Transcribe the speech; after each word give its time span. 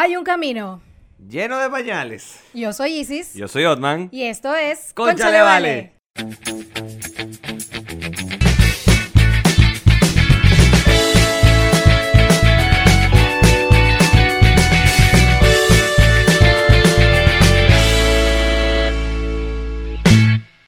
Hay 0.00 0.14
un 0.14 0.22
camino. 0.22 0.80
Lleno 1.28 1.58
de 1.58 1.68
pañales. 1.68 2.38
Yo 2.54 2.72
soy 2.72 3.00
Isis. 3.00 3.34
Yo 3.34 3.48
soy 3.48 3.64
Otman. 3.64 4.08
Y 4.12 4.22
esto 4.26 4.54
es 4.54 4.92
Cónchale, 4.94 5.42
vale. 5.42 5.92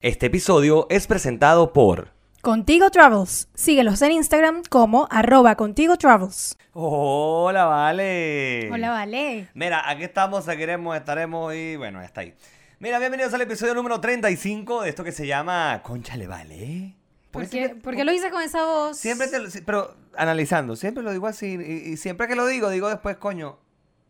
Este 0.00 0.26
episodio 0.26 0.88
es 0.90 1.06
presentado 1.06 1.72
por... 1.72 2.19
Contigo 2.42 2.88
Travels. 2.90 3.48
Síguelos 3.54 4.00
en 4.00 4.12
Instagram 4.12 4.62
como 4.70 5.06
arroba 5.10 5.56
contigo 5.56 5.96
travels. 5.98 6.56
Hola, 6.72 7.64
vale. 7.66 8.70
Hola, 8.72 8.90
vale. 8.90 9.48
Mira, 9.52 9.86
aquí 9.88 10.04
estamos, 10.04 10.46
seguiremos, 10.46 10.96
estaremos 10.96 11.54
y 11.54 11.76
bueno, 11.76 12.00
está 12.00 12.22
ahí. 12.22 12.34
Mira, 12.78 12.98
bienvenidos 12.98 13.34
al 13.34 13.42
episodio 13.42 13.74
número 13.74 14.00
35 14.00 14.82
de 14.82 14.88
esto 14.88 15.04
que 15.04 15.12
se 15.12 15.26
llama 15.26 15.82
Conchale, 15.82 16.26
vale. 16.26 16.94
¿Por 17.30 17.42
qué, 17.42 17.48
siempre- 17.48 17.80
por 17.82 17.94
qué 17.94 18.04
lo 18.04 18.12
hice 18.12 18.30
con 18.30 18.40
esa 18.42 18.64
voz? 18.64 18.96
Siempre 18.96 19.28
te 19.28 19.38
lo, 19.38 19.48
pero 19.66 19.94
analizando, 20.16 20.76
siempre 20.76 21.02
lo 21.02 21.12
digo 21.12 21.26
así 21.26 21.58
y, 21.60 21.92
y 21.92 21.96
siempre 21.98 22.26
que 22.26 22.36
lo 22.36 22.46
digo, 22.46 22.70
digo 22.70 22.88
después, 22.88 23.18
coño, 23.18 23.58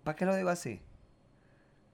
¿para 0.04 0.14
qué 0.14 0.24
lo 0.24 0.36
digo 0.36 0.50
así? 0.50 0.80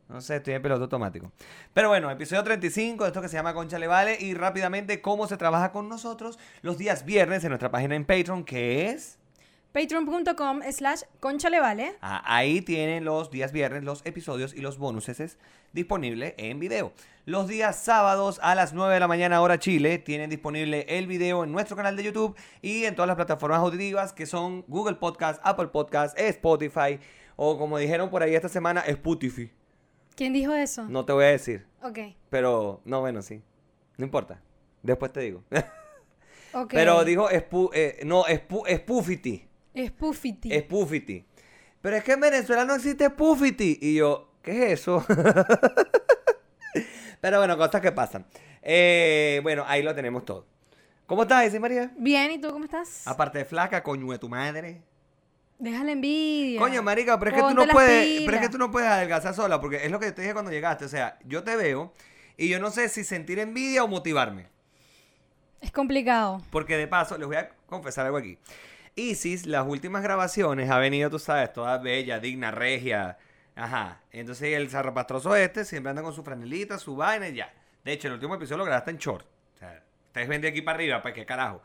No 0.08 0.20
sé, 0.20 0.36
estoy 0.36 0.54
en 0.54 0.62
piloto 0.62 0.84
automático. 0.84 1.32
Pero 1.74 1.88
bueno, 1.88 2.10
episodio 2.10 2.44
35 2.44 3.04
de 3.04 3.08
esto 3.08 3.20
que 3.20 3.28
se 3.28 3.36
llama 3.36 3.54
Concha 3.54 3.78
Le 3.78 3.88
Vale 3.88 4.16
y 4.20 4.34
rápidamente 4.34 5.00
cómo 5.00 5.26
se 5.26 5.36
trabaja 5.36 5.72
con 5.72 5.88
nosotros 5.88 6.38
los 6.62 6.78
días 6.78 7.04
viernes 7.04 7.42
en 7.42 7.50
nuestra 7.50 7.70
página 7.70 7.96
en 7.96 8.04
Patreon 8.04 8.44
que 8.44 8.90
es... 8.90 9.18
Patreon.com 9.72 10.62
slash 10.72 11.02
conchalevale. 11.20 11.96
Ah, 12.00 12.22
ahí 12.24 12.62
tienen 12.62 13.04
los 13.04 13.30
días 13.30 13.52
viernes 13.52 13.84
los 13.84 14.00
episodios 14.06 14.54
y 14.54 14.62
los 14.62 14.78
bonuses 14.78 15.36
disponibles 15.74 16.32
en 16.38 16.58
video. 16.58 16.92
Los 17.26 17.46
días 17.46 17.76
sábados 17.76 18.40
a 18.42 18.54
las 18.54 18.72
9 18.72 18.94
de 18.94 19.00
la 19.00 19.08
mañana 19.08 19.42
hora 19.42 19.58
Chile 19.58 19.98
tienen 19.98 20.30
disponible 20.30 20.86
el 20.88 21.06
video 21.06 21.44
en 21.44 21.52
nuestro 21.52 21.76
canal 21.76 21.94
de 21.94 22.04
YouTube 22.04 22.36
y 22.62 22.84
en 22.84 22.94
todas 22.94 23.08
las 23.08 23.16
plataformas 23.16 23.58
auditivas 23.58 24.14
que 24.14 24.24
son 24.24 24.64
Google 24.66 24.94
Podcast, 24.94 25.42
Apple 25.44 25.66
Podcast, 25.66 26.18
Spotify 26.18 26.98
o 27.36 27.58
como 27.58 27.76
dijeron 27.76 28.08
por 28.08 28.22
ahí 28.22 28.34
esta 28.34 28.48
semana, 28.48 28.80
Spotify. 28.80 29.50
¿Quién 30.16 30.32
dijo 30.32 30.52
eso? 30.54 30.84
No 30.88 31.04
te 31.04 31.12
voy 31.12 31.24
a 31.24 31.28
decir, 31.28 31.66
Ok. 31.82 31.98
pero 32.30 32.80
no, 32.84 33.00
bueno, 33.00 33.22
sí. 33.22 33.42
No 33.98 34.04
importa. 34.04 34.40
Después 34.82 35.12
te 35.12 35.20
digo. 35.20 35.44
Ok. 36.52 36.70
Pero 36.72 37.04
dijo, 37.04 37.28
spu- 37.28 37.70
eh, 37.74 38.00
no, 38.06 38.24
spu- 38.24 38.66
Spoofity. 38.78 39.46
Spoofity. 39.88 40.58
Spoofity. 40.60 41.26
Pero 41.82 41.96
es 41.96 42.04
que 42.04 42.12
en 42.12 42.20
Venezuela 42.20 42.64
no 42.64 42.74
existe 42.76 43.04
Spoofity. 43.08 43.78
Y 43.82 43.96
yo, 43.96 44.30
¿qué 44.42 44.72
es 44.72 44.80
eso? 44.80 45.04
Pero 47.20 47.38
bueno, 47.38 47.56
cosas 47.58 47.80
que 47.82 47.92
pasan. 47.92 48.24
Eh, 48.62 49.40
bueno, 49.42 49.64
ahí 49.66 49.82
lo 49.82 49.94
tenemos 49.94 50.24
todo. 50.24 50.46
¿Cómo 51.06 51.22
estás, 51.22 51.46
Isis 51.46 51.60
María? 51.60 51.92
Bien, 51.98 52.30
¿y 52.32 52.38
tú 52.40 52.50
cómo 52.50 52.64
estás? 52.64 53.06
Aparte 53.06 53.38
de 53.38 53.44
flaca, 53.44 53.82
coño 53.82 54.10
de 54.12 54.18
tu 54.18 54.28
madre. 54.28 54.80
Deja 55.58 55.84
la 55.84 55.92
envidia. 55.92 56.60
Coño, 56.60 56.82
marica, 56.82 57.18
pero 57.18 57.30
es 57.30 57.42
que 57.42 57.48
tú 57.48 57.54
no 57.54 57.66
puedes, 57.66 58.22
pero 58.24 58.36
es 58.36 58.42
que 58.42 58.48
tú 58.48 58.58
no 58.58 58.70
puedes 58.70 58.88
adelgazar 58.88 59.34
sola, 59.34 59.60
porque 59.60 59.84
es 59.84 59.90
lo 59.90 59.98
que 59.98 60.12
te 60.12 60.22
dije 60.22 60.34
cuando 60.34 60.50
llegaste. 60.50 60.84
O 60.84 60.88
sea, 60.88 61.18
yo 61.24 61.42
te 61.44 61.56
veo 61.56 61.92
y 62.36 62.48
yo 62.48 62.60
no 62.60 62.70
sé 62.70 62.88
si 62.88 63.04
sentir 63.04 63.38
envidia 63.38 63.82
o 63.82 63.88
motivarme. 63.88 64.48
Es 65.60 65.72
complicado. 65.72 66.42
Porque 66.50 66.76
de 66.76 66.86
paso, 66.86 67.16
les 67.16 67.26
voy 67.26 67.36
a 67.36 67.50
confesar 67.66 68.04
algo 68.06 68.18
aquí. 68.18 68.38
Isis, 68.94 69.46
las 69.46 69.66
últimas 69.66 70.02
grabaciones, 70.02 70.70
ha 70.70 70.78
venido, 70.78 71.10
tú 71.10 71.18
sabes, 71.18 71.52
toda 71.52 71.78
bella, 71.78 72.18
digna, 72.18 72.50
regia. 72.50 73.18
Ajá. 73.54 74.02
Entonces 74.12 74.54
el 74.54 74.68
zarrapastroso 74.68 75.34
este 75.34 75.64
siempre 75.64 75.90
anda 75.90 76.02
con 76.02 76.12
su 76.12 76.22
franelita, 76.22 76.78
su 76.78 76.96
vaina 76.96 77.28
y 77.28 77.34
ya. 77.34 77.52
De 77.82 77.92
hecho, 77.92 78.08
el 78.08 78.14
último 78.14 78.34
episodio 78.34 78.58
lo 78.58 78.64
grabaste 78.64 78.90
en 78.90 78.98
short. 78.98 79.26
O 79.54 79.58
sea, 79.58 79.82
ustedes 80.06 80.28
ven 80.28 80.42
de 80.42 80.48
aquí 80.48 80.60
para 80.60 80.76
arriba, 80.76 81.02
pues 81.02 81.14
qué 81.14 81.24
carajo. 81.24 81.62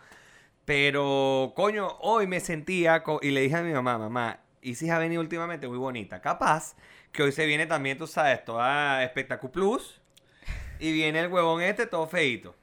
Pero, 0.74 1.52
coño, 1.54 1.98
hoy 2.00 2.28
me 2.28 2.40
sentía 2.40 3.04
y 3.22 3.32
le 3.32 3.42
dije 3.42 3.58
a 3.58 3.62
mi 3.62 3.74
mamá, 3.74 3.98
mamá, 3.98 4.40
Isis 4.62 4.90
ha 4.90 5.00
venido 5.00 5.20
últimamente 5.20 5.68
muy 5.68 5.78
bonita. 5.78 6.22
Capaz 6.22 6.78
que 7.12 7.24
hoy 7.24 7.34
se 7.34 7.46
viene 7.46 7.66
también, 7.66 7.98
tú 7.98 8.08
sabes, 8.08 8.46
toda 8.46 9.04
Espectacu 9.04 9.52
Plus. 9.52 10.00
Y 10.80 10.94
viene 10.94 11.20
el 11.20 11.28
huevón 11.28 11.62
este 11.62 11.88
todo 11.88 12.08
feito. 12.08 12.56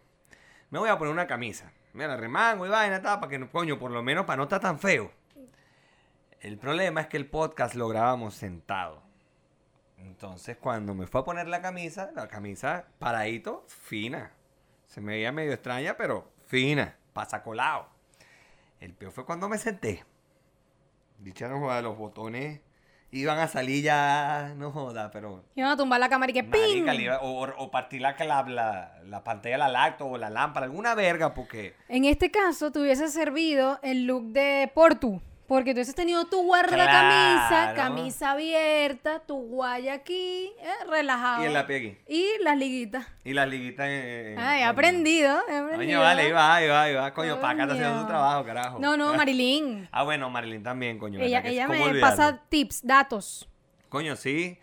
Me 0.70 0.78
voy 0.78 0.88
a 0.88 0.96
poner 0.96 1.12
una 1.12 1.26
camisa. 1.26 1.70
Mira, 1.92 2.16
remango 2.16 2.64
y 2.64 2.70
vaina, 2.70 3.02
tal, 3.02 3.20
para 3.20 3.28
que, 3.28 3.46
coño, 3.46 3.78
por 3.78 3.90
lo 3.90 4.02
menos 4.02 4.24
para 4.24 4.38
no 4.38 4.44
estar 4.44 4.60
tan 4.60 4.78
feo. 4.78 5.12
El 6.40 6.56
problema 6.56 7.02
es 7.02 7.08
que 7.08 7.18
el 7.18 7.26
podcast 7.26 7.74
lo 7.74 7.88
grabamos 7.88 8.32
sentado. 8.32 9.02
Entonces, 9.98 10.56
cuando 10.56 10.94
me 10.94 11.06
fue 11.06 11.20
a 11.20 11.24
poner 11.24 11.46
la 11.46 11.60
camisa, 11.60 12.10
la 12.14 12.26
camisa 12.26 12.86
paradito, 12.98 13.66
fina. 13.68 14.32
Se 14.86 15.02
me 15.02 15.12
veía 15.12 15.30
medio 15.30 15.52
extraña, 15.52 15.98
pero 15.98 16.32
fina, 16.46 16.96
pasacolado. 17.12 17.97
El 18.80 18.94
peor 18.94 19.12
fue 19.12 19.24
cuando 19.26 19.48
me 19.48 19.58
senté. 19.58 20.04
Dicha 21.18 21.48
no 21.48 21.58
joda, 21.60 21.82
los 21.82 21.96
botones 21.98 22.60
iban 23.10 23.38
a 23.38 23.48
salir 23.48 23.82
ya, 23.82 24.52
no 24.56 24.70
joda, 24.70 25.10
pero 25.10 25.42
Iban 25.56 25.70
a 25.72 25.76
tumbar 25.76 25.98
la 25.98 26.08
cámara 26.08 26.30
y 26.30 26.34
que 26.34 26.44
¡ping! 26.44 26.84
Marica, 26.84 27.18
o, 27.20 27.42
o- 27.44 27.54
o 27.64 27.70
partir 27.70 28.02
la, 28.02 28.14
la, 28.18 28.42
la, 28.44 29.00
la 29.04 29.24
pantalla 29.24 29.54
de 29.54 29.58
la 29.58 29.68
lacto 29.68 30.06
o 30.06 30.18
la 30.18 30.30
lámpara, 30.30 30.66
alguna 30.66 30.94
verga, 30.94 31.34
porque. 31.34 31.74
En 31.88 32.04
este 32.04 32.30
caso, 32.30 32.70
te 32.70 32.78
hubiese 32.80 33.08
servido 33.08 33.80
el 33.82 34.04
look 34.06 34.26
de 34.32 34.70
Portu. 34.74 35.20
Porque 35.48 35.72
tú 35.72 35.78
hubieses 35.78 35.94
tenido 35.94 36.26
tu 36.26 36.42
guardacamisa, 36.44 37.48
Claro. 37.48 37.74
camisa 37.74 38.30
abierta, 38.32 39.20
tu 39.20 39.34
guaya 39.38 39.94
aquí, 39.94 40.52
eh, 40.60 40.84
relajado. 40.88 41.42
Y 41.42 41.46
el 41.46 41.52
lápiz 41.54 41.74
aquí. 41.76 41.96
Y 42.06 42.26
las 42.42 42.56
liguitas. 42.58 43.06
Y 43.24 43.32
las 43.32 43.48
liguitas 43.48 43.88
en. 43.88 44.38
Ay, 44.38 44.60
he 44.60 44.62
en- 44.62 44.68
aprendido, 44.68 45.38
he 45.48 45.56
aprendido. 45.56 45.76
Coño, 45.78 46.00
vale, 46.00 46.22
ahí 46.22 46.32
va, 46.32 46.54
ahí 46.54 46.68
va, 46.68 46.82
ahí 46.82 46.94
va. 46.94 47.14
Coño, 47.14 47.40
Paca 47.40 47.62
está 47.62 47.74
haciendo 47.74 48.00
su 48.02 48.06
trabajo, 48.06 48.44
carajo. 48.44 48.78
No, 48.78 48.96
no, 48.98 49.14
Marilyn. 49.16 49.88
Ah, 49.90 50.04
bueno, 50.04 50.28
Marilyn 50.28 50.62
también, 50.62 50.98
coño. 50.98 51.18
ella 51.18 51.38
¿verdad 51.40 51.42
que 51.42 51.54
ella 51.54 51.66
me 51.94 51.98
pasa 52.00 52.42
tips, 52.48 52.86
datos. 52.86 53.48
Coño, 53.88 54.16
sí. 54.16 54.58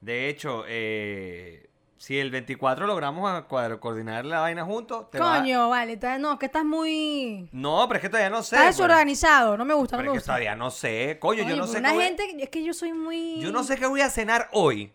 De 0.00 0.30
hecho, 0.30 0.64
eh, 0.66 1.68
si 2.00 2.18
el 2.18 2.30
24 2.30 2.86
logramos 2.86 3.42
coordinar 3.78 4.24
la 4.24 4.40
vaina 4.40 4.64
juntos, 4.64 5.10
te 5.10 5.18
va- 5.18 5.36
Coño, 5.38 5.68
vale, 5.68 5.98
no, 6.18 6.38
que 6.38 6.46
estás 6.46 6.64
muy... 6.64 7.46
No, 7.52 7.84
pero 7.88 7.98
es 7.98 8.00
que 8.00 8.08
todavía 8.08 8.30
no 8.30 8.42
sé. 8.42 8.56
Estás 8.56 8.74
desorganizado, 8.74 9.58
no 9.58 9.66
me 9.66 9.74
gusta, 9.74 9.96
no 9.96 10.00
Pero 10.00 10.12
me 10.12 10.16
es 10.16 10.22
que 10.22 10.26
todavía 10.26 10.56
no 10.56 10.70
sé. 10.70 11.18
Coño, 11.20 11.42
Oye, 11.44 11.50
yo 11.50 11.56
no 11.58 11.66
sé 11.66 11.78
una 11.78 11.90
qué 11.90 11.94
voy- 11.96 12.04
gente, 12.04 12.36
es 12.42 12.48
que 12.48 12.64
yo 12.64 12.72
soy 12.72 12.94
muy... 12.94 13.38
Yo 13.40 13.52
no 13.52 13.62
sé 13.64 13.76
qué 13.76 13.84
voy 13.86 14.00
a 14.00 14.08
cenar 14.08 14.48
hoy. 14.52 14.94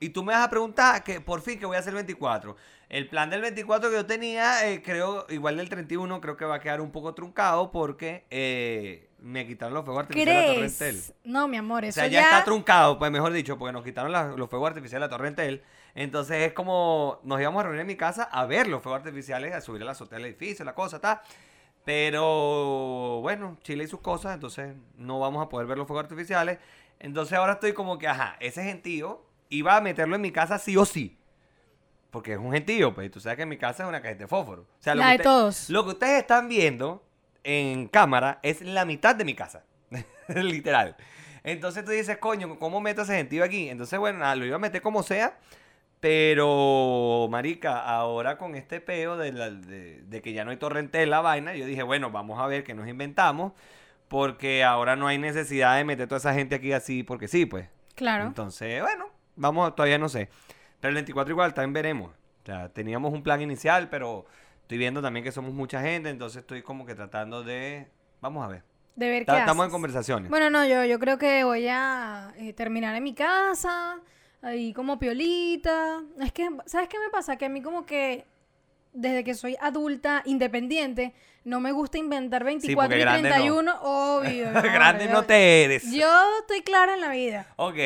Y 0.00 0.08
tú 0.08 0.24
me 0.24 0.32
vas 0.32 0.44
a 0.44 0.50
preguntar 0.50 1.04
que 1.04 1.20
por 1.20 1.42
fin 1.42 1.60
que 1.60 1.66
voy 1.66 1.76
a 1.76 1.78
hacer 1.78 1.90
el 1.90 1.94
24. 1.98 2.56
El 2.88 3.08
plan 3.08 3.30
del 3.30 3.40
24 3.40 3.88
que 3.88 3.94
yo 3.94 4.04
tenía, 4.06 4.68
eh, 4.68 4.82
creo, 4.82 5.26
igual 5.28 5.56
del 5.58 5.68
31, 5.68 6.20
creo 6.20 6.36
que 6.36 6.44
va 6.44 6.56
a 6.56 6.60
quedar 6.60 6.80
un 6.80 6.90
poco 6.90 7.14
truncado 7.14 7.70
porque 7.70 8.24
eh, 8.30 9.08
me 9.20 9.46
quitaron 9.46 9.74
los 9.74 9.84
fuegos 9.84 10.00
artificiales 10.02 10.42
de 10.42 10.48
la 10.48 10.54
Torrentel. 10.54 11.02
No, 11.22 11.46
mi 11.46 11.56
amor, 11.56 11.84
O 11.84 11.86
eso 11.86 11.94
sea, 12.00 12.08
ya, 12.08 12.20
ya... 12.20 12.22
está 12.24 12.44
truncado, 12.44 12.98
pues 12.98 13.12
mejor 13.12 13.32
dicho, 13.32 13.56
porque 13.56 13.72
nos 13.72 13.84
quitaron 13.84 14.10
la- 14.10 14.32
los 14.36 14.50
fuegos 14.50 14.66
artificiales 14.70 15.08
de 15.08 15.10
la 15.12 15.16
Torrentel. 15.16 15.62
Entonces 15.94 16.48
es 16.48 16.52
como 16.54 17.20
nos 17.22 17.40
íbamos 17.40 17.60
a 17.60 17.64
reunir 17.64 17.82
en 17.82 17.86
mi 17.86 17.96
casa 17.96 18.24
a 18.24 18.46
ver 18.46 18.66
los 18.66 18.82
fuegos 18.82 19.00
artificiales, 19.00 19.54
a 19.54 19.60
subir 19.60 19.82
a 19.82 19.84
la 19.84 19.90
azotea 19.92 20.18
del 20.18 20.26
edificio, 20.28 20.64
la 20.64 20.74
cosa, 20.74 21.00
tal. 21.00 21.20
Pero 21.84 23.20
bueno, 23.20 23.58
Chile 23.62 23.84
y 23.84 23.86
sus 23.86 24.00
cosas, 24.00 24.34
entonces 24.34 24.74
no 24.96 25.20
vamos 25.20 25.44
a 25.44 25.48
poder 25.48 25.66
ver 25.66 25.76
los 25.78 25.86
fuegos 25.86 26.04
artificiales. 26.04 26.58
Entonces 27.00 27.36
ahora 27.36 27.54
estoy 27.54 27.72
como 27.72 27.98
que, 27.98 28.08
ajá, 28.08 28.36
ese 28.40 28.62
gentío 28.64 29.22
iba 29.50 29.76
a 29.76 29.80
meterlo 29.80 30.14
en 30.16 30.22
mi 30.22 30.30
casa 30.32 30.58
sí 30.58 30.76
o 30.76 30.84
sí. 30.84 31.18
Porque 32.10 32.32
es 32.34 32.38
un 32.38 32.52
gentío, 32.52 32.94
pues 32.94 33.06
y 33.06 33.10
tú 33.10 33.20
sabes 33.20 33.36
que 33.36 33.42
en 33.42 33.48
mi 33.48 33.56
casa 33.58 33.82
es 33.82 33.88
una 33.88 34.00
cajita 34.00 34.20
de 34.20 34.28
fósforo. 34.28 34.62
O 34.62 34.82
sea, 34.82 34.94
lo 34.94 35.00
La 35.00 35.06
que 35.06 35.10
de 35.12 35.16
usted- 35.16 35.24
todos. 35.24 35.70
Lo 35.70 35.84
que 35.84 35.90
ustedes 35.90 36.20
están 36.20 36.48
viendo 36.48 37.02
en 37.44 37.88
cámara 37.88 38.38
es 38.42 38.60
la 38.60 38.84
mitad 38.84 39.14
de 39.16 39.24
mi 39.24 39.34
casa. 39.34 39.64
Literal. 40.28 40.96
Entonces 41.44 41.84
tú 41.84 41.90
dices, 41.90 42.18
coño, 42.18 42.58
¿cómo 42.58 42.80
meto 42.80 43.02
ese 43.02 43.16
gentío 43.16 43.42
aquí? 43.44 43.68
Entonces, 43.68 43.98
bueno, 43.98 44.20
nada, 44.20 44.36
lo 44.36 44.44
iba 44.46 44.56
a 44.56 44.60
meter 44.60 44.80
como 44.80 45.02
sea. 45.02 45.38
Pero, 46.02 47.28
marica, 47.30 47.78
ahora 47.78 48.36
con 48.36 48.54
este 48.54 48.80
peo 48.80 49.16
de, 49.16 49.32
la- 49.32 49.50
de- 49.50 50.02
de 50.02 50.22
que 50.22 50.32
ya 50.32 50.44
no 50.44 50.50
hay 50.50 50.56
torrente 50.56 51.02
en 51.02 51.10
la 51.10 51.20
vaina, 51.20 51.54
yo 51.54 51.64
dije, 51.66 51.82
bueno, 51.82 52.10
vamos 52.10 52.40
a 52.40 52.46
ver 52.46 52.64
qué 52.64 52.74
nos 52.74 52.88
inventamos. 52.88 53.52
Porque 54.08 54.62
ahora 54.64 54.94
no 54.96 55.06
hay 55.06 55.16
necesidad 55.18 55.76
de 55.76 55.84
meter 55.84 56.06
toda 56.08 56.18
esa 56.18 56.34
gente 56.34 56.54
aquí 56.56 56.72
así 56.72 57.02
porque 57.02 57.28
sí, 57.28 57.46
pues. 57.46 57.68
Claro. 57.94 58.24
Entonces, 58.26 58.82
bueno, 58.82 59.06
vamos, 59.36 59.74
todavía 59.74 59.96
no 59.98 60.08
sé. 60.08 60.28
Pero 60.80 60.90
el 60.90 60.94
24 60.96 61.32
igual, 61.32 61.54
también 61.54 61.72
veremos. 61.72 62.10
O 62.10 62.46
sea, 62.46 62.68
teníamos 62.68 63.12
un 63.12 63.22
plan 63.22 63.40
inicial, 63.40 63.88
pero 63.88 64.26
estoy 64.60 64.78
viendo 64.78 65.00
también 65.00 65.24
que 65.24 65.32
somos 65.32 65.52
mucha 65.54 65.80
gente, 65.80 66.10
entonces 66.10 66.40
estoy 66.42 66.62
como 66.62 66.84
que 66.84 66.94
tratando 66.94 67.42
de... 67.42 67.88
Vamos 68.20 68.44
a 68.44 68.48
ver. 68.48 68.62
De 68.96 69.08
ver 69.08 69.22
qué 69.22 69.26
Ta- 69.26 69.38
Estamos 69.40 69.64
en 69.64 69.70
conversaciones. 69.70 70.28
Bueno, 70.30 70.50
no, 70.50 70.66
yo, 70.66 70.84
yo 70.84 70.98
creo 70.98 71.16
que 71.18 71.44
voy 71.44 71.68
a 71.68 72.34
eh, 72.38 72.52
terminar 72.52 72.94
en 72.96 73.04
mi 73.04 73.14
casa, 73.14 73.98
ahí 74.42 74.72
como 74.72 74.98
piolita. 74.98 76.02
Es 76.20 76.32
que, 76.32 76.48
¿sabes 76.66 76.88
qué 76.88 76.98
me 76.98 77.08
pasa? 77.10 77.36
Que 77.36 77.46
a 77.46 77.48
mí 77.48 77.62
como 77.62 77.86
que 77.86 78.24
desde 78.92 79.24
que 79.24 79.34
soy 79.34 79.56
adulta, 79.60 80.22
independiente, 80.26 81.14
no 81.44 81.60
me 81.60 81.72
gusta 81.72 81.96
inventar 81.98 82.44
24 82.44 82.88
porque 82.90 82.98
y 82.98 83.00
grande 83.00 83.28
no. 83.30 83.34
31, 83.34 83.74
obvio. 83.82 84.48
amor, 84.50 84.62
Grande 84.62 85.06
yo- 85.06 85.12
no 85.12 85.24
te 85.24 85.64
eres. 85.64 85.90
Yo 85.90 86.38
estoy 86.40 86.60
clara 86.62 86.94
en 86.94 87.00
la 87.00 87.08
vida. 87.08 87.46
Ok. 87.56 87.76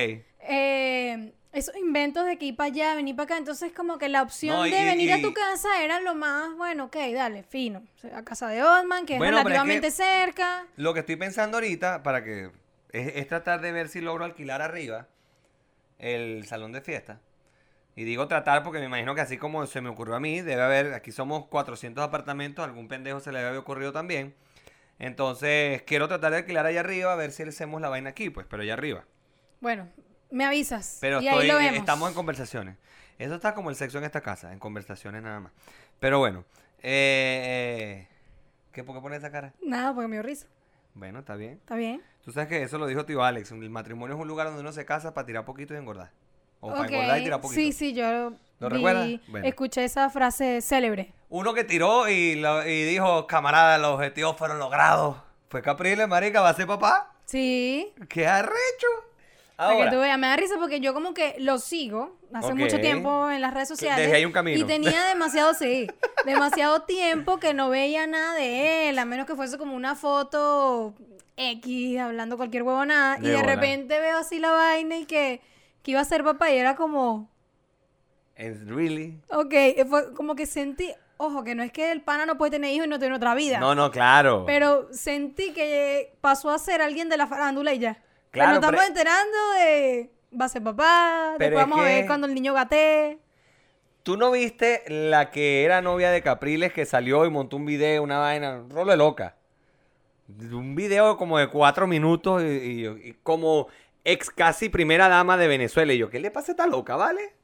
eh, 0.48 1.32
esos 1.52 1.74
inventos 1.76 2.26
de 2.26 2.36
que 2.36 2.44
ir 2.46 2.56
para 2.56 2.66
allá, 2.66 2.94
venir 2.96 3.16
para 3.16 3.24
acá. 3.24 3.38
Entonces, 3.38 3.72
como 3.72 3.96
que 3.96 4.10
la 4.10 4.20
opción 4.20 4.56
No, 4.56 4.62
de 4.64 4.68
y- 4.68 4.84
venir 4.84 5.12
a 5.14 5.22
tu 5.22 5.32
casa 5.32 5.82
era 5.82 6.00
lo 6.00 6.14
más, 6.14 6.54
bueno, 6.56 6.84
ok, 6.84 6.96
dale, 7.14 7.44
fino. 7.44 7.82
A 8.14 8.22
casa 8.24 8.48
de 8.48 8.62
Oldman, 8.62 9.06
que 9.06 9.16
Bueno, 9.16 9.38
es 9.38 9.44
pero 9.44 9.54
es 9.56 9.62
que- 9.62 9.66
relativamente 9.68 9.90
cerca. 9.90 10.66
Lo 10.76 10.92
que 10.92 11.00
estoy 11.00 11.16
pensando 11.16 11.56
ahorita, 11.56 12.02
para 12.02 12.22
que. 12.22 12.50
Es, 12.92 13.12
es 13.16 13.26
tratar 13.28 13.62
de 13.62 13.72
ver 13.72 13.88
si 13.88 14.02
logro 14.02 14.24
alquilar 14.26 14.60
arriba 14.60 15.08
el 15.98 16.46
salón 16.46 16.72
de 16.72 16.80
fiesta. 16.80 17.20
Y 17.94 18.04
digo 18.04 18.28
tratar 18.28 18.62
porque 18.62 18.78
me 18.78 18.86
imagino 18.86 19.14
que 19.14 19.22
así 19.22 19.38
como 19.38 19.66
se 19.66 19.80
me 19.80 19.88
ocurrió 19.88 20.16
a 20.16 20.20
mí, 20.20 20.42
debe 20.42 20.62
haber. 20.62 20.92
Aquí 20.92 21.12
somos 21.12 21.46
400 21.46 22.04
apartamentos, 22.04 22.64
algún 22.64 22.88
pendejo 22.88 23.20
se 23.20 23.32
le 23.32 23.38
haber 23.38 23.56
ocurrido 23.56 23.92
también. 23.92 24.34
Entonces, 24.98 25.82
quiero 25.82 26.06
tratar 26.08 26.32
de 26.32 26.38
alquilar 26.38 26.66
allá 26.66 26.80
arriba, 26.80 27.12
a 27.12 27.16
ver 27.16 27.32
si 27.32 27.42
hacemos 27.42 27.80
la 27.80 27.88
vaina 27.88 28.10
aquí, 28.10 28.30
pues, 28.30 28.46
pero 28.48 28.62
allá 28.62 28.74
arriba. 28.74 29.04
Bueno, 29.60 29.88
me 30.30 30.44
avisas. 30.44 30.98
Pero 31.00 31.20
y 31.20 31.28
estoy, 31.28 31.44
ahí 31.44 31.48
lo 31.48 31.58
vemos. 31.58 31.78
estamos 31.78 32.08
en 32.08 32.14
conversaciones. 32.14 32.76
Eso 33.18 33.34
está 33.34 33.54
como 33.54 33.70
el 33.70 33.76
sexo 33.76 33.98
en 33.98 34.04
esta 34.04 34.20
casa, 34.20 34.52
en 34.52 34.58
conversaciones 34.58 35.22
nada 35.22 35.40
más. 35.40 35.52
Pero 35.98 36.18
bueno, 36.18 36.44
eh, 36.82 38.08
¿qué, 38.72 38.84
¿por 38.84 38.94
qué 38.94 39.00
pones 39.00 39.18
esa 39.18 39.30
cara? 39.30 39.54
Nada, 39.62 39.94
porque 39.94 40.08
me 40.08 40.16
dio 40.16 40.22
risa. 40.22 40.46
Bueno, 40.96 41.18
está 41.20 41.36
bien. 41.36 41.52
¿Está 41.52 41.76
bien? 41.76 42.02
Tú 42.24 42.32
sabes 42.32 42.48
que 42.48 42.62
eso 42.62 42.78
lo 42.78 42.86
dijo 42.86 43.04
tío 43.04 43.22
Alex. 43.22 43.52
El 43.52 43.70
matrimonio 43.70 44.16
es 44.16 44.20
un 44.22 44.26
lugar 44.26 44.46
donde 44.46 44.62
uno 44.62 44.72
se 44.72 44.84
casa 44.84 45.12
para 45.14 45.26
tirar 45.26 45.44
poquito 45.44 45.74
y 45.74 45.76
engordar. 45.76 46.10
O 46.60 46.70
para 46.72 46.86
engordar 46.88 47.20
y 47.20 47.24
tirar 47.24 47.40
poquito. 47.40 47.60
Sí, 47.60 47.72
sí, 47.72 47.92
yo 47.94 48.32
¿Lo 48.58 48.68
vi- 48.70 48.76
recuerdas? 48.76 49.08
Bueno. 49.28 49.46
escuché 49.46 49.84
esa 49.84 50.08
frase 50.10 50.60
célebre. 50.62 51.12
Uno 51.28 51.52
que 51.54 51.64
tiró 51.64 52.08
y, 52.08 52.36
lo- 52.36 52.66
y 52.66 52.84
dijo, 52.84 53.26
camarada, 53.26 53.76
los 53.78 53.90
objetivos 53.96 54.36
fueron 54.36 54.58
logrados. 54.58 55.18
Fue 55.50 55.60
Capriles, 55.62 56.08
marica, 56.08 56.40
va 56.40 56.48
a 56.48 56.54
ser 56.54 56.66
papá. 56.66 57.12
Sí. 57.26 57.92
¡Qué 58.08 58.26
arrecho! 58.26 58.86
Para 59.56 59.70
que 59.70 59.76
Ahora, 59.78 59.90
tú 59.90 60.00
veas, 60.00 60.18
me 60.18 60.26
da 60.26 60.36
risa 60.36 60.56
porque 60.58 60.80
yo 60.80 60.92
como 60.92 61.14
que 61.14 61.34
lo 61.38 61.58
sigo 61.58 62.18
hace 62.34 62.52
mucho 62.52 62.78
tiempo 62.78 63.30
en 63.30 63.40
las 63.40 63.54
redes 63.54 63.68
sociales. 63.68 64.04
Desde 64.04 64.16
ahí 64.16 64.24
un 64.26 64.32
camino. 64.32 64.58
Y 64.58 64.64
tenía 64.64 65.04
demasiado, 65.06 65.54
sí, 65.54 65.86
demasiado 66.26 66.82
tiempo 66.82 67.38
que 67.38 67.54
no 67.54 67.70
veía 67.70 68.06
nada 68.06 68.34
de 68.34 68.90
él, 68.90 68.98
a 68.98 69.06
menos 69.06 69.26
que 69.26 69.34
fuese 69.34 69.56
como 69.56 69.74
una 69.74 69.94
foto 69.94 70.94
X 71.36 71.98
hablando 71.98 72.36
cualquier 72.36 72.64
huevonada. 72.64 73.16
De 73.16 73.28
y 73.28 73.30
de 73.30 73.36
bola. 73.36 73.54
repente 73.54 73.98
veo 73.98 74.18
así 74.18 74.38
la 74.38 74.50
vaina 74.50 74.98
y 74.98 75.06
que, 75.06 75.40
que 75.82 75.90
iba 75.92 76.00
a 76.00 76.04
ser 76.04 76.22
papá 76.22 76.50
y 76.50 76.58
era 76.58 76.76
como, 76.76 77.30
¿es 78.34 78.66
really? 78.66 79.20
ok, 79.30 79.52
eh, 79.52 79.84
fue 79.88 80.12
como 80.12 80.34
que 80.34 80.44
sentí, 80.44 80.92
ojo, 81.16 81.44
que 81.44 81.54
no 81.54 81.62
es 81.62 81.72
que 81.72 81.92
el 81.92 82.02
pana 82.02 82.26
no 82.26 82.36
puede 82.36 82.50
tener 82.52 82.74
hijos 82.74 82.86
y 82.86 82.90
no 82.90 82.98
tiene 82.98 83.14
otra 83.14 83.34
vida. 83.34 83.58
No, 83.58 83.74
no, 83.74 83.90
claro. 83.90 84.44
Pero 84.46 84.88
sentí 84.92 85.52
que 85.52 86.14
pasó 86.20 86.50
a 86.50 86.58
ser 86.58 86.82
alguien 86.82 87.08
de 87.08 87.16
la 87.16 87.26
farándula 87.26 87.72
y 87.72 87.78
ya. 87.78 88.02
Claro, 88.36 88.50
nos 88.50 88.58
estamos 88.58 88.80
pero- 88.80 88.88
enterando 88.88 89.38
de 89.58 90.10
va 90.40 90.44
a 90.44 90.48
ser 90.48 90.62
papá, 90.62 91.34
Pero 91.38 91.56
después 91.56 91.64
es 91.64 91.70
vamos 91.70 91.78
a 91.80 91.88
ver 91.88 92.00
que- 92.02 92.06
cuando 92.06 92.26
el 92.26 92.34
niño 92.34 92.54
gatee. 92.54 93.18
¿Tú 94.02 94.16
no 94.16 94.30
viste 94.30 94.84
la 94.86 95.30
que 95.30 95.64
era 95.64 95.82
novia 95.82 96.10
de 96.10 96.22
Capriles 96.22 96.72
que 96.72 96.86
salió 96.86 97.24
y 97.24 97.30
montó 97.30 97.56
un 97.56 97.66
video, 97.66 98.02
una 98.02 98.18
vaina, 98.18 98.52
un 98.60 98.70
rolo 98.70 98.92
de 98.92 98.96
loca? 98.96 99.36
Un 100.28 100.74
video 100.74 101.16
como 101.16 101.38
de 101.38 101.48
cuatro 101.48 101.86
minutos 101.86 102.42
y, 102.42 102.46
y- 102.46 102.86
y 102.86 103.12
como 103.22 103.68
ex 104.04 104.30
casi 104.30 104.68
primera 104.68 105.08
dama 105.08 105.36
de 105.36 105.48
Venezuela. 105.48 105.92
Y 105.92 105.98
yo, 105.98 106.08
¿qué 106.10 106.20
le 106.20 106.30
pasa 106.30 106.52
a 106.52 106.54
esta 106.54 106.66
loca, 106.66 106.94
vale? 106.96 107.34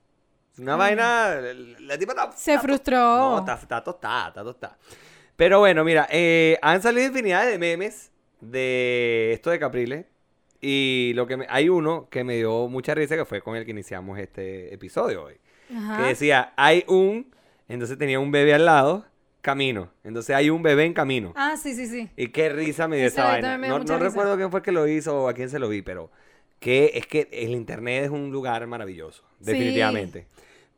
Una 0.59 0.77
vaina, 0.77 1.35
la 1.81 1.99
tipa 1.99 2.13
está... 2.13 2.27
Mm. 2.29 2.33
Se 2.37 2.51
está 2.53 2.63
frustró. 2.63 2.97
No, 2.99 3.39
está, 3.39 3.55
está 3.55 3.83
tostada, 3.83 4.29
está 4.29 4.45
tostada. 4.45 4.79
Pero 5.35 5.61
bueno, 5.61 5.83
mira, 5.83 6.07
eh, 6.11 6.59
han 6.61 6.83
salido 6.83 7.07
infinidad 7.09 7.47
de 7.47 7.59
memes 7.59 8.13
de 8.41 9.33
esto 9.33 9.51
de 9.51 9.59
Capriles. 9.59 10.07
Y 10.65 11.13
lo 11.17 11.27
que 11.27 11.37
me- 11.37 11.47
hay 11.51 11.69
uno 11.69 12.07
que 12.09 12.23
me 12.25 12.37
dio 12.37 12.69
mucha 12.69 12.95
risa 12.95 13.17
que 13.17 13.25
fue 13.25 13.43
con 13.43 13.57
el 13.57 13.65
que 13.65 13.73
iniciamos 13.73 14.19
este 14.21 14.73
episodio 14.73 15.25
hoy 15.25 15.35
Ajá. 15.77 15.97
que 15.99 16.09
decía, 16.11 16.53
hay 16.57 16.85
un, 16.87 17.35
entonces 17.69 17.99
tenía 17.99 18.21
un 18.21 18.31
bebé 18.31 18.55
al 18.55 18.65
lado, 18.65 19.05
camino. 19.41 19.91
Entonces 20.05 20.37
hay 20.37 20.51
un 20.51 20.63
bebé 20.63 20.85
en 20.85 20.95
camino. 20.95 21.33
Ah, 21.35 21.57
sí, 21.61 21.75
sí, 21.75 21.87
sí. 21.89 22.09
Y 22.17 22.29
qué 22.29 22.49
risa 22.49 22.87
me 22.87 22.97
dio 22.97 23.07
esa 23.09 23.25
vaina. 23.25 23.59
No, 23.59 23.81
no 23.81 23.99
recuerdo 23.99 24.37
quién 24.37 24.53
fue 24.53 24.61
el 24.61 24.65
que 24.65 24.71
lo 24.73 24.87
hizo 24.87 25.25
o 25.25 25.29
a 25.29 25.35
quién 25.35 25.51
se 25.51 25.59
lo 25.59 25.69
vi, 25.69 25.83
pero 25.83 26.11
que 26.61 26.93
es 26.95 27.09
que 27.09 27.29
el 27.33 27.51
internet 27.51 28.05
es 28.05 28.11
un 28.11 28.31
lugar 28.31 28.65
maravilloso, 28.69 29.25
Sí. 29.41 29.47
definitivamente. 29.47 30.27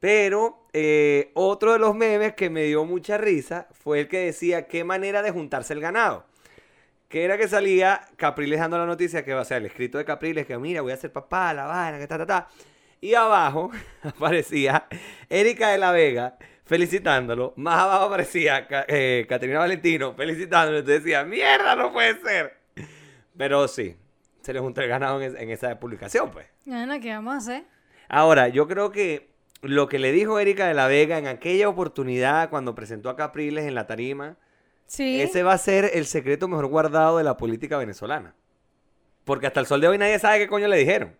Pero 0.00 0.66
eh, 0.72 1.30
otro 1.34 1.74
de 1.74 1.78
los 1.78 1.94
memes 1.94 2.32
que 2.34 2.48
me 2.48 2.64
dio 2.64 2.86
mucha 2.86 3.18
risa 3.18 3.68
fue 3.72 4.00
el 4.00 4.08
que 4.08 4.18
decía 4.20 4.66
qué 4.66 4.82
manera 4.82 5.20
de 5.20 5.30
juntarse 5.30 5.74
el 5.74 5.80
ganado. 5.80 6.24
Que 7.14 7.22
era 7.24 7.38
que 7.38 7.46
salía 7.46 8.00
Capriles 8.16 8.58
dando 8.58 8.76
la 8.76 8.86
noticia 8.86 9.24
que 9.24 9.32
va 9.34 9.42
a 9.42 9.44
ser 9.44 9.58
el 9.58 9.66
escrito 9.66 9.98
de 9.98 10.04
Capriles, 10.04 10.46
que 10.46 10.58
mira, 10.58 10.80
voy 10.80 10.90
a 10.90 10.96
ser 10.96 11.12
papá, 11.12 11.54
la 11.54 11.64
vaina, 11.64 11.96
que 11.96 12.08
ta, 12.08 12.18
ta, 12.18 12.26
ta. 12.26 12.48
Y 13.00 13.14
abajo 13.14 13.70
aparecía 14.02 14.86
Erika 15.28 15.68
de 15.68 15.78
la 15.78 15.92
Vega 15.92 16.36
felicitándolo. 16.64 17.52
Más 17.56 17.78
abajo 17.84 18.06
aparecía 18.06 18.66
eh, 18.88 19.26
Caterina 19.28 19.60
Valentino 19.60 20.12
felicitándolo. 20.14 20.78
Entonces 20.78 21.04
decía, 21.04 21.22
mierda, 21.22 21.76
no 21.76 21.92
puede 21.92 22.20
ser. 22.20 22.58
Pero 23.38 23.68
sí, 23.68 23.94
se 24.42 24.52
le 24.52 24.58
juntó 24.58 24.80
el 24.80 24.88
ganado 24.88 25.22
en, 25.22 25.30
es- 25.36 25.40
en 25.40 25.50
esa 25.50 25.78
publicación, 25.78 26.32
pues. 26.32 26.48
Bueno, 26.66 26.98
¿qué 27.00 27.10
vamos 27.10 27.34
a 27.34 27.36
hacer? 27.36 27.62
Ahora, 28.08 28.48
yo 28.48 28.66
creo 28.66 28.90
que 28.90 29.30
lo 29.62 29.88
que 29.88 30.00
le 30.00 30.10
dijo 30.10 30.40
Erika 30.40 30.66
de 30.66 30.74
la 30.74 30.88
Vega 30.88 31.16
en 31.18 31.28
aquella 31.28 31.68
oportunidad 31.68 32.50
cuando 32.50 32.74
presentó 32.74 33.08
a 33.08 33.14
Capriles 33.14 33.66
en 33.66 33.76
la 33.76 33.86
tarima, 33.86 34.36
Sí. 34.86 35.20
ese 35.20 35.42
va 35.42 35.54
a 35.54 35.58
ser 35.58 35.90
el 35.94 36.06
secreto 36.06 36.46
mejor 36.48 36.66
guardado 36.66 37.18
de 37.18 37.24
la 37.24 37.36
política 37.36 37.76
venezolana. 37.78 38.34
Porque 39.24 39.46
hasta 39.46 39.60
el 39.60 39.66
sol 39.66 39.80
de 39.80 39.88
hoy 39.88 39.98
nadie 39.98 40.18
sabe 40.18 40.38
qué 40.38 40.48
coño 40.48 40.68
le 40.68 40.76
dijeron. 40.76 41.16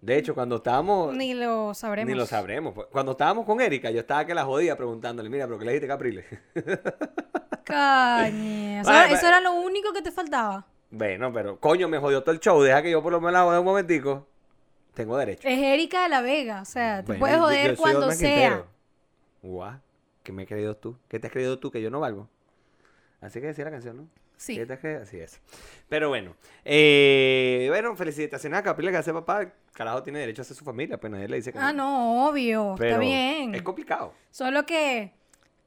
De 0.00 0.18
hecho, 0.18 0.34
cuando 0.34 0.56
estábamos... 0.56 1.14
Ni 1.16 1.32
lo 1.34 1.72
sabremos. 1.72 2.10
Ni 2.12 2.14
lo 2.18 2.26
sabremos. 2.26 2.74
Cuando 2.90 3.12
estábamos 3.12 3.46
con 3.46 3.60
Erika, 3.60 3.90
yo 3.90 4.00
estaba 4.00 4.24
que 4.26 4.34
la 4.34 4.44
jodía 4.44 4.76
preguntándole, 4.76 5.30
mira, 5.30 5.46
pero 5.46 5.58
¿qué 5.58 5.64
le 5.64 5.72
dijiste 5.72 5.86
a 5.90 5.94
Capriles? 5.94 6.24
Cañe. 7.64 8.80
O 8.80 8.84
sea, 8.84 8.92
Vale, 8.92 9.06
eso 9.14 9.22
vale. 9.22 9.28
era 9.28 9.40
lo 9.40 9.52
único 9.54 9.92
que 9.92 10.02
te 10.02 10.10
faltaba. 10.12 10.66
bueno, 10.90 11.32
pero 11.32 11.58
coño, 11.58 11.88
me 11.88 11.98
jodió 11.98 12.22
todo 12.22 12.32
el 12.32 12.40
show. 12.40 12.60
Deja 12.62 12.82
que 12.82 12.90
yo 12.90 13.02
por 13.02 13.12
lo 13.12 13.20
menos 13.20 13.32
la 13.32 13.42
jode 13.44 13.58
un 13.58 13.64
momentico. 13.64 14.26
Tengo 14.94 15.16
derecho. 15.16 15.48
Es 15.48 15.58
Erika 15.58 16.02
de 16.04 16.08
la 16.10 16.20
Vega. 16.20 16.60
O 16.60 16.64
sea, 16.66 17.02
te 17.02 17.14
Bueno, 17.18 17.18
puedes 17.18 17.36
yo- 17.64 17.70
yo 17.72 17.76
joder 17.76 17.76
cuando 17.76 18.12
sea. 18.12 18.64
Guau, 19.42 19.72
¿qué 20.24 20.32
me 20.32 20.42
has 20.42 20.48
creído 20.48 20.76
tú? 20.76 20.96
¿Qué 21.06 21.20
te 21.20 21.28
has 21.28 21.32
creído 21.32 21.60
tú 21.60 21.70
que 21.70 21.80
yo 21.80 21.90
no 21.90 22.00
valgo? 22.00 22.28
Así 23.20 23.40
que 23.40 23.46
decía 23.46 23.64
la 23.64 23.70
canción, 23.70 23.96
¿no? 23.96 24.08
Sí. 24.36 24.56
¿Qué 24.56 24.66
te 24.66 24.72
has 24.72 24.80
creído? 24.80 25.02
Así 25.02 25.18
es. 25.20 25.40
Pero 25.88 26.08
bueno, 26.08 26.34
eh, 26.64 27.66
bueno, 27.68 27.94
felicitaciones 27.94 28.58
a 28.58 28.62
Capriles 28.62 28.90
que 28.90 28.98
hace 28.98 29.12
papá. 29.12 29.52
Carajo, 29.72 30.02
tiene 30.02 30.18
derecho 30.18 30.42
a 30.42 30.44
hacer 30.44 30.56
su 30.56 30.64
familia, 30.64 30.98
pues 30.98 31.12
nadie 31.12 31.28
le 31.28 31.36
dice 31.36 31.52
que 31.52 31.58
Ah, 31.58 31.72
no, 31.72 32.28
obvio. 32.28 32.74
Pero 32.76 32.90
Está 32.90 33.00
bien. 33.00 33.54
Es 33.54 33.62
complicado. 33.62 34.14
Solo 34.30 34.66
que, 34.66 35.12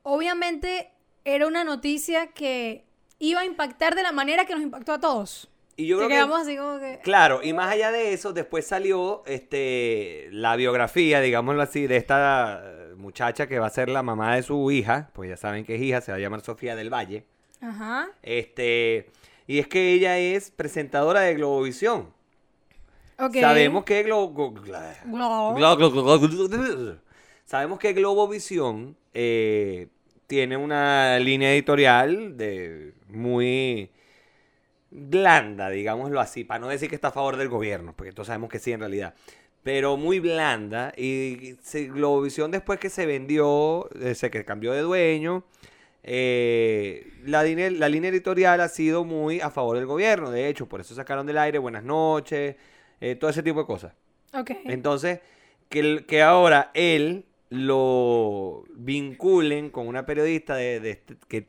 obviamente, 0.04 0.92
era 1.24 1.48
una 1.48 1.64
noticia 1.64 2.28
que 2.28 2.86
iba 3.20 3.42
a 3.42 3.46
impactar 3.46 3.96
de 3.96 4.04
la 4.04 4.12
manera 4.12 4.46
que 4.46 4.54
nos 4.54 4.64
impactó 4.64 4.94
a 4.94 5.00
todos. 5.00 5.50
Y 5.76 5.86
yo 5.86 5.98
creo 5.98 6.10
que 6.10 6.16
quedamos 6.16 6.42
así 6.42 6.58
como 6.58 6.80
que... 6.80 7.00
Claro, 7.04 7.42
y 7.44 7.54
más 7.54 7.72
allá 7.72 7.92
de 7.92 8.14
eso, 8.14 8.34
después 8.34 8.66
salió 8.66 9.24
este 9.28 10.28
la 10.32 10.56
biografía, 10.56 11.22
digámoslo 11.22 11.62
así, 11.62 11.86
de 11.86 11.98
esta 11.98 12.76
muchacha 12.98 13.48
que 13.48 13.60
va 13.60 13.68
a 13.68 13.72
ser 13.72 13.89
la 13.89 14.04
mamá 14.04 14.36
de 14.36 14.44
su 14.44 14.72
hija, 14.72 15.10
pues 15.13 15.30
ya 15.30 15.38
saben 15.38 15.66
que 15.66 15.75
es 15.75 15.82
hija, 15.82 16.01
se 16.01 16.12
va 16.12 16.18
a 16.18 16.22
llamar 16.22 16.42
Sofía 16.42 16.75
del 16.75 16.94
Valle. 16.94 17.25
Ajá. 17.62 18.10
Este, 18.24 19.10
y 19.48 19.60
es 19.60 19.68
que 19.68 19.94
ella 19.94 20.18
es 20.18 20.51
presentadora 20.51 21.22
de 21.22 21.36
Globovisión. 21.36 22.10
Okay. 23.20 23.42
Sabemos 23.42 23.84
que 23.84 24.04
Glo 24.04 24.32
Sabemos 27.46 27.80
que 27.80 27.94
Globovisión 27.94 28.96
eh, 29.13 29.88
tiene 30.27 30.58
una 30.58 31.18
línea 31.18 31.54
editorial 31.54 32.38
de 32.38 32.94
muy 33.08 33.89
blanda, 34.92 35.70
digámoslo 35.70 36.20
así, 36.20 36.44
para 36.44 36.60
no 36.60 36.68
decir 36.68 36.89
que 36.89 36.96
está 36.96 37.10
a 37.10 37.12
favor 37.12 37.38
del 37.38 37.50
gobierno, 37.50 37.94
porque 37.96 38.12
todos 38.12 38.27
sabemos 38.27 38.50
que 38.50 38.60
sí 38.60 38.72
en 38.72 38.82
realidad 38.82 39.16
pero 39.68 39.98
muy 39.98 40.22
blanda 40.22 40.94
y 40.96 41.56
se- 41.62 41.88
Globovisión 41.90 42.52
después 42.52 42.80
que 42.80 42.90
se 42.90 43.06
vendió, 43.06 43.90
eh, 44.00 44.16
se 44.16 44.32
que 44.32 44.46
cambió 44.46 44.72
de 44.72 44.80
dueño, 44.80 45.44
eh, 46.04 47.06
la, 47.26 47.44
línea, 47.44 47.70
la 47.72 47.90
línea 47.90 48.10
editorial 48.10 48.62
ha 48.62 48.70
sido 48.70 49.04
muy 49.04 49.42
a 49.42 49.50
favor 49.50 49.76
del 49.76 49.86
gobierno, 49.86 50.32
de 50.32 50.48
hecho, 50.48 50.68
por 50.70 50.80
eso 50.80 50.96
sacaron 50.96 51.28
del 51.28 51.38
aire 51.38 51.60
Buenas 51.60 51.84
noches, 51.84 52.56
eh, 53.02 53.16
todo 53.16 53.30
ese 53.30 53.44
tipo 53.44 53.60
de 53.60 53.66
cosas. 53.66 53.94
Ok. 54.34 54.52
Entonces, 54.64 55.20
que, 55.68 56.06
que 56.08 56.22
ahora 56.22 56.72
él 56.74 57.26
lo 57.50 58.64
vinculen 58.74 59.70
con 59.70 59.86
una 59.90 60.06
periodista 60.06 60.56
de, 60.56 60.80
de 60.80 60.92
este- 60.92 61.18
que 61.28 61.46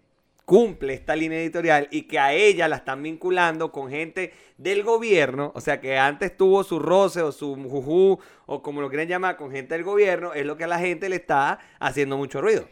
cumple 0.49 0.95
esta 0.95 1.15
línea 1.15 1.39
editorial 1.43 1.89
y 1.91 2.05
que 2.05 2.19
a 2.19 2.33
ella 2.33 2.69
la 2.69 2.77
están 2.77 3.03
vinculando 3.03 3.71
con 3.71 3.91
gente 3.91 4.33
del 4.57 4.83
gobierno, 4.83 5.53
o 5.55 5.61
sea 5.61 5.79
que 5.79 5.99
antes 5.99 6.35
tuvo 6.39 6.65
su 6.65 6.79
roce 6.79 7.21
o 7.21 7.33
su 7.33 7.55
juju 7.55 8.19
o 8.47 8.63
como 8.63 8.81
lo 8.81 8.89
quieran 8.89 9.09
llamar 9.09 9.37
con 9.37 9.51
gente 9.51 9.75
del 9.75 9.85
gobierno, 9.85 10.33
es 10.33 10.47
lo 10.47 10.57
que 10.57 10.65
a 10.65 10.67
la 10.67 10.79
gente 10.79 11.11
le 11.11 11.17
está 11.17 11.59
haciendo 11.79 12.17
mucho 12.17 12.41
ruido. 12.41 12.67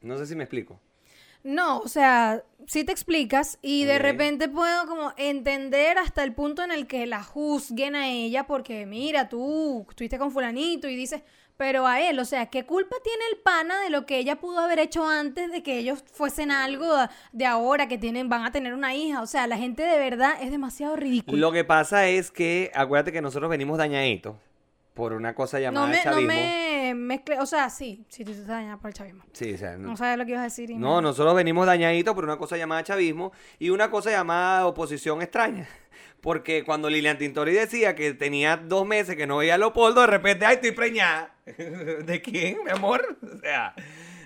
No 0.00 0.18
sé 0.18 0.26
si 0.26 0.34
me 0.34 0.42
explico. 0.42 0.80
No, 1.44 1.78
o 1.78 1.86
sea, 1.86 2.42
sí 2.66 2.82
te 2.82 2.90
explicas 2.90 3.60
y 3.62 3.84
de 3.84 4.00
repente 4.00 4.48
puedo 4.48 4.84
como 4.88 5.12
entender 5.16 5.96
hasta 5.96 6.24
el 6.24 6.34
punto 6.34 6.64
en 6.64 6.72
el 6.72 6.88
que 6.88 7.06
la 7.06 7.22
juzguen 7.22 7.94
a 7.94 8.08
ella 8.08 8.48
porque 8.48 8.84
mira, 8.84 9.28
tú 9.28 9.86
estuviste 9.88 10.18
con 10.18 10.32
fulanito 10.32 10.88
y 10.88 10.96
dices, 10.96 11.22
pero 11.56 11.86
a 11.86 12.00
él, 12.00 12.18
o 12.18 12.24
sea, 12.24 12.46
¿qué 12.46 12.64
culpa 12.66 12.96
tiene 13.02 13.22
el 13.32 13.38
pana 13.38 13.80
de 13.80 13.90
lo 13.90 14.04
que 14.06 14.18
ella 14.18 14.36
pudo 14.36 14.60
haber 14.60 14.78
hecho 14.78 15.06
antes 15.08 15.50
de 15.50 15.62
que 15.62 15.78
ellos 15.78 16.04
fuesen 16.12 16.50
algo 16.50 16.86
de 17.32 17.46
ahora 17.46 17.88
que 17.88 17.98
tienen 17.98 18.28
van 18.28 18.44
a 18.44 18.52
tener 18.52 18.74
una 18.74 18.94
hija? 18.94 19.22
O 19.22 19.26
sea, 19.26 19.46
la 19.46 19.56
gente 19.56 19.82
de 19.82 19.98
verdad 19.98 20.34
es 20.40 20.50
demasiado 20.50 20.96
ridícula. 20.96 21.38
Lo 21.38 21.52
que 21.52 21.64
pasa 21.64 22.06
es 22.08 22.30
que, 22.30 22.70
acuérdate 22.74 23.12
que 23.12 23.22
nosotros 23.22 23.50
venimos 23.50 23.78
dañaditos 23.78 24.36
por 24.94 25.12
una 25.12 25.34
cosa 25.34 25.60
llamada 25.60 25.86
no 25.86 25.92
me, 25.92 25.98
no 25.98 26.02
chavismo. 26.04 26.28
me 26.32 26.94
mezcle, 26.94 27.38
o 27.38 27.44
sea, 27.44 27.68
sí, 27.68 28.06
sí, 28.08 28.24
tú 28.24 28.30
estás 28.30 28.46
dañada 28.46 28.78
por 28.78 28.88
el 28.88 28.94
chavismo. 28.94 29.24
Sí, 29.32 29.52
o 29.52 29.58
sea, 29.58 29.76
no- 29.76 29.88
No 29.90 29.96
sabes 29.98 30.16
lo 30.16 30.24
que 30.24 30.30
ibas 30.30 30.40
a 30.40 30.44
decir. 30.44 30.70
y 30.70 30.76
No, 30.76 31.02
nosotros 31.02 31.34
venimos 31.34 31.66
dañaditos 31.66 32.14
por 32.14 32.24
una 32.24 32.38
cosa 32.38 32.56
llamada 32.56 32.82
chavismo 32.82 33.30
y 33.58 33.68
una 33.68 33.90
cosa 33.90 34.10
llamada 34.10 34.66
oposición 34.66 35.20
extraña. 35.20 35.68
Porque 36.26 36.64
cuando 36.64 36.90
Lilian 36.90 37.18
Tintori 37.18 37.52
decía 37.52 37.94
que 37.94 38.12
tenía 38.12 38.56
dos 38.56 38.84
meses 38.84 39.14
que 39.14 39.28
no 39.28 39.36
veía 39.36 39.54
a 39.54 39.58
Leopoldo, 39.58 40.00
de 40.00 40.08
repente, 40.08 40.44
¡ay, 40.44 40.56
estoy 40.56 40.72
preñada! 40.72 41.32
¿De 41.46 42.20
quién, 42.20 42.64
mi 42.64 42.70
amor? 42.72 43.16
O 43.22 43.38
sea, 43.38 43.76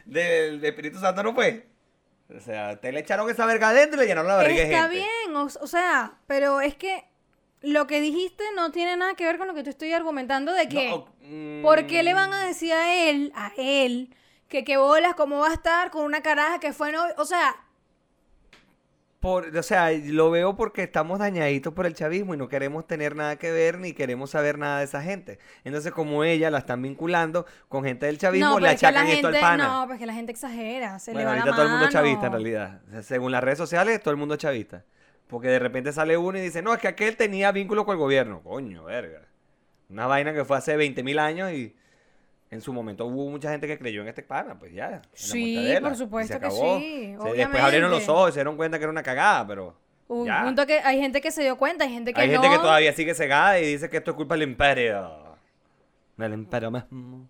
del, 0.06 0.62
del 0.62 0.70
Espíritu 0.70 0.98
Santo 0.98 1.22
no 1.22 1.34
fue. 1.34 1.66
O 2.34 2.40
sea, 2.40 2.80
te 2.80 2.90
le 2.90 3.00
echaron 3.00 3.28
esa 3.28 3.44
verga 3.44 3.68
adentro 3.68 3.98
y 3.98 4.04
le 4.04 4.06
llenaron 4.06 4.28
la 4.28 4.38
de 4.38 4.62
Está 4.62 4.84
gente. 4.84 4.96
bien, 4.96 5.36
o, 5.36 5.42
o 5.42 5.66
sea, 5.66 6.14
pero 6.26 6.62
es 6.62 6.74
que 6.74 7.04
lo 7.60 7.86
que 7.86 8.00
dijiste 8.00 8.44
no 8.56 8.72
tiene 8.72 8.96
nada 8.96 9.12
que 9.14 9.26
ver 9.26 9.36
con 9.36 9.48
lo 9.48 9.52
que 9.52 9.62
te 9.62 9.68
estoy 9.68 9.92
argumentando 9.92 10.54
de 10.54 10.70
que, 10.70 10.88
No, 10.88 11.06
mm, 11.20 11.60
¿por 11.60 11.86
qué 11.86 12.02
le 12.02 12.14
van 12.14 12.32
a 12.32 12.46
decir 12.46 12.72
a 12.72 13.10
él, 13.10 13.30
a 13.34 13.52
él, 13.58 14.16
que 14.48 14.64
qué 14.64 14.78
bolas, 14.78 15.16
cómo 15.16 15.40
va 15.40 15.48
a 15.48 15.52
estar 15.52 15.90
con 15.90 16.06
una 16.06 16.22
caraja 16.22 16.60
que 16.60 16.72
fue 16.72 16.92
novio? 16.92 17.12
O 17.18 17.26
sea, 17.26 17.54
Por, 19.20 19.54
o 19.54 19.62
sea, 19.62 19.92
lo 19.92 20.30
veo 20.30 20.56
porque 20.56 20.82
estamos 20.82 21.18
dañaditos 21.18 21.74
por 21.74 21.84
el 21.84 21.94
chavismo 21.94 22.32
y 22.32 22.38
no 22.38 22.48
queremos 22.48 22.86
tener 22.86 23.14
nada 23.14 23.36
que 23.36 23.52
ver 23.52 23.78
ni 23.78 23.92
queremos 23.92 24.30
saber 24.30 24.56
nada 24.56 24.78
de 24.78 24.86
esa 24.86 25.02
gente. 25.02 25.38
Entonces, 25.62 25.92
como 25.92 26.24
ella 26.24 26.50
la 26.50 26.58
están 26.58 26.80
vinculando 26.80 27.44
con 27.68 27.84
gente 27.84 28.06
del 28.06 28.16
chavismo, 28.16 28.48
no, 28.48 28.60
le 28.60 28.72
es 28.72 28.80
que 28.80 28.86
la 28.86 28.88
achacan 28.88 29.08
esto 29.08 29.26
al 29.26 29.34
gente, 29.34 29.46
pana. 29.46 29.68
no, 29.68 29.86
pues 29.86 29.98
que 29.98 30.06
la 30.06 30.14
gente 30.14 30.32
exagera, 30.32 30.98
se 30.98 31.12
bueno, 31.12 31.20
le 31.20 31.26
va 31.26 31.32
la 31.34 31.40
ahorita 31.42 31.56
todo 31.56 31.66
el 31.66 31.72
mundo 31.72 31.88
chavista 31.90 32.26
en 32.26 32.32
realidad. 32.32 32.80
O 32.88 32.90
sea, 32.92 33.02
según 33.02 33.30
las 33.30 33.44
redes 33.44 33.58
sociales, 33.58 34.02
todo 34.02 34.10
el 34.10 34.16
mundo 34.16 34.34
es 34.34 34.40
chavista. 34.40 34.84
Porque 35.26 35.48
de 35.48 35.58
repente 35.58 35.92
sale 35.92 36.16
uno 36.16 36.38
y 36.38 36.40
dice, 36.40 36.62
no, 36.62 36.72
es 36.72 36.80
que 36.80 36.88
aquel 36.88 37.16
tenía 37.16 37.52
vínculo 37.52 37.84
con 37.84 37.92
el 37.92 37.98
gobierno. 37.98 38.42
Coño, 38.42 38.84
verga. 38.84 39.20
Una 39.90 40.06
vaina 40.06 40.32
que 40.32 40.46
fue 40.46 40.56
hace 40.56 40.76
20 40.76 41.02
mil 41.02 41.18
años 41.18 41.52
y 41.52 41.76
en 42.50 42.60
su 42.60 42.72
momento 42.72 43.06
hubo 43.06 43.30
mucha 43.30 43.50
gente 43.50 43.66
que 43.66 43.78
creyó 43.78 44.02
en 44.02 44.08
este 44.08 44.22
pana, 44.22 44.58
pues 44.58 44.72
ya. 44.72 44.88
en 44.96 45.02
Sí, 45.12 45.72
por 45.80 45.90
se 45.92 45.96
supuesto 45.96 46.40
que 46.40 46.50
sí, 46.50 47.16
Se- 47.22 47.32
después 47.36 47.62
abrieron 47.62 47.90
los 47.90 48.08
ojos 48.08 48.30
y 48.30 48.32
se 48.32 48.38
dieron 48.40 48.56
cuenta 48.56 48.78
que 48.78 48.84
era 48.84 48.90
una 48.90 49.02
cagada, 49.02 49.46
pero 49.46 49.76
Un 50.08 50.26
ya. 50.26 50.42
punto 50.44 50.66
que 50.66 50.80
hay 50.80 50.98
gente 51.00 51.20
que 51.20 51.30
se 51.30 51.42
dio 51.42 51.56
cuenta, 51.56 51.84
hay 51.84 51.92
gente 51.92 52.12
que 52.12 52.20
Hay 52.20 52.28
no. 52.28 52.40
gente 52.42 52.56
que 52.56 52.60
todavía 52.62 52.92
sigue 52.92 53.14
cegada 53.14 53.60
y 53.60 53.66
dice 53.66 53.88
que 53.88 53.98
esto 53.98 54.10
es 54.10 54.16
culpa 54.16 54.34
del 54.34 54.42
imperio. 54.48 55.36
Del 56.16 56.32
imperio 56.34 56.70
mismo. 56.70 57.28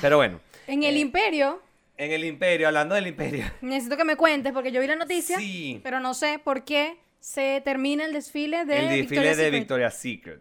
Pero 0.00 0.16
bueno, 0.16 0.40
En 0.68 0.84
el 0.84 0.96
Eh, 0.96 1.00
imperio, 1.00 1.60
en 1.96 2.12
el 2.12 2.24
imperio, 2.24 2.68
hablando 2.68 2.94
del 2.94 3.08
imperio. 3.08 3.44
necesito 3.62 3.96
que 3.96 4.04
me 4.04 4.14
cuentes, 4.16 4.52
porque 4.52 4.70
yo 4.72 4.80
vi 4.80 4.86
la 4.86 4.96
noticia, 4.96 5.36
Sí. 5.38 5.80
pero 5.82 5.98
no 6.00 6.14
sé 6.14 6.38
por 6.42 6.64
qué 6.64 6.96
se 7.18 7.60
termina 7.64 8.04
el 8.04 8.12
desfile 8.12 8.64
de 8.64 8.76
el 8.78 8.88
desfile 8.88 9.00
Victoria's 9.02 9.36
de 9.36 9.42
Secret. 9.44 9.60
Victoria's 9.60 9.94
Secret. 9.94 10.40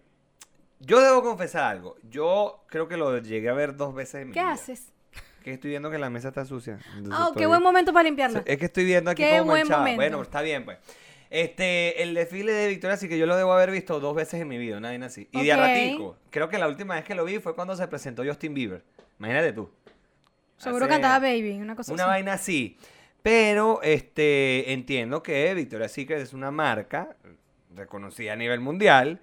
Yo 0.82 1.00
debo 1.00 1.22
confesar 1.24 1.64
algo. 1.64 1.96
Yo 2.10 2.64
creo 2.68 2.88
que 2.88 2.98
lo 2.98 3.18
llegué 3.20 3.50
a 3.50 3.54
ver 3.54 3.76
dos 3.76 3.94
veces 3.94 4.22
en 4.22 4.28
mi 4.30 4.34
¿Qué 4.34 4.40
vida. 4.42 4.52
haces? 4.54 4.92
Que 5.44 5.54
estoy 5.54 5.70
viendo 5.72 5.90
que 5.90 5.98
la 5.98 6.10
mesa 6.10 6.30
está 6.30 6.46
sucia. 6.46 6.80
Entonces 6.98 7.14
Ah, 7.14 7.26
qué 7.34 7.40
estoy- 7.42 7.46
buen 7.48 7.64
momento 7.64 7.94
para 7.94 8.04
limpiarla. 8.04 8.44
Es 8.46 8.58
que 8.58 8.66
estoy 8.66 8.86
viendo 8.86 9.10
aquí 9.12 9.24
Qué 9.24 9.40
como 9.40 9.52
buen 9.52 9.62
manchada. 9.62 9.80
momento. 9.80 9.98
Bueno, 10.02 10.22
está 10.22 10.42
bien, 10.42 10.66
pues. 10.66 10.78
Este, 11.30 12.04
el 12.04 12.14
desfile 12.14 12.52
de 12.52 12.68
Victoria's 12.68 13.00
Secret 13.00 13.18
yo 13.20 13.26
lo 13.26 13.36
debo 13.38 13.54
haber 13.54 13.72
visto 13.72 14.00
dos 14.00 14.16
veces 14.16 14.42
en 14.42 14.48
mi 14.50 14.58
vida, 14.58 14.80
nadie 14.80 15.04
así. 15.04 15.30
Y 15.32 15.44
de 15.46 15.52
a 15.54 15.56
Ok. 15.56 15.62
ratico. 15.62 16.18
Creo 16.30 16.50
que 16.50 16.58
la 16.58 16.68
última 16.68 16.96
vez 16.96 17.06
que 17.06 17.16
lo 17.16 17.24
vi 17.26 17.40
fue 17.40 17.56
cuando 17.56 17.76
se 17.76 17.88
presentó 17.88 18.24
Justin 18.26 18.54
Bieber. 18.54 18.84
Imagínate 19.18 19.54
tú. 19.54 19.70
Seguro 20.58 20.86
Hace- 20.86 20.92
cantaba 20.94 21.20
Baby, 21.20 21.60
una 21.62 21.76
cosa 21.76 21.94
Una 21.94 22.04
así. 22.04 22.10
vaina 22.10 22.34
así. 22.34 22.78
Pero 23.24 23.82
este 23.84 24.74
entiendo 24.74 25.24
que 25.24 25.54
Victoria's 25.54 25.92
Secret 25.92 26.20
es 26.20 26.34
una 26.34 26.52
marca 26.52 27.16
reconocida 27.76 28.34
a 28.34 28.36
nivel 28.36 28.60
mundial. 28.60 29.22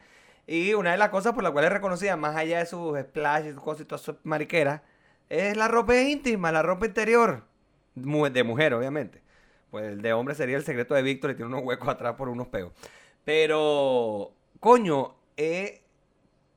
Y 0.51 0.73
una 0.73 0.93
de 0.93 0.97
las 0.97 1.11
cosas 1.11 1.35
por 1.35 1.43
las 1.43 1.53
cuales 1.53 1.69
es 1.69 1.75
reconocida, 1.75 2.17
más 2.17 2.35
allá 2.35 2.61
de 2.61 2.65
sus 2.65 2.99
splashes, 2.99 3.53
sus 3.53 3.63
cosas 3.63 3.83
y 3.83 3.85
todas 3.85 4.01
sus 4.01 4.17
mariqueras, 4.25 4.81
es 5.29 5.55
la 5.59 5.69
ropa 5.69 5.95
íntima, 5.95 6.51
la 6.51 6.63
ropa 6.63 6.87
interior. 6.87 7.45
De 7.95 8.43
mujer, 8.45 8.73
obviamente. 8.73 9.21
Pues 9.71 9.85
el 9.85 10.01
de 10.01 10.15
hombre 10.15 10.35
sería 10.35 10.57
el 10.57 10.65
secreto 10.65 10.95
de 10.95 11.03
Víctor 11.03 11.33
y 11.33 11.35
tiene 11.35 11.51
unos 11.51 11.65
huecos 11.65 11.87
atrás 11.87 12.15
por 12.15 12.31
unos 12.31 12.49
peos. 12.49 12.73
Pero, 13.27 14.33
coño, 14.59 15.17
eh, 15.37 15.83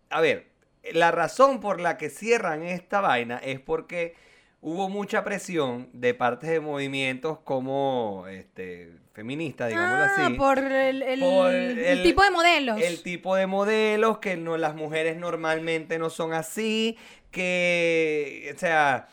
a 0.10 0.22
ver, 0.22 0.48
la 0.94 1.12
razón 1.12 1.60
por 1.60 1.82
la 1.82 1.98
que 1.98 2.10
cierran 2.10 2.64
esta 2.64 3.02
vaina 3.02 3.40
es 3.40 3.60
porque 3.60 4.16
hubo 4.62 4.90
mucha 4.90 5.24
presión 5.24 5.90
de 5.94 6.14
parte 6.14 6.48
de 6.48 6.60
movimientos 6.60 7.40
como 7.40 8.26
este 8.30 8.92
feministas, 9.14 9.70
digámoslo 9.70 10.06
ah, 10.06 10.26
así. 10.26 10.34
por 10.36 10.58
el, 10.60 11.02
el- 11.02 11.20
Por 11.20 11.54
el 11.54 11.80
el- 11.80 12.04
tipo 12.04 12.24
de 12.24 12.32
modelos. 12.32 12.82
El 12.82 13.04
tipo 13.04 13.36
de 13.36 13.46
modelos, 13.48 14.20
que 14.20 14.38
no, 14.38 14.56
las 14.58 14.76
mujeres 14.76 15.18
normalmente 15.18 16.00
no 16.00 16.10
son 16.10 16.34
así, 16.34 16.98
que, 17.32 18.52
o 18.56 18.60
sea, 18.60 19.08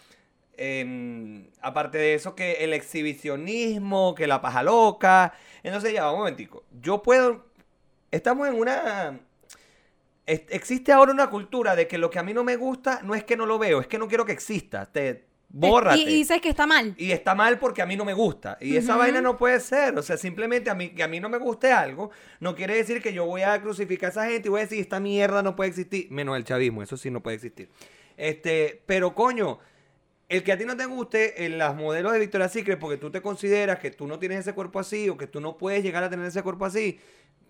em, 0.56 1.48
aparte 1.62 1.98
de 1.98 2.14
eso, 2.14 2.34
que 2.34 2.64
el 2.64 2.72
exhibicionismo, 2.74 4.14
que 4.14 4.26
la 4.26 4.40
paja 4.40 4.62
loca. 4.62 5.32
Entonces, 5.62 5.92
ya, 5.92 6.10
un 6.12 6.18
momentico. 6.20 6.64
Yo 6.80 7.02
puedo, 7.02 7.46
estamos 8.10 8.48
en 8.48 8.54
una, 8.54 9.18
existe 10.26 10.92
ahora 10.92 11.12
una 11.12 11.30
cultura 11.30 11.74
de 11.76 11.88
que 11.88 11.98
lo 11.98 12.10
que 12.10 12.18
a 12.18 12.22
mí 12.22 12.34
no 12.34 12.44
me 12.44 12.56
gusta 12.56 13.00
no 13.02 13.14
es 13.14 13.24
que 13.24 13.36
no 13.36 13.46
lo 13.46 13.58
veo, 13.58 13.80
es 13.80 13.86
que 13.86 13.98
no 13.98 14.08
quiero 14.08 14.24
que 14.26 14.32
exista. 14.32 14.86
Te, 14.86 15.27
bórrate. 15.48 15.98
Y, 15.98 16.02
y 16.02 16.06
dices 16.06 16.40
que 16.40 16.48
está 16.48 16.66
mal. 16.66 16.94
Y 16.98 17.12
está 17.12 17.34
mal 17.34 17.58
porque 17.58 17.82
a 17.82 17.86
mí 17.86 17.96
no 17.96 18.04
me 18.04 18.12
gusta. 18.12 18.58
Y 18.60 18.76
esa 18.76 18.96
vaina 18.96 19.20
no 19.20 19.36
puede 19.36 19.60
ser. 19.60 19.98
O 19.98 20.02
sea, 20.02 20.16
simplemente 20.16 20.70
a 20.70 20.74
mí, 20.74 20.90
que 20.90 21.02
a 21.02 21.08
mí 21.08 21.20
no 21.20 21.28
me 21.28 21.38
guste 21.38 21.72
algo, 21.72 22.10
no 22.40 22.54
quiere 22.54 22.76
decir 22.76 23.02
que 23.02 23.12
yo 23.12 23.26
voy 23.26 23.42
a 23.42 23.60
crucificar 23.60 24.08
a 24.08 24.10
esa 24.10 24.26
gente 24.28 24.48
y 24.48 24.50
voy 24.50 24.60
a 24.60 24.64
decir, 24.64 24.80
esta 24.80 25.00
mierda 25.00 25.42
no 25.42 25.56
puede 25.56 25.70
existir. 25.70 26.10
Menos 26.10 26.36
el 26.36 26.44
chavismo, 26.44 26.82
eso 26.82 26.96
sí 26.96 27.10
no 27.10 27.22
puede 27.22 27.36
existir. 27.36 27.68
Este, 28.16 28.82
pero 28.86 29.14
coño, 29.14 29.58
el 30.28 30.42
que 30.42 30.52
a 30.52 30.58
ti 30.58 30.64
no 30.64 30.76
te 30.76 30.84
guste 30.86 31.46
en 31.46 31.56
las 31.56 31.74
modelos 31.74 32.12
de 32.12 32.18
Victoria's 32.18 32.52
Secret 32.52 32.78
porque 32.78 32.98
tú 32.98 33.10
te 33.10 33.22
consideras 33.22 33.78
que 33.78 33.90
tú 33.90 34.06
no 34.06 34.18
tienes 34.18 34.40
ese 34.40 34.52
cuerpo 34.52 34.78
así 34.78 35.08
o 35.08 35.16
que 35.16 35.26
tú 35.26 35.40
no 35.40 35.56
puedes 35.56 35.82
llegar 35.82 36.04
a 36.04 36.10
tener 36.10 36.26
ese 36.26 36.42
cuerpo 36.42 36.66
así, 36.66 36.98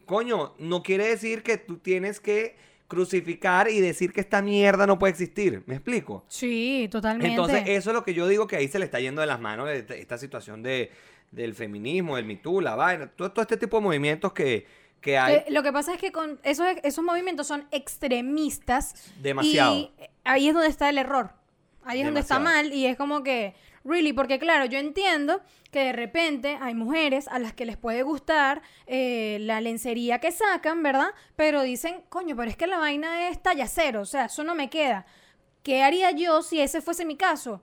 coño, 0.07 0.55
no 0.59 0.83
quiere 0.83 1.09
decir 1.09 1.43
que 1.43 1.57
tú 1.57 1.78
tienes 1.78 2.21
que 2.21 2.57
crucificar 2.88 3.71
y 3.71 3.80
decir 3.80 4.12
que 4.12 4.21
esta 4.21 4.42
mierda 4.42 4.87
no 4.87 4.99
puede 4.99 5.12
existir. 5.12 5.62
¿Me 5.66 5.75
explico? 5.75 6.25
Sí, 6.26 6.88
totalmente. 6.90 7.28
Entonces, 7.28 7.62
eso 7.66 7.90
es 7.90 7.95
lo 7.95 8.02
que 8.02 8.14
yo 8.14 8.26
digo 8.26 8.47
que 8.47 8.57
ahí 8.57 8.66
se 8.66 8.78
le 8.78 8.87
está 8.87 8.99
yendo 8.99 9.21
de 9.21 9.26
las 9.26 9.40
manos 9.40 9.68
esta, 9.68 9.95
esta 9.95 10.18
situación 10.18 10.62
de, 10.62 10.90
del 11.30 11.54
feminismo, 11.54 12.16
del 12.16 12.25
Me 12.25 12.37
Too, 12.37 12.62
la 12.62 12.75
vaina, 12.75 13.07
todo, 13.09 13.30
todo 13.30 13.42
este 13.42 13.59
tipo 13.59 13.76
de 13.76 13.83
movimientos 13.83 14.33
que, 14.33 14.66
que 15.00 15.18
hay. 15.18 15.45
Lo 15.50 15.62
que 15.62 15.73
pasa 15.73 15.95
es 15.95 16.00
que 16.00 16.11
con 16.12 16.40
esos, 16.42 16.66
esos 16.83 17.04
movimientos 17.04 17.47
son 17.47 17.66
extremistas. 17.71 19.12
Demasiado. 19.23 19.75
Y 19.75 19.90
ahí 20.25 20.49
es 20.49 20.54
donde 20.54 20.71
está 20.71 20.88
el 20.88 20.99
error. 20.99 21.30
Ahí 21.85 22.00
es 22.00 22.04
donde 22.04 22.21
está 22.21 22.38
mal 22.38 22.73
y 22.73 22.87
es 22.87 22.97
como 22.97 23.23
que, 23.23 23.54
really, 23.85 24.12
porque 24.12 24.38
claro, 24.38 24.64
yo 24.64 24.78
entiendo 24.78 25.40
que 25.70 25.80
de 25.80 25.92
repente 25.92 26.58
hay 26.61 26.75
mujeres 26.75 27.28
a 27.28 27.38
las 27.38 27.52
que 27.52 27.66
les 27.66 27.76
puede 27.76 28.02
gustar 28.02 28.62
eh, 28.87 29.38
la 29.40 29.61
lencería 29.61 30.18
que 30.18 30.32
sacan, 30.32 30.82
¿verdad? 30.82 31.08
Pero 31.37 31.62
dicen, 31.62 32.02
coño, 32.08 32.37
pero 32.37 32.50
es 32.50 32.56
que 32.56 32.66
la 32.66 32.78
vaina 32.78 33.28
es 33.28 33.42
talla 33.42 33.66
cero, 33.66 34.02
o 34.02 34.06
sea, 34.06 34.26
eso 34.26 34.44
no 34.44 34.54
me 34.54 34.70
queda. 34.70 35.06
¿Qué 35.62 35.82
haría 35.82 36.11
yo 36.12 36.42
si 36.42 36.61
ese 36.61 36.80
fuese 36.80 37.04
mi 37.04 37.16
caso? 37.16 37.62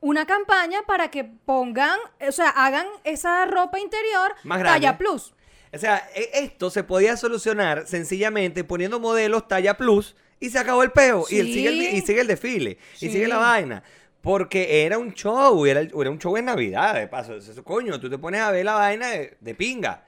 Una 0.00 0.26
campaña 0.26 0.82
para 0.86 1.10
que 1.10 1.24
pongan, 1.24 1.98
o 2.26 2.32
sea, 2.32 2.50
hagan 2.50 2.86
esa 3.04 3.44
ropa 3.46 3.80
interior 3.80 4.34
Más 4.44 4.62
talla 4.62 4.96
plus. 4.96 5.34
O 5.72 5.78
sea, 5.78 6.08
e- 6.14 6.30
esto 6.34 6.70
se 6.70 6.84
podía 6.84 7.16
solucionar 7.16 7.86
sencillamente 7.86 8.64
poniendo 8.64 9.00
modelos 9.00 9.48
talla 9.48 9.76
plus 9.76 10.16
y 10.40 10.50
se 10.50 10.58
acabó 10.58 10.82
el 10.82 10.92
peo. 10.92 11.24
Y, 11.28 11.38
el 11.40 11.46
sigue 11.46 11.68
el, 11.68 11.96
y 11.96 12.00
sigue 12.00 12.20
el 12.20 12.26
desfile. 12.26 12.78
Y 13.00 13.10
sigue 13.10 13.28
la 13.28 13.38
vaina. 13.38 13.82
Porque 14.22 14.84
era 14.84 14.98
un 14.98 15.12
show, 15.14 15.64
era, 15.64 15.80
era 15.80 16.10
un 16.10 16.18
show 16.18 16.36
en 16.36 16.46
Navidad, 16.46 16.94
de 16.94 17.06
paso. 17.06 17.34
Eso, 17.36 17.62
coño, 17.64 17.98
tú 18.00 18.10
te 18.10 18.18
pones 18.18 18.40
a 18.40 18.50
ver 18.50 18.64
la 18.64 18.74
vaina 18.74 19.08
de, 19.08 19.36
de 19.40 19.54
pinga. 19.54 20.04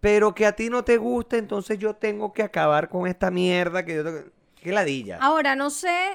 Pero 0.00 0.34
que 0.34 0.46
a 0.46 0.52
ti 0.52 0.70
no 0.70 0.82
te 0.82 0.96
guste, 0.96 1.38
entonces 1.38 1.78
yo 1.78 1.94
tengo 1.94 2.32
que 2.32 2.42
acabar 2.42 2.88
con 2.88 3.06
esta 3.06 3.30
mierda 3.30 3.84
que 3.84 3.96
yo 3.96 4.04
tengo... 4.04 4.20
Qué 4.60 4.72
ladilla. 4.72 5.18
Ahora, 5.20 5.56
no 5.56 5.70
sé, 5.70 6.10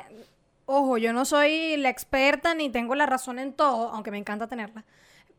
ojo, 0.66 0.98
yo 0.98 1.14
no 1.14 1.26
soy 1.26 1.78
la 1.78 1.90
experta 1.90 2.54
ni 2.54 2.70
tengo 2.70 2.94
la 2.96 3.06
razón 3.08 3.40
en 3.40 3.54
todo, 3.54 3.90
aunque 3.90 4.12
me 4.12 4.18
encanta 4.18 4.48
tenerla. 4.48 4.84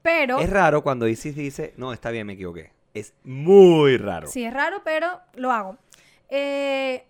Pero, 0.02 0.38
Es 0.40 0.50
raro 0.50 0.82
cuando 0.82 1.06
Isis 1.08 1.34
dice, 1.36 1.72
no, 1.76 1.92
está 1.92 2.10
bien, 2.10 2.26
me 2.26 2.32
equivoqué. 2.34 2.72
Es 2.94 3.12
muy 3.24 3.96
raro. 3.96 4.26
sí 4.28 4.44
es 4.44 4.52
raro, 4.52 4.82
pero 4.84 5.20
lo 5.34 5.52
hago. 5.52 5.76
Eh, 6.28 7.04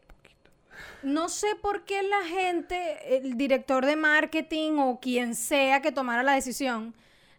no 1.02 1.28
sé 1.28 1.49
por 1.61 1.85
qué 1.85 2.02
la 2.02 2.23
gente, 2.25 3.16
el 3.16 3.37
director 3.37 3.85
de 3.87 3.97
marketing 3.97 4.78
o 4.78 5.00
quien 5.00 5.35
sea 5.35 5.80
que 5.83 5.92
tomara 5.92 6.23
la 6.23 6.33
decisión, 6.33 6.95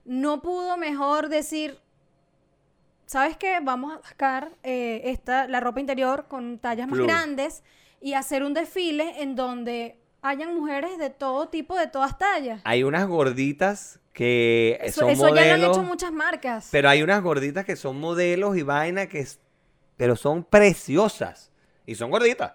no 0.06 0.41
pudo 0.41 0.77
mejor 0.77 1.29
decir, 1.29 1.79
¿sabes 3.06 3.38
qué? 3.38 3.60
Vamos 3.62 3.98
a 3.98 4.08
sacar 4.08 4.51
eh, 4.63 5.01
esta, 5.06 5.48
la 5.48 5.60
ropa 5.60 5.79
interior 5.79 6.25
con 6.27 6.60
tallas 6.60 6.88
más 6.88 7.00
grandes 7.00 7.63
y 8.01 8.13
hacer 8.13 8.44
un 8.44 8.53
desfile 8.53 9.22
en 9.22 9.36
donde 9.36 9.98
hayan 10.22 10.53
mujeres 10.56 10.98
de 10.98 11.10
todo 11.10 11.48
tipo, 11.50 11.77
de 11.77 11.88
todas 11.88 12.17
tallas. 12.17 12.62
Hay 12.63 12.84
unas 12.84 13.08
gorditas 13.08 14.00
que 14.13 14.79
Eso, 14.82 15.01
son 15.01 15.10
eso 15.12 15.27
ya 15.29 15.34
lo 15.34 15.39
han 15.39 15.48
modelos. 15.60 15.77
hecho 15.77 15.86
muchas 15.86 16.12
marcas. 16.12 16.70
Pero 16.72 16.89
hay 16.89 17.03
unas 17.03 17.22
gorditas 17.22 17.65
que 17.65 17.75
son 17.75 18.00
modelos 18.00 18.58
y 18.58 18.63
vaina 18.63 19.08
que 19.08 19.20
es, 19.20 19.39
pero 19.96 20.15
son 20.15 20.44
preciosas. 20.44 21.51
Y 21.86 21.96
son 21.96 22.12
gorditas. 22.12 22.53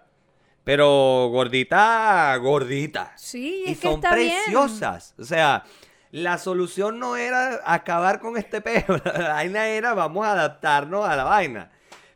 Pero 0.64 1.28
gorditas, 1.30 2.38
gorditas. 2.38 3.20
sí, 3.20 3.64
Y 3.66 3.72
es 3.72 3.78
que 3.78 3.88
son 3.88 4.00
bien. 4.00 4.12
preciosas. 4.44 5.14
O 5.18 5.24
sea, 5.24 5.64
la 6.12 6.38
solución 6.38 6.98
no 6.98 7.16
era 7.16 7.60
acabar 7.64 8.20
con 8.20 8.36
este 8.36 8.60
peo. 8.60 8.84
La 9.04 9.30
vaina 9.34 9.66
era 9.66 9.94
vamos 9.94 10.24
a 10.26 10.32
adaptarnos 10.32 11.08
a 11.08 11.16
la 11.16 11.24
vaina. 11.24 11.70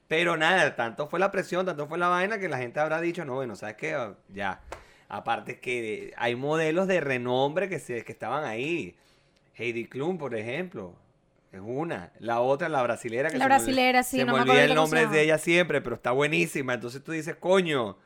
Pero 0.09 0.37
nada, 0.37 0.77
tanto 0.77 1.09
fue 1.09 1.19
la 1.19 1.33
presión, 1.33 1.67
tanto 1.67 1.89
fue 1.89 1.99
la 1.99 2.07
vaina 2.07 2.39
que 2.39 2.49
la 2.49 2.59
gente 2.59 2.79
habrá 2.79 3.01
dicho, 3.01 3.25
no, 3.25 3.35
bueno, 3.35 3.57
¿sabes 3.57 3.75
qué? 3.77 3.97
Ya. 4.33 4.61
Aparte 5.09 5.59
que 5.59 6.13
hay 6.17 6.37
modelos 6.37 6.87
de 6.87 7.01
renombre 7.01 7.69
que, 7.69 7.81
se, 7.81 8.05
que 8.05 8.13
estaban 8.13 8.45
ahí. 8.45 8.97
Heidi 9.57 9.87
Klum, 9.87 10.19
por 10.19 10.37
ejemplo. 10.37 10.95
Es 11.51 11.61
una. 11.65 12.13
La 12.21 12.41
otra, 12.41 12.69
la 12.69 12.83
brasilera. 12.83 13.31
Que 13.31 13.39
La 13.39 13.45
se 13.45 13.49
me 13.49 13.55
olvida- 13.55 13.65
brasilera, 13.65 14.03
sí, 14.05 14.19
Se 14.19 14.25
no 14.25 14.35
me 14.35 14.45
me 14.45 14.51
olvida 14.51 14.65
el 14.65 14.75
nombre 14.75 15.07
de 15.09 15.23
ella 15.23 15.39
siempre, 15.39 15.81
pero 15.81 15.97
está 15.97 16.13
buenísima. 16.13 16.75
Entonces 16.75 17.03
tú 17.03 17.11
dices, 17.11 17.35
coño. 17.37 17.97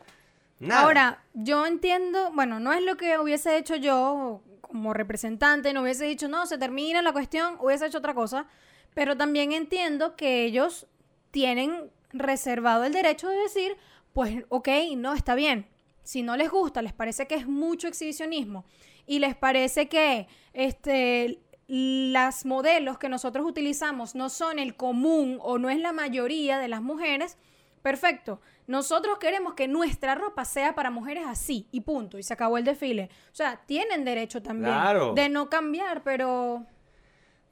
Ahora, 0.70 1.24
yo 1.32 1.64
entiendo, 1.64 2.32
bueno, 2.34 2.60
no 2.60 2.72
es 2.72 2.82
lo 2.82 2.96
que 2.96 3.18
hubiese 3.18 3.56
hecho 3.56 3.76
yo 3.76 4.42
como 4.60 4.92
representante, 4.94 5.72
no 5.72 5.82
hubiese 5.82 6.04
dicho, 6.04 6.28
no, 6.28 6.46
se 6.46 6.58
termina 6.58 7.02
la 7.02 7.12
cuestión, 7.12 7.56
hubiese 7.60 7.86
hecho 7.86 7.98
otra 7.98 8.14
cosa, 8.14 8.46
pero 8.94 9.16
también 9.16 9.52
entiendo 9.52 10.16
que 10.16 10.44
ellos 10.44 10.86
tienen 11.30 11.90
reservado 12.12 12.84
el 12.84 12.92
derecho 12.92 13.28
de 13.28 13.36
decir, 13.36 13.76
pues, 14.12 14.44
ok, 14.48 14.68
no, 14.96 15.14
está 15.14 15.34
bien. 15.34 15.66
Si 16.02 16.22
no 16.22 16.36
les 16.36 16.50
gusta, 16.50 16.82
les 16.82 16.92
parece 16.92 17.26
que 17.26 17.36
es 17.36 17.46
mucho 17.46 17.88
exhibicionismo 17.88 18.64
y 19.06 19.18
les 19.18 19.36
parece 19.36 19.88
que 19.88 20.28
este, 20.52 21.40
las 21.68 22.44
modelos 22.44 22.98
que 22.98 23.08
nosotros 23.08 23.46
utilizamos 23.46 24.14
no 24.14 24.28
son 24.28 24.58
el 24.58 24.76
común 24.76 25.38
o 25.40 25.58
no 25.58 25.70
es 25.70 25.78
la 25.78 25.92
mayoría 25.92 26.58
de 26.58 26.68
las 26.68 26.82
mujeres, 26.82 27.38
perfecto. 27.82 28.40
Nosotros 28.70 29.18
queremos 29.18 29.54
que 29.54 29.66
nuestra 29.66 30.14
ropa 30.14 30.44
sea 30.44 30.76
para 30.76 30.92
mujeres 30.92 31.24
así 31.26 31.66
y 31.72 31.80
punto. 31.80 32.18
Y 32.18 32.22
se 32.22 32.32
acabó 32.34 32.56
el 32.56 32.62
desfile. 32.64 33.10
O 33.32 33.34
sea, 33.34 33.60
tienen 33.66 34.04
derecho 34.04 34.40
también 34.40 34.72
Claro. 34.72 35.12
de 35.12 35.28
no 35.28 35.50
cambiar, 35.50 36.04
pero 36.04 36.64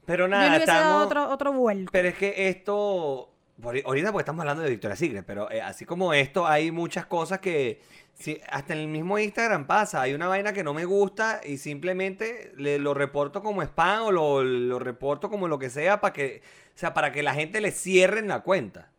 Pero 0.05 0.23
yo 0.23 0.27
nada, 0.29 0.43
le 0.43 0.49
hubiese 0.51 0.65
dado 0.67 1.03
estamos... 1.03 1.05
otro, 1.05 1.29
otro 1.33 1.51
vuelco. 1.51 1.91
Pero 1.91 2.07
es 2.07 2.15
que 2.15 2.47
esto, 2.47 3.33
ahorita 3.61 4.13
porque 4.13 4.21
estamos 4.21 4.39
hablando 4.43 4.63
de 4.63 4.69
Victoria's 4.69 4.97
Secret, 4.97 5.25
pero 5.25 5.51
eh, 5.51 5.61
así 5.61 5.83
como 5.83 6.13
esto, 6.13 6.47
hay 6.47 6.71
muchas 6.71 7.05
cosas 7.05 7.39
que, 7.39 7.81
sí, 8.13 8.39
hasta 8.49 8.71
en 8.71 8.79
el 8.79 8.87
mismo 8.87 9.19
Instagram 9.19 9.67
pasa, 9.67 10.01
hay 10.01 10.13
una 10.13 10.29
vaina 10.29 10.53
que 10.53 10.63
no 10.63 10.73
me 10.73 10.85
gusta 10.85 11.41
y 11.45 11.57
simplemente 11.57 12.53
le, 12.55 12.79
lo 12.79 12.93
reporto 12.93 13.43
como 13.43 13.61
spam 13.61 14.03
o 14.03 14.11
lo, 14.13 14.41
lo 14.41 14.79
reporto 14.79 15.29
como 15.29 15.49
lo 15.49 15.59
que 15.59 15.69
sea 15.69 15.99
para 15.99 16.13
que, 16.13 16.41
o 16.73 16.77
sea, 16.77 16.93
para 16.93 17.11
que 17.11 17.23
la 17.23 17.33
gente 17.33 17.59
le 17.59 17.71
cierren 17.71 18.29
la 18.29 18.39
cuenta. 18.39 18.89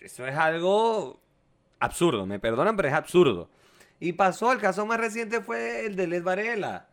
Eso 0.00 0.26
es 0.26 0.36
algo 0.36 1.20
absurdo, 1.78 2.26
me 2.26 2.38
perdonan, 2.38 2.76
pero 2.76 2.88
es 2.88 2.94
absurdo. 2.94 3.48
Y 4.00 4.12
pasó, 4.14 4.52
el 4.52 4.58
caso 4.58 4.84
más 4.86 4.98
reciente 4.98 5.40
fue 5.40 5.86
el 5.86 5.96
de 5.96 6.06
Led 6.06 6.22
Varela. 6.22 6.88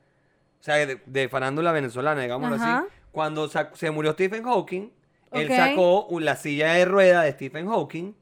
O 0.59 0.63
sea, 0.63 0.75
de, 0.75 1.01
de 1.05 1.29
farándula 1.29 1.71
venezolana, 1.71 2.21
digámoslo 2.21 2.55
Ajá. 2.55 2.79
así. 2.79 2.87
Cuando 3.11 3.49
se 3.49 3.91
murió 3.91 4.13
Stephen 4.13 4.43
Hawking, 4.43 4.89
él 5.31 5.47
sacó 5.49 6.07
la 6.19 6.35
silla 6.35 6.73
de 6.73 6.85
rueda 6.85 7.23
de 7.23 7.31
Stephen 7.31 7.67
Hawking 7.67 8.13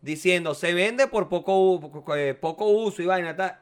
diciendo, 0.00 0.54
se 0.54 0.74
vende 0.74 1.06
por 1.06 1.28
poco, 1.28 1.80
eh, 2.16 2.34
poco 2.34 2.66
uso 2.66 3.02
y 3.02 3.06
vaina. 3.06 3.36
tal". 3.36 3.58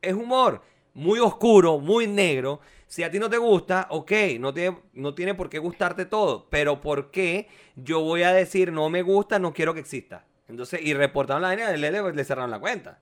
Es 0.00 0.14
humor 0.14 0.62
muy 0.96 1.18
oscuro, 1.20 1.78
muy 1.78 2.06
negro. 2.06 2.60
Si 2.86 3.02
a 3.02 3.10
ti 3.10 3.18
no 3.18 3.28
te 3.28 3.36
gusta, 3.36 3.86
ok, 3.90 4.12
no 4.40 4.54
tiene, 4.54 4.78
no 4.94 5.14
tiene 5.14 5.34
por 5.34 5.50
qué 5.50 5.58
gustarte 5.58 6.06
todo. 6.06 6.48
Pero 6.48 6.80
¿por 6.80 7.10
qué 7.10 7.48
yo 7.76 8.00
voy 8.00 8.22
a 8.22 8.32
decir 8.32 8.72
no 8.72 8.88
me 8.88 9.02
gusta, 9.02 9.38
no 9.38 9.52
quiero 9.52 9.74
que 9.74 9.80
exista? 9.80 10.24
Entonces, 10.48 10.80
y 10.82 10.94
reportaron 10.94 11.42
la 11.42 11.48
vaina, 11.48 11.70
le, 11.72 11.90
le, 11.90 12.12
le 12.12 12.24
cerraron 12.24 12.50
la 12.50 12.58
cuenta. 12.58 12.98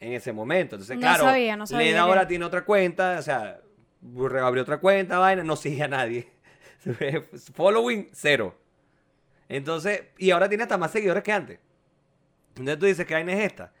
En 0.00 0.12
ese 0.14 0.32
momento. 0.32 0.76
Entonces, 0.76 0.96
No 0.96 1.00
claro, 1.02 1.24
sabía, 1.24 1.56
no 1.56 1.66
sabía 1.66 1.92
que- 1.92 1.98
ahora 1.98 2.26
tiene 2.26 2.44
otra 2.44 2.64
cuenta, 2.64 3.18
o 3.18 3.22
sea, 3.22 3.60
reabrió 4.14 4.62
otra 4.62 4.78
cuenta, 4.78 5.18
vaina, 5.18 5.42
no 5.42 5.56
sigue 5.56 5.82
a 5.82 5.88
nadie. 5.88 6.28
Following, 7.54 8.08
cero. 8.12 8.54
Entonces, 9.48 10.04
y 10.18 10.30
ahora 10.30 10.48
tiene 10.48 10.62
hasta 10.62 10.78
más 10.78 10.90
seguidores 10.90 11.22
que 11.22 11.32
antes. 11.32 11.58
Entonces 12.50 12.78
tú 12.78 12.86
dices, 12.86 13.06
¿qué 13.06 13.14
vaina 13.14 13.32
es 13.34 13.40
esta? 13.44 13.72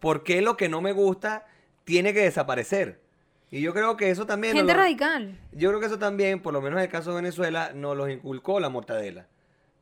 ¿Por 0.00 0.22
qué 0.24 0.42
lo 0.42 0.56
que 0.56 0.68
no 0.68 0.80
me 0.80 0.92
gusta 0.92 1.46
tiene 1.88 2.12
que 2.12 2.20
desaparecer? 2.20 3.00
Y 3.50 3.62
yo 3.62 3.72
creo 3.72 3.96
que 3.96 4.10
eso 4.10 4.26
también... 4.26 4.54
Gente 4.54 4.74
lo- 4.74 4.78
radical. 4.78 5.38
yo 5.52 5.70
creo 5.70 5.80
que 5.80 5.86
eso 5.86 5.98
también, 5.98 6.42
por 6.42 6.52
lo 6.52 6.60
menos 6.60 6.76
en 6.76 6.84
el 6.84 6.90
caso 6.90 7.10
de 7.10 7.16
Venezuela, 7.16 7.72
nos 7.74 7.96
los 7.96 8.10
inculcó 8.10 8.60
la 8.60 8.68
mortadela. 8.68 9.26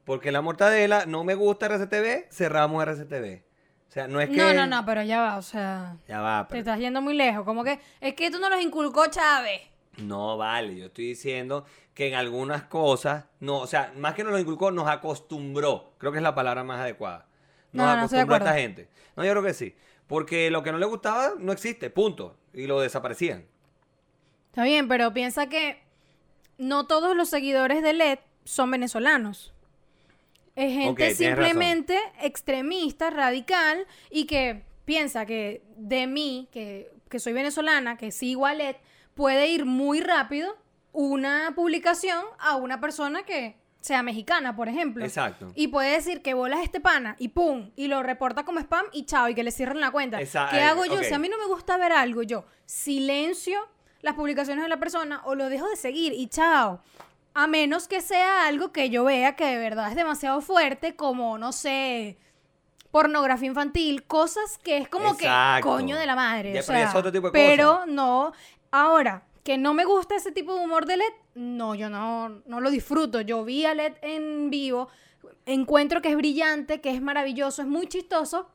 Porque 0.05 0.31
la 0.31 0.41
mortadela, 0.41 1.05
no 1.05 1.25
me 1.25 1.35
gusta 1.35 1.67
RCTV, 1.67 2.29
cerramos 2.31 2.81
RCTV. 2.85 3.43
O 3.89 3.93
sea, 3.93 4.07
no 4.07 4.21
es 4.21 4.29
que... 4.31 4.37
No, 4.37 4.55
no, 4.55 4.69
no, 4.69 4.85
pero 4.87 5.03
ya 5.03 5.21
va, 5.21 5.37
o 5.37 5.43
sea, 5.43 5.97
Ya 6.07 6.21
va, 6.21 6.45
te 6.47 6.51
pero... 6.51 6.61
estás 6.61 6.79
yendo 6.79 7.03
muy 7.03 7.15
lejos. 7.15 7.45
Como 7.45 7.65
que 7.65 7.81
es 8.01 8.15
que 8.15 8.31
tú 8.31 8.39
no 8.39 8.49
los 8.49 8.61
inculcó 8.61 9.09
Chávez. 9.09 9.63
No, 9.97 10.37
vale, 10.37 10.77
yo 10.77 10.87
estoy 10.87 11.07
diciendo 11.07 11.65
que 11.93 12.07
en 12.07 12.15
algunas 12.15 12.63
cosas, 12.65 13.25
no, 13.41 13.59
o 13.59 13.67
sea, 13.67 13.93
más 13.97 14.15
que 14.15 14.23
nos 14.23 14.33
lo 14.33 14.39
inculcó, 14.39 14.71
nos 14.71 14.87
acostumbró. 14.87 15.95
Creo 15.99 16.13
que 16.13 16.19
es 16.19 16.23
la 16.23 16.37
palabra 16.37 16.63
más 16.63 16.79
adecuada. 16.81 17.27
Nos 17.73 17.85
No, 17.85 17.93
no, 17.95 17.99
acostumbró 18.03 18.35
a 18.37 18.39
esta 18.39 18.55
gente. 18.55 18.89
No, 19.17 19.25
yo 19.25 19.33
creo 19.33 19.43
que 19.43 19.55
sí. 19.55 19.75
Porque 20.07 20.51
lo 20.51 20.63
que 20.63 20.73
no 20.73 20.79
le 20.79 20.87
gustaba 20.87 21.35
no 21.39 21.53
existe, 21.53 21.91
punto. 21.91 22.37
Y 22.53 22.67
lo 22.67 22.81
desaparecían. 22.81 23.47
Está 24.51 24.65
bien, 24.65 24.89
pero 24.89 25.13
piensa 25.13 25.49
que 25.49 25.83
no 26.59 26.87
todos 26.87 27.17
los 27.17 27.29
seguidores 27.29 27.83
de 27.83 27.93
LED 27.93 28.19
son 28.45 28.71
venezolanos. 28.71 29.53
Es 30.55 30.73
gente 30.73 31.15
simplemente 31.15 31.99
extremista, 32.23 33.11
radical 33.11 33.87
y 34.11 34.27
que 34.27 34.63
piensa 34.87 35.27
que 35.27 35.63
de 35.77 36.07
mí, 36.07 36.49
que, 36.51 36.91
que 37.11 37.19
soy 37.19 37.35
venezolana, 37.35 37.99
que 37.99 38.11
sigo 38.11 38.47
a 38.47 38.55
LED, 38.55 38.77
puede 39.15 39.49
ir 39.49 39.67
muy 39.67 40.01
rápido 40.01 40.57
una 40.93 41.53
publicación 41.55 42.25
a 42.39 42.57
una 42.57 42.81
persona 42.81 43.25
que 43.25 43.57
sea 43.81 44.03
mexicana, 44.03 44.57
por 44.57 44.69
ejemplo. 44.69 45.05
Exacto. 45.05 45.53
Y 45.55 45.69
puede 45.69 45.93
decir 45.93 46.21
que 46.23 46.35
bolas 46.35 46.61
este 46.63 46.81
pana 46.81 47.15
y 47.19 47.29
pum, 47.29 47.71
y 47.77 47.87
lo 47.89 48.03
reporta 48.03 48.45
como 48.45 48.59
spam 48.61 48.87
y 48.93 49.05
chao, 49.07 49.29
y 49.29 49.35
que 49.35 49.45
le 49.45 49.53
cierren 49.53 49.81
la 49.81 49.91
cuenta. 49.93 50.21
Esa- 50.21 50.49
¿Qué 50.51 50.57
eh, 50.59 50.63
hago 50.63 50.85
yo? 50.85 50.95
ok. 50.95 51.03
Si 51.05 51.15
a 51.15 51.19
mí 51.19 51.29
no 51.29 51.39
me 51.39 51.47
gusta 51.47 51.77
ver 51.77 51.93
algo, 51.93 52.23
yo 52.23 52.45
silencio 52.65 53.59
las 54.03 54.15
publicaciones 54.15 54.63
de 54.65 54.69
la 54.69 54.79
persona 54.79 55.21
o 55.25 55.35
lo 55.35 55.49
dejo 55.49 55.69
de 55.69 55.77
seguir 55.77 56.13
y 56.13 56.27
chao. 56.29 56.81
A 57.35 57.47
menos 57.47 57.87
que 57.89 58.01
sea 58.01 58.47
algo 58.47 58.73
que 58.73 58.89
yo 58.91 59.05
vea 59.05 59.37
que 59.37 59.45
de 59.45 59.59
verdad 59.59 59.89
es 59.91 59.95
demasiado 59.97 60.41
fuerte, 60.41 60.97
como, 60.97 61.37
no 61.39 61.53
sé, 61.53 62.17
pornografía 62.91 63.49
infantil, 63.49 64.05
cosas 64.05 64.59
que 64.59 64.79
es 64.79 64.89
como 64.89 65.13
Exacto. 65.13 65.57
que 65.57 65.63
coño 65.75 65.97
de 65.97 66.07
la 66.07 66.15
madre. 66.17 66.53
Ya, 66.55 66.61
o 66.61 66.65
pero 66.67 66.79
ya 66.79 66.85
sea, 66.85 66.91
es 66.91 66.95
otro 66.97 67.13
tipo 67.13 67.27
de 67.29 67.33
pero 67.33 67.73
cosas. 67.75 67.89
no. 67.89 68.33
Ahora, 68.71 69.23
que 69.47 69.59
no 69.59 69.75
me 69.75 69.85
gusta 69.85 70.17
ese 70.17 70.33
tipo 70.33 70.57
de 70.57 70.65
humor 70.65 70.87
de 70.87 70.97
LED, 70.97 71.13
no, 71.37 71.77
yo 71.77 71.89
no, 71.89 72.43
no 72.47 72.61
lo 72.61 72.69
disfruto. 72.69 73.21
Yo 73.21 73.45
vi 73.45 73.65
a 73.65 73.75
LED 73.75 73.93
en 74.03 74.51
vivo, 74.51 74.89
encuentro 75.47 76.03
que 76.03 76.11
es 76.11 76.17
brillante, 76.17 76.81
que 76.81 76.91
es 76.91 77.01
maravilloso, 77.01 77.63
es 77.63 77.69
muy 77.69 77.87
chistoso, 77.87 78.51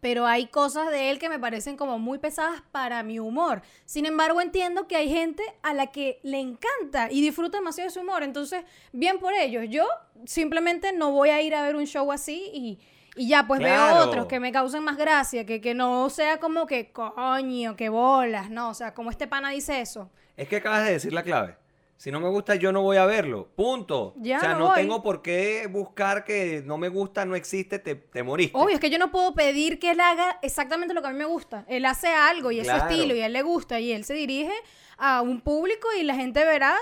pero 0.00 0.26
hay 0.26 0.46
cosas 0.46 0.90
de 0.90 1.10
él 1.10 1.18
que 1.18 1.28
me 1.28 1.38
parecen 1.38 1.76
como 1.76 1.98
muy 1.98 2.18
pesadas 2.18 2.62
para 2.72 3.02
mi 3.02 3.18
humor. 3.18 3.60
Sin 3.84 4.06
embargo, 4.06 4.40
entiendo 4.40 4.88
que 4.88 4.96
hay 4.96 5.10
gente 5.10 5.42
a 5.62 5.74
la 5.74 5.88
que 5.88 6.20
le 6.22 6.40
encanta 6.40 7.12
y 7.12 7.20
disfruta 7.20 7.58
demasiado 7.58 7.88
de 7.88 7.94
su 7.94 8.00
humor. 8.00 8.22
Entonces, 8.22 8.64
bien 8.92 9.18
por 9.18 9.34
ellos. 9.34 9.66
Yo 9.68 9.84
simplemente 10.24 10.94
no 10.94 11.12
voy 11.12 11.28
a 11.28 11.42
ir 11.42 11.54
a 11.54 11.60
ver 11.60 11.76
un 11.76 11.86
show 11.86 12.10
así 12.10 12.50
y, 12.54 12.78
y 13.16 13.28
ya, 13.28 13.46
pues 13.46 13.60
Claro. 13.60 13.94
veo 13.96 14.04
otros 14.06 14.26
que 14.26 14.40
me 14.40 14.50
causen 14.52 14.82
más 14.82 14.96
gracia, 14.96 15.44
que, 15.46 15.60
que 15.60 15.74
no 15.74 16.10
sea 16.10 16.38
como 16.38 16.66
que 16.66 16.90
coño, 16.92 17.76
que 17.76 17.88
bolas, 17.88 18.50
no. 18.50 18.70
O 18.70 18.74
sea, 18.74 18.94
como 18.94 19.10
este 19.10 19.26
pana 19.26 19.50
dice 19.50 19.80
eso. 19.80 20.10
Es 20.36 20.48
que 20.48 20.56
acabas 20.56 20.84
de 20.84 20.92
decir 20.92 21.12
la 21.12 21.22
clave. 21.22 21.56
Si 21.96 22.10
no 22.10 22.18
me 22.20 22.28
gusta, 22.28 22.56
yo 22.56 22.72
no 22.72 22.82
voy 22.82 22.96
a 22.96 23.06
verlo. 23.06 23.48
Punto. 23.54 24.14
Ya 24.16 24.38
o 24.38 24.40
sea, 24.40 24.54
no 24.54 24.66
voy. 24.66 24.74
tengo 24.74 25.00
por 25.02 25.22
qué 25.22 25.68
buscar 25.70 26.24
que 26.24 26.60
no 26.66 26.76
me 26.76 26.88
gusta, 26.88 27.24
no 27.24 27.36
existe, 27.36 27.78
te, 27.78 27.94
te 27.94 28.22
moriste. 28.24 28.58
Obvio, 28.58 28.74
es 28.74 28.80
que 28.80 28.90
yo 28.90 28.98
no 28.98 29.12
puedo 29.12 29.32
pedir 29.34 29.78
que 29.78 29.92
él 29.92 30.00
haga 30.00 30.38
exactamente 30.42 30.92
lo 30.92 31.00
que 31.02 31.08
a 31.08 31.12
mí 31.12 31.18
me 31.18 31.24
gusta. 31.24 31.64
Él 31.68 31.84
hace 31.86 32.08
algo 32.08 32.50
y 32.50 32.58
es 32.58 32.66
su 32.66 32.74
estilo 32.74 33.14
y 33.14 33.20
a 33.20 33.26
él 33.26 33.32
le 33.32 33.42
gusta 33.42 33.78
y 33.78 33.92
él 33.92 34.04
se 34.04 34.14
dirige 34.14 34.52
a 34.98 35.22
un 35.22 35.40
público 35.40 35.86
y 35.98 36.02
la 36.02 36.16
gente 36.16 36.44
verá, 36.44 36.76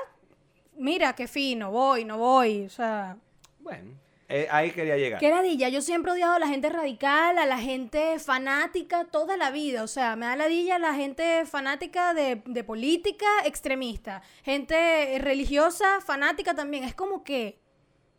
mira, 0.76 1.12
qué 1.14 1.28
fino, 1.28 1.70
voy, 1.70 2.04
no 2.06 2.16
voy. 2.16 2.64
O 2.64 2.70
sea, 2.70 3.16
Bueno, 3.60 3.92
Eh, 4.34 4.48
ahí 4.50 4.70
quería 4.70 4.96
llegar. 4.96 5.20
¿Qué 5.20 5.28
ladilla? 5.28 5.68
Yo 5.68 5.82
siempre 5.82 6.10
he 6.10 6.14
odiado 6.14 6.32
a 6.32 6.38
la 6.38 6.48
gente 6.48 6.70
radical, 6.70 7.36
a 7.36 7.44
la 7.44 7.58
gente 7.58 8.18
fanática 8.18 9.04
toda 9.04 9.36
la 9.36 9.50
vida. 9.50 9.82
O 9.82 9.86
sea, 9.86 10.16
me 10.16 10.24
da 10.24 10.36
ladilla 10.36 10.78
la 10.78 10.94
gente 10.94 11.44
fanática 11.44 12.14
de, 12.14 12.42
de 12.46 12.64
política 12.64 13.26
extremista. 13.44 14.22
Gente 14.42 15.18
religiosa 15.18 16.00
fanática 16.00 16.54
también. 16.54 16.84
Es 16.84 16.94
como 16.94 17.24
que, 17.24 17.60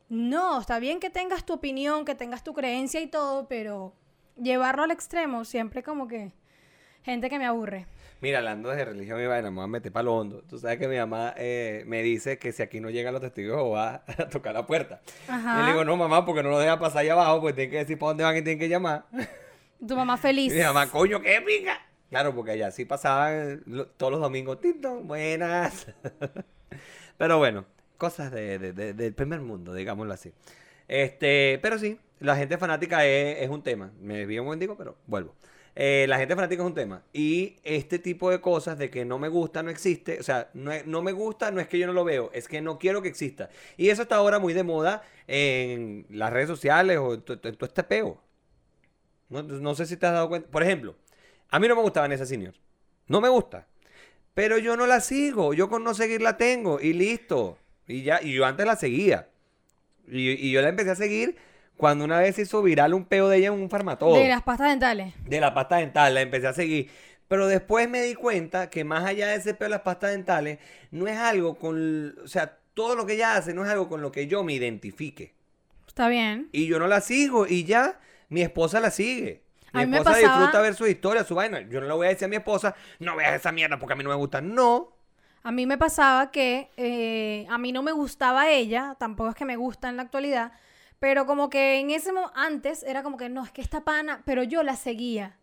no, 0.08 0.60
está 0.60 0.78
bien 0.78 1.00
que 1.00 1.10
tengas 1.10 1.46
tu 1.46 1.54
opinión, 1.54 2.06
que 2.06 2.14
tengas 2.14 2.44
tu 2.44 2.54
creencia 2.54 3.02
y 3.02 3.08
todo, 3.08 3.48
pero 3.48 3.96
llevarlo 4.36 4.84
al 4.84 4.92
extremo 4.92 5.46
siempre 5.46 5.82
como 5.82 6.08
que 6.08 6.32
gente 7.02 7.28
que 7.28 7.40
me 7.40 7.48
aburre. 7.48 7.88
Mira, 8.24 8.38
hablando 8.38 8.70
de 8.70 8.86
religión 8.86 9.22
y 9.22 9.26
vaina, 9.26 9.50
me 9.52 9.58
voy 9.58 9.66
a 9.66 9.68
meter 9.68 9.92
para 9.92 10.04
lo 10.04 10.16
hondo. 10.16 10.44
Tú 10.50 10.58
sabes 10.58 10.80
que 10.80 10.88
mi 10.88 10.96
mamá 10.96 11.34
eh, 11.36 11.84
me 11.88 12.02
dice 12.02 12.38
que 12.38 12.54
si 12.54 12.64
aquí 12.64 12.80
no 12.80 12.90
llegan 12.90 13.12
los 13.12 13.22
testigos 13.22 13.58
Jehová 13.58 14.06
a 14.18 14.30
tocar 14.30 14.54
la 14.54 14.66
puerta. 14.66 15.02
Ajá. 15.28 15.58
Yo 15.60 15.66
le 15.66 15.72
digo, 15.74 15.84
no, 15.84 15.98
mamá, 15.98 16.26
porque 16.26 16.42
no 16.42 16.50
lo 16.50 16.58
deja 16.60 16.80
pasar 16.80 17.00
allá 17.00 17.12
abajo, 17.14 17.42
pues 17.42 17.54
tienen 17.54 17.72
que 17.72 17.78
decir 17.80 18.00
para 18.00 18.12
dónde 18.12 18.24
van 18.24 18.38
y 18.38 18.42
tienen 18.42 18.60
que 18.60 18.70
llamar. 18.70 19.04
Tu 19.86 19.94
mamá 19.94 20.16
feliz. 20.16 20.54
Y 20.54 20.56
mi 20.58 20.64
mamá, 20.64 20.90
coño, 20.90 21.22
qué 21.22 21.42
pica. 21.46 21.82
Claro, 22.10 22.34
porque 22.34 22.52
allá 22.52 22.72
sí 22.72 22.86
pasaban 22.86 23.62
todos 23.98 24.14
los 24.14 24.22
domingos, 24.22 24.62
Tito, 24.62 25.02
buenas. 25.02 25.88
pero 27.18 27.40
bueno, 27.40 27.66
cosas 27.98 28.32
de, 28.32 28.58
de- 28.58 28.72
de- 28.72 28.94
del 28.94 29.14
primer 29.14 29.42
mundo, 29.42 29.74
digámoslo 29.74 30.14
así. 30.14 30.32
Este, 30.88 31.60
pero 31.62 31.78
sí, 31.78 32.00
la 32.22 32.38
gente 32.38 32.58
fanática 32.58 33.06
es, 33.06 33.42
es 33.42 33.50
un 33.50 33.64
tema. 33.64 33.92
Me 34.00 34.20
desvío 34.20 34.44
un 34.44 34.46
momentico, 34.46 34.78
pero 34.78 34.96
vuelvo. 35.08 35.36
Eh, 35.76 36.06
la 36.08 36.18
gente 36.20 36.36
fanática 36.36 36.62
es 36.62 36.68
un 36.68 36.76
tema. 36.76 37.04
Y 37.14 37.56
este 37.64 37.98
tipo 38.00 38.30
de 38.30 38.42
cosas 38.42 38.78
de 38.78 38.90
que 38.90 39.06
no 39.06 39.18
me 39.20 39.28
gusta 39.30 39.64
no 39.64 39.70
existe. 39.72 40.20
O 40.20 40.24
sea, 40.24 40.50
no, 40.54 40.72
no 40.86 41.02
me 41.02 41.12
gusta 41.12 41.52
no 41.52 41.60
es 41.60 41.68
que 41.68 41.80
yo 41.80 41.88
no 41.88 41.94
lo 41.94 42.04
veo, 42.04 42.30
es 42.34 42.48
que 42.48 42.62
no 42.62 42.78
quiero 42.80 43.02
que 43.02 43.10
exista. 43.10 43.50
Y 43.78 43.90
eso 43.90 44.04
está 44.04 44.16
ahora 44.18 44.40
muy 44.40 44.54
de 44.54 44.64
moda 44.64 45.04
en 45.28 46.06
las 46.10 46.32
redes 46.32 46.48
sociales 46.50 46.98
o 47.00 47.16
en 47.16 47.22
to- 47.22 47.34
en 47.34 47.56
todo 47.56 47.66
este 47.66 47.84
peo. 47.84 48.22
No, 49.30 49.42
no 49.44 49.76
sé 49.76 49.86
si 49.86 49.98
te 49.98 50.06
has 50.06 50.14
dado 50.14 50.30
cuenta. 50.30 50.50
Por 50.50 50.64
ejemplo, 50.64 50.96
a 51.50 51.60
mí 51.60 51.68
no 51.68 51.76
me 51.76 51.82
gusta 51.82 52.02
Vanessa 52.02 52.26
Senior. 52.26 52.54
No 53.08 53.20
me 53.22 53.30
gusta. 53.30 53.68
Pero 54.34 54.58
yo 54.58 54.78
no 54.78 54.88
la 54.88 55.00
sigo. 55.02 55.54
Yo 55.54 55.70
con 55.70 55.84
no 55.84 55.94
seguirla 55.94 56.38
tengo. 56.38 56.80
Y 56.80 56.94
listo. 56.94 57.58
Y 57.88 58.04
ya. 58.04 58.22
Y 58.22 58.34
yo 58.34 58.46
antes 58.46 58.66
la 58.66 58.76
seguía. 58.76 59.30
Y 60.08 60.52
yo 60.52 60.62
la 60.62 60.70
empecé 60.70 60.92
a 60.92 60.96
seguir 60.96 61.38
cuando 61.78 62.06
una 62.06 62.20
vez 62.20 62.36
se 62.36 62.44
hizo 62.44 62.62
viral 62.62 62.94
un 62.94 63.06
peo 63.06 63.30
de 63.30 63.38
ella 63.38 63.48
en 63.48 63.54
un 63.54 63.70
farmatodo. 63.70 64.16
De 64.16 64.28
las 64.28 64.44
pastas 64.44 64.70
dentales. 64.70 65.14
De 65.26 65.40
la 65.40 65.54
pasta 65.54 65.78
dental. 65.78 66.14
La 66.14 66.22
empecé 66.22 66.48
a 66.48 66.54
seguir. 66.54 66.90
Pero 67.28 67.48
después 67.48 67.90
me 67.90 68.02
di 68.02 68.14
cuenta 68.16 68.70
que 68.70 68.84
más 68.84 69.04
allá 69.06 69.28
de 69.28 69.36
ese 69.36 69.54
peo 69.54 69.66
de 69.66 69.72
las 69.72 69.82
pastas 69.82 70.12
dentales, 70.12 70.60
no 70.92 71.08
es 71.08 71.18
algo 71.18 71.56
con. 71.56 72.16
O 72.24 72.28
sea, 72.28 72.58
todo 72.74 72.96
lo 72.96 73.06
que 73.06 73.14
ella 73.14 73.36
hace 73.36 73.54
no 73.54 73.64
es 73.66 73.70
algo 73.72 73.90
con 73.90 74.02
lo 74.02 74.12
que 74.12 74.28
yo 74.28 74.44
me 74.44 74.54
identifique. 74.54 75.34
Está 75.88 76.08
bien. 76.08 76.50
Y 76.52 76.68
yo 76.68 76.80
no 76.80 76.88
la 76.88 77.02
sigo. 77.02 77.48
Y 77.48 77.64
ya, 77.66 78.00
mi 78.30 78.42
esposa 78.42 78.80
la 78.80 78.92
sigue. 78.92 79.42
Mi 79.74 79.82
A 79.82 79.86
mí 79.86 79.92
me 79.92 79.98
esposa 79.98 80.16
pasaba- 80.16 80.38
disfruta 80.38 80.62
ver 80.62 80.76
su 80.76 80.86
historia, 80.88 81.24
su 81.24 81.34
vaina. 81.36 81.62
Yo 81.62 81.82
no 81.82 81.88
le 81.88 81.94
voy 81.94 82.06
a 82.06 82.10
decir 82.12 82.26
a 82.26 82.28
mi 82.30 82.36
esposa, 82.36 82.76
no 83.00 83.16
veas 83.16 83.34
esa 83.34 83.52
mierda 83.52 83.80
porque 83.80 83.94
a 83.94 83.96
mí 83.96 84.04
no 84.04 84.10
me 84.12 84.16
gusta. 84.16 84.40
No. 84.42 84.92
A 85.42 85.52
mí 85.52 85.66
me 85.66 85.78
pasaba 85.78 86.32
que 86.32 86.70
eh, 86.78 87.46
a 87.50 87.58
mí 87.58 87.72
no 87.72 87.82
me 87.84 87.92
gustaba 87.92 88.50
ella, 88.50 88.96
tampoco 89.00 89.32
es 89.32 89.36
que 89.36 89.44
me 89.46 89.56
gusta 89.58 89.90
en 89.90 89.98
la 89.98 90.04
actualidad, 90.04 90.54
pero 91.04 91.26
como 91.26 91.50
que 91.50 91.82
en 91.82 91.92
ese 91.92 92.14
momento, 92.14 92.32
antes 92.34 92.82
era 92.84 93.04
como 93.04 93.18
que 93.18 93.28
no, 93.28 93.44
es 93.44 93.52
que 93.52 93.60
esta 93.62 93.82
pana, 93.84 94.22
pero 94.26 94.42
yo 94.44 94.64
la 94.64 94.78
seguía. 94.78 95.38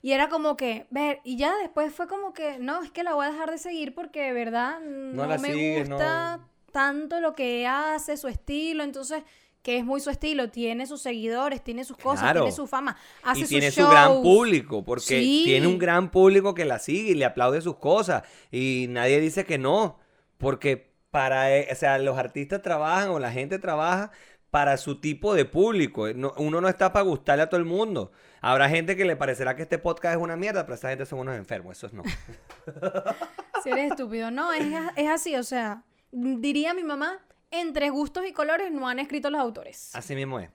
Y 0.00 0.12
era 0.12 0.30
como 0.30 0.56
que, 0.56 0.86
ver, 0.88 1.20
y 1.22 1.36
ya 1.36 1.54
después 1.58 1.92
fue 1.94 2.08
como 2.08 2.32
que, 2.32 2.58
no, 2.58 2.82
es 2.82 2.90
que 2.90 3.02
la 3.02 3.12
voy 3.12 3.26
a 3.26 3.30
dejar 3.30 3.50
de 3.50 3.58
seguir 3.58 3.94
porque 3.94 4.22
de 4.22 4.32
verdad 4.32 4.80
no, 4.80 5.26
la 5.26 5.36
me 5.36 5.50
no. 5.84 5.96
gusta 5.96 6.40
tanto 6.72 7.20
lo 7.20 7.34
que 7.34 7.66
hace, 7.66 8.16
su 8.16 8.26
estilo, 8.26 8.84
entonces, 8.84 9.22
que 9.62 9.76
es 9.76 9.84
muy 9.84 10.00
su 10.00 10.08
estilo, 10.08 10.48
tiene 10.48 10.86
sus 10.86 11.02
seguidores, 11.02 11.62
tiene 11.62 11.84
sus 11.84 11.98
cosas, 11.98 12.22
Claro. 12.22 12.40
tiene 12.40 12.56
su 12.56 12.66
fama, 12.66 12.96
hace 13.22 13.40
y 13.40 13.42
sus 13.42 13.50
tiene 13.50 13.70
shows. 13.70 13.86
su 13.88 13.92
gran 13.92 14.22
público, 14.22 14.82
porque 14.82 15.20
Sí. 15.20 15.42
tiene 15.44 15.66
un 15.66 15.78
gran 15.78 16.10
público 16.10 16.54
que 16.54 16.64
la 16.64 16.78
sigue 16.78 17.10
y 17.10 17.16
le 17.16 17.26
aplaude 17.26 17.60
sus 17.60 17.76
cosas. 17.76 18.22
Y 18.50 18.86
nadie 18.88 19.20
dice 19.20 19.44
que 19.44 19.58
no, 19.58 19.98
porque 20.38 20.90
para, 21.10 21.54
e- 21.54 21.68
o 21.70 21.76
sea, 21.76 21.98
los 21.98 22.16
artistas 22.16 22.62
trabajan 22.62 23.10
o 23.10 23.18
la 23.18 23.30
gente 23.30 23.58
trabaja 23.58 24.10
para 24.52 24.76
su 24.76 25.00
tipo 25.00 25.32
de 25.34 25.46
público. 25.46 26.12
No- 26.12 26.34
uno 26.36 26.60
no 26.60 26.68
está 26.68 26.92
para 26.92 27.04
gustarle 27.06 27.42
a 27.42 27.48
todo 27.48 27.58
el 27.58 27.64
mundo. 27.66 28.12
Habrá 28.42 28.68
gente 28.68 28.96
que 28.96 29.06
le 29.06 29.16
parecerá 29.16 29.56
que 29.56 29.62
este 29.62 29.78
podcast 29.78 30.16
es 30.16 30.22
una 30.22 30.36
mierda, 30.36 30.64
pero 30.66 30.74
esa 30.74 30.90
gente 30.90 31.06
son 31.06 31.20
unos 31.20 31.36
enfermos, 31.36 31.78
esos 31.78 31.94
no. 31.94 32.02
Si 33.62 33.70
eres 33.70 33.92
estúpido. 33.92 34.30
No, 34.30 34.52
es, 34.52 34.66
es 34.96 35.08
así, 35.08 35.36
o 35.36 35.42
sea, 35.42 35.84
diría 36.10 36.74
mi 36.74 36.82
mamá, 36.84 37.18
entre 37.50 37.88
gustos 37.90 38.26
y 38.26 38.32
colores 38.32 38.70
no 38.72 38.88
han 38.88 38.98
escrito 38.98 39.30
los 39.30 39.40
autores. 39.40 39.94
Así 39.94 40.14
mismo 40.14 40.38
es. 40.38 40.50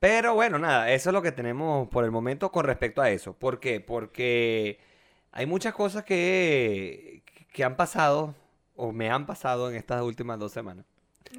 Pero 0.00 0.34
bueno, 0.34 0.58
nada, 0.58 0.90
eso 0.90 1.10
es 1.10 1.14
lo 1.14 1.22
que 1.22 1.32
tenemos 1.32 1.86
por 1.88 2.04
el 2.04 2.10
momento 2.10 2.50
con 2.50 2.64
respecto 2.64 3.00
a 3.00 3.10
eso. 3.10 3.32
¿Por 3.34 3.60
qué? 3.60 3.80
Porque 3.80 4.80
hay 5.30 5.46
muchas 5.46 5.72
cosas 5.72 6.02
que, 6.04 7.22
que 7.52 7.62
han 7.64 7.76
pasado 7.76 8.34
o 8.74 8.90
me 8.92 9.08
han 9.08 9.24
pasado 9.24 9.70
en 9.70 9.76
estas 9.76 10.02
últimas 10.02 10.38
dos 10.38 10.50
semanas. 10.52 10.84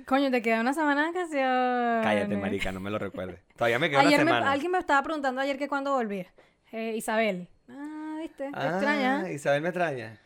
Coño, 0.06 0.30
te 0.32 0.41
queda 0.41 0.62
una 0.62 0.73
semana 0.73 1.02
de 1.02 1.08
vacaciones. 1.13 2.04
Cállate, 2.04 2.38
marica, 2.38 2.71
no 2.71 2.80
me 2.80 2.89
lo 2.89 3.00
recuerdes. 3.00 3.39
Todavía 3.56 3.80
me 3.80 3.89
queda 3.89 4.02
Ayer 4.02 4.15
una 4.21 4.23
me- 4.26 4.32
semana. 4.32 4.52
alguien 4.52 4.71
me 4.71 4.78
estaba 4.80 5.02
preguntando 5.04 5.41
ayer 5.41 5.58
que 5.58 5.67
cuándo 5.67 5.93
volvía. 5.93 6.28
Eh, 6.71 6.93
Isabel. 6.95 7.47
Ah, 7.69 8.17
viste, 8.21 8.50
te 8.52 8.58
Ah, 8.58 8.69
extraña. 8.69 9.32
Isabel 9.32 9.62
me 9.62 9.69
extraña. 9.69 10.19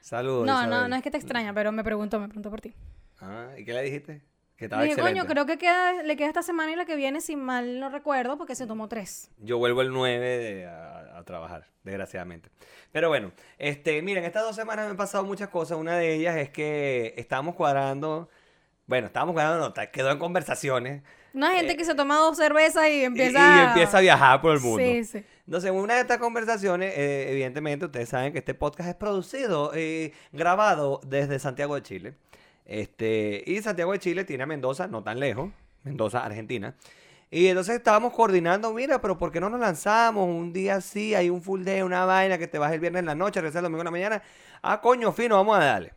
Saludos. 0.00 0.46
No, 0.46 0.66
no, 0.66 0.88
no 0.88 0.96
es 0.96 1.02
que 1.02 1.10
te 1.10 1.16
extraña, 1.18 1.52
pero 1.54 1.70
me 1.72 1.84
preguntó, 1.84 2.18
me 2.20 2.26
preguntó 2.28 2.50
por 2.50 2.60
ti. 2.60 2.74
Ah, 3.20 3.48
¿y 3.56 3.64
qué 3.64 3.72
le 3.72 3.82
dijiste? 3.82 4.22
Que 4.56 4.66
estaba 4.66 4.82
Dije, 4.82 4.94
excelente. 4.94 5.20
coño, 5.20 5.32
creo 5.32 5.46
que 5.46 5.58
queda, 5.58 6.02
le 6.02 6.16
queda 6.16 6.28
esta 6.28 6.42
semana 6.42 6.72
y 6.72 6.76
la 6.76 6.84
que 6.84 6.94
viene, 6.96 7.20
si 7.20 7.34
mal 7.36 7.80
no 7.80 7.88
recuerdo, 7.88 8.36
porque 8.38 8.54
se 8.54 8.66
tomó 8.66 8.88
tres. 8.88 9.30
Yo 9.38 9.58
vuelvo 9.58 9.80
el 9.82 9.90
9 9.90 10.38
de- 10.38 10.66
a, 10.66 11.18
a 11.18 11.24
trabajar, 11.24 11.66
desgraciadamente. 11.84 12.48
Pero 12.92 13.08
bueno, 13.08 13.32
este, 13.58 14.02
miren, 14.02 14.24
estas 14.24 14.42
dos 14.42 14.54
semanas 14.56 14.84
me 14.86 14.90
han 14.92 14.96
pasado 14.96 15.24
muchas 15.24 15.48
cosas. 15.48 15.78
Una 15.78 15.96
de 15.96 16.14
ellas 16.14 16.36
es 16.36 16.50
que 16.50 17.14
estábamos 17.16 17.54
cuadrando, 17.56 18.28
bueno, 18.92 19.06
estábamos 19.06 19.32
cuadrando, 19.32 19.58
no, 19.58 19.72
ta- 19.72 19.90
quedó 19.90 20.10
en 20.10 20.18
conversaciones. 20.18 21.02
No 21.32 21.46
hay 21.46 21.56
gente 21.56 21.72
Eh, 21.72 21.76
que 21.78 21.84
se 21.86 21.94
toma 21.94 22.18
dos 22.18 22.36
cervezas 22.36 22.86
y 22.90 23.00
y- 23.00 23.04
empieza... 23.04 23.38
Y, 23.64 23.68
empieza 23.68 23.96
a 23.96 24.00
viajar 24.02 24.42
por 24.42 24.52
el 24.54 24.60
mundo. 24.60 24.82
Sí, 24.84 25.02
sí. 25.04 25.24
Entonces, 25.46 25.70
en 25.70 25.76
una 25.76 25.94
de 25.94 26.02
estas 26.02 26.18
conversaciones, 26.18 26.92
eh, 26.94 27.30
evidentemente, 27.32 27.86
ustedes 27.86 28.10
saben 28.10 28.32
que 28.34 28.40
este 28.40 28.52
podcast 28.52 28.90
es 28.90 28.94
producido, 28.96 29.72
eh, 29.74 30.12
grabado 30.32 31.00
desde 31.06 31.38
Santiago 31.38 31.74
de 31.74 31.82
Chile. 31.82 32.14
Este, 32.66 33.42
y 33.46 33.62
Santiago 33.62 33.92
de 33.92 33.98
Chile 33.98 34.24
tiene 34.24 34.42
a 34.42 34.46
Mendoza, 34.46 34.86
no 34.88 35.02
tan 35.02 35.18
lejos, 35.18 35.50
Mendoza, 35.84 36.22
Argentina. 36.24 36.74
Y 37.30 37.46
entonces 37.46 37.76
estábamos 37.76 38.12
coordinando, 38.12 38.74
mira, 38.74 39.00
pero 39.00 39.16
¿por 39.16 39.32
qué 39.32 39.40
no 39.40 39.48
nos 39.48 39.58
lanzamos 39.58 40.28
un 40.28 40.52
día 40.52 40.76
así? 40.76 41.14
Hay 41.14 41.30
un 41.30 41.40
full 41.40 41.64
day, 41.64 41.80
una 41.80 42.04
vaina 42.04 42.36
que 42.36 42.46
te 42.46 42.58
vas 42.58 42.70
el 42.72 42.78
viernes 42.80 43.00
en 43.00 43.06
la 43.06 43.14
noche, 43.14 43.40
regresas 43.40 43.60
el 43.60 43.62
domingo 43.64 43.80
en 43.80 43.86
la 43.86 43.90
mañana. 43.90 44.22
Ah, 44.62 44.82
coño, 44.82 45.12
fino, 45.12 45.36
vamos 45.36 45.56
a 45.56 45.64
darle. 45.64 45.94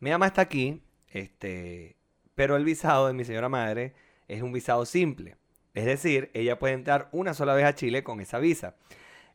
Mi 0.00 0.10
mamá 0.10 0.26
está 0.26 0.42
aquí, 0.42 0.82
este, 1.08 1.96
pero 2.36 2.54
el 2.54 2.64
visado 2.64 3.08
de 3.08 3.14
mi 3.14 3.24
señora 3.24 3.48
madre 3.48 3.94
es 4.28 4.42
un 4.42 4.52
visado 4.52 4.86
simple. 4.86 5.36
Es 5.74 5.84
decir, 5.84 6.30
ella 6.32 6.58
puede 6.58 6.74
entrar 6.74 7.08
una 7.10 7.34
sola 7.34 7.54
vez 7.54 7.64
a 7.64 7.74
Chile 7.74 8.04
con 8.04 8.20
esa 8.20 8.38
visa. 8.38 8.76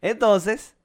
Entonces, 0.01 0.75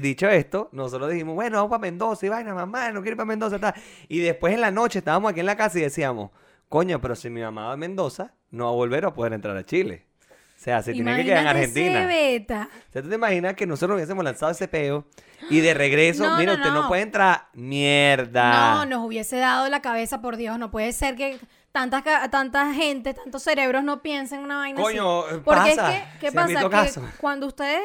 dicho 0.00 0.28
esto, 0.28 0.70
nosotros 0.72 1.10
dijimos, 1.10 1.34
bueno, 1.34 1.56
vamos 1.58 1.70
para 1.70 1.80
Mendoza 1.80 2.26
y 2.26 2.28
vaina, 2.30 2.54
mamá, 2.54 2.90
no 2.90 3.02
quiero 3.02 3.14
ir 3.14 3.16
para 3.16 3.26
Mendoza. 3.26 3.58
tal. 3.58 3.74
Y 4.08 4.20
después 4.20 4.54
en 4.54 4.60
la 4.60 4.70
noche 4.70 5.00
estábamos 5.00 5.30
aquí 5.30 5.40
en 5.40 5.46
la 5.46 5.56
casa 5.56 5.78
y 5.78 5.82
decíamos, 5.82 6.30
coño, 6.68 7.00
pero 7.00 7.14
si 7.14 7.28
mi 7.28 7.42
mamá 7.42 7.66
va 7.66 7.72
a 7.72 7.76
Mendoza, 7.76 8.34
no 8.50 8.64
va 8.64 8.70
a 8.70 8.74
volver 8.74 9.04
a 9.04 9.12
poder 9.12 9.32
entrar 9.32 9.56
a 9.56 9.64
Chile. 9.64 10.07
O 10.58 10.60
sea, 10.60 10.82
se 10.82 10.92
tiene 10.92 11.16
que 11.16 11.24
quedar 11.24 11.42
en 11.42 11.46
Argentina. 11.46 12.04
beta. 12.06 12.68
O 12.88 12.92
sea, 12.92 13.00
¿tú 13.02 13.08
te 13.08 13.14
imaginas 13.14 13.54
que 13.54 13.64
nosotros 13.64 13.94
hubiésemos 13.94 14.24
lanzado 14.24 14.50
ese 14.50 14.66
peo 14.66 15.06
y 15.50 15.60
de 15.60 15.72
regreso, 15.72 16.24
No, 16.28 16.36
mira, 16.36 16.54
no, 16.54 16.58
usted 16.58 16.74
no. 16.74 16.82
no. 16.82 16.88
puede 16.88 17.02
entrar? 17.02 17.46
Mierda. 17.54 18.74
No, 18.74 18.86
nos 18.86 19.06
hubiese 19.06 19.36
dado 19.36 19.68
la 19.68 19.80
cabeza, 19.80 20.20
por 20.20 20.36
Dios. 20.36 20.58
No 20.58 20.70
puede 20.72 20.92
ser 20.92 21.14
que 21.14 21.38
tanta, 21.70 22.02
ca- 22.02 22.28
tanta 22.28 22.72
gente, 22.74 23.14
tantos 23.14 23.42
cerebros 23.44 23.84
no 23.84 24.02
piensen 24.02 24.40
una 24.40 24.56
vaina 24.56 24.80
Coño, 24.82 25.20
así. 25.26 25.36
eh, 25.36 25.40
Porque 25.44 25.60
pasa, 25.76 25.96
es 25.96 26.02
que, 26.14 26.18
¿qué 26.26 26.32
pasa? 26.32 27.00
Que 27.00 27.00
cuando 27.20 27.46
ustedes 27.46 27.80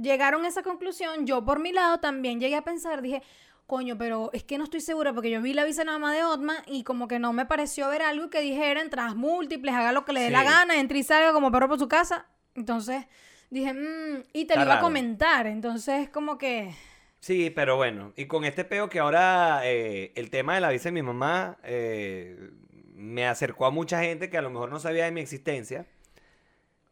llegaron 0.00 0.44
a 0.44 0.48
esa 0.48 0.62
conclusión, 0.62 1.26
yo 1.26 1.44
por 1.44 1.60
mi 1.60 1.72
lado 1.72 2.00
también 2.00 2.40
llegué 2.40 2.56
a 2.56 2.62
pensar, 2.62 3.02
dije, 3.02 3.22
coño, 3.66 3.96
pero 3.98 4.30
es 4.32 4.44
que 4.44 4.58
no 4.58 4.64
estoy 4.64 4.80
segura 4.80 5.12
porque 5.12 5.30
yo 5.30 5.40
vi 5.40 5.52
la 5.54 5.64
visa 5.64 5.84
nada 5.84 5.98
más 5.98 6.14
de 6.14 6.22
Otma 6.24 6.56
y 6.66 6.84
como 6.84 7.08
que 7.08 7.18
no 7.18 7.32
me 7.32 7.46
pareció 7.46 7.88
ver 7.88 8.02
algo 8.02 8.30
que 8.30 8.40
dijera 8.40 8.80
entradas 8.82 9.16
múltiples, 9.16 9.74
haga 9.74 9.92
lo 9.92 10.04
que 10.04 10.12
le 10.12 10.20
dé 10.20 10.30
la 10.30 10.42
gana, 10.44 10.78
entre 10.78 10.98
y 10.98 11.02
salga 11.02 11.32
como 11.32 11.50
perro 11.50 11.68
por 11.68 11.78
su 11.78 11.88
casa. 11.88 12.26
Entonces 12.54 13.06
dije, 13.50 13.72
"Mm", 13.72 14.22
y 14.32 14.44
te 14.46 14.54
Está 14.54 14.56
lo 14.56 14.62
iba 14.64 14.74
a 14.74 14.80
comentar. 14.80 15.46
Entonces, 15.46 16.08
como 16.10 16.36
que. 16.38 16.74
Sí, 17.20 17.48
pero 17.50 17.76
bueno, 17.76 18.12
y 18.16 18.26
con 18.26 18.44
este 18.44 18.64
peo 18.64 18.90
que 18.90 18.98
ahora 18.98 19.62
eh, 19.64 20.12
el 20.14 20.28
tema 20.28 20.54
de 20.54 20.60
la 20.60 20.68
visa 20.68 20.84
de 20.90 20.92
mi 20.92 21.02
mamá 21.02 21.56
eh, 21.64 22.50
me 22.94 23.26
acercó 23.26 23.64
a 23.66 23.70
mucha 23.70 24.02
gente 24.02 24.28
que 24.28 24.36
a 24.36 24.42
lo 24.42 24.50
mejor 24.50 24.70
no 24.70 24.78
sabía 24.78 25.06
de 25.06 25.10
mi 25.10 25.22
existencia, 25.22 25.86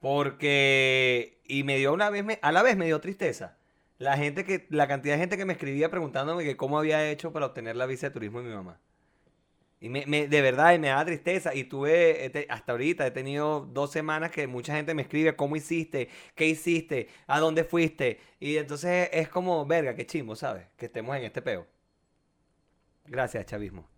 porque, 0.01 1.39
y 1.45 1.65
me 1.65 1.77
dio 1.77 1.93
una 1.93 2.11
vez, 2.11 2.25
me- 2.25 2.39
a 2.43 2.51
la 2.51 2.63
vez 2.63 2.77
me 2.77 2.87
dio 2.87 3.01
tristeza, 3.01 3.57
la 4.03 4.17
gente 4.17 4.45
que, 4.45 4.67
la 4.71 4.88
cantidad 4.88 5.15
de 5.15 5.21
gente 5.21 5.37
que 5.37 5.45
me 5.45 5.53
escribía 5.53 5.88
preguntándome 5.88 6.43
que 6.45 6.57
cómo 6.57 6.77
había 6.79 7.09
hecho 7.09 7.33
para 7.33 7.47
obtener 7.47 7.77
la 7.77 7.87
visa 7.87 8.09
de 8.09 8.12
turismo 8.12 8.41
de 8.43 8.49
mi 8.49 8.55
mamá. 8.55 8.81
Y 9.81 9.88
me, 9.88 10.07
me- 10.07 10.27
de 10.29 10.43
verdad, 10.43 10.75
y 10.75 10.79
me 10.79 10.88
da 10.88 11.05
tristeza. 11.05 11.55
Y 11.55 11.65
tuve, 11.65 12.25
he 12.25 12.31
te- 12.31 12.47
hasta 12.49 12.73
ahorita 12.73 13.07
he 13.07 13.11
tenido 13.12 13.61
dos 13.73 13.93
semanas 13.93 14.31
que 14.33 14.47
mucha 14.47 14.75
gente 14.75 14.95
me 14.95 15.03
escribe 15.03 15.37
cómo 15.37 15.55
hiciste, 15.57 16.09
qué 16.35 16.47
hiciste, 16.49 17.09
a 17.27 17.38
dónde 17.38 17.62
fuiste. 17.65 18.19
Y 18.41 18.57
entonces 18.57 19.09
es 19.12 19.29
como, 19.29 19.65
verga, 19.67 19.95
qué 19.95 20.05
chimbo, 20.07 20.35
¿sabes? 20.37 20.67
Que 20.77 20.87
estemos 20.87 21.17
en 21.17 21.23
este 21.25 21.41
peo. 21.43 21.67
Gracias, 23.07 23.47
chavismo. 23.47 23.88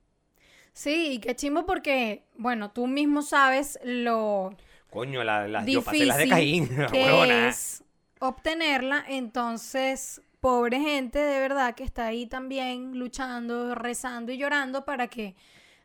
Sí, 0.72 1.12
y 1.12 1.18
qué 1.18 1.34
chimbo 1.36 1.64
porque, 1.66 2.24
bueno, 2.36 2.72
tú 2.72 2.86
mismo 2.86 3.22
sabes 3.22 3.78
lo 3.84 4.56
Coño, 4.90 5.24
la- 5.24 5.64
yo 5.66 5.82
pasé 5.82 6.04
las 6.04 6.18
de 6.18 6.28
Caín. 6.28 6.68
la 6.78 6.86
que 6.88 7.48
es 7.48 7.84
obtenerla, 8.28 9.04
entonces, 9.08 10.22
pobre 10.40 10.80
gente 10.80 11.18
de 11.18 11.40
verdad 11.40 11.74
que 11.74 11.84
está 11.84 12.06
ahí 12.06 12.26
también 12.26 12.98
luchando, 12.98 13.74
rezando 13.74 14.32
y 14.32 14.38
llorando 14.38 14.84
para 14.84 15.08
que 15.08 15.34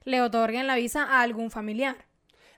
le 0.06 0.22
otorguen 0.22 0.68
la 0.68 0.76
visa 0.76 1.04
a 1.04 1.22
algún 1.22 1.52
familiar. 1.52 1.96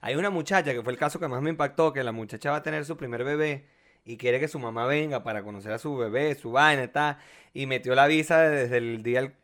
Hay 0.02 0.16
una 0.16 0.30
muchacha 0.30 0.74
que 0.74 0.82
fue 0.82 0.94
el 0.94 1.00
caso 1.00 1.20
que 1.20 1.28
más 1.28 1.42
me 1.42 1.50
impactó, 1.52 1.94
que 1.94 2.04
la 2.04 2.12
muchacha 2.12 2.52
va 2.52 2.58
a 2.58 2.64
tener 2.64 2.86
su 2.86 2.98
primer 2.98 3.24
bebé 3.24 3.66
y 4.04 4.18
quiere 4.18 4.40
que 4.40 4.48
su 4.48 4.58
mamá 4.60 4.86
venga 4.88 5.24
para 5.24 5.44
conocer 5.44 5.72
a 5.74 5.78
su 5.78 5.96
bebé, 5.96 6.34
su 6.36 6.52
vaina, 6.52 6.84
está, 6.84 7.20
y 7.54 7.68
metió 7.68 7.94
la 7.94 8.08
visa 8.08 8.42
desde 8.42 8.78
el 8.78 9.04
día, 9.04 9.22
del- 9.22 9.36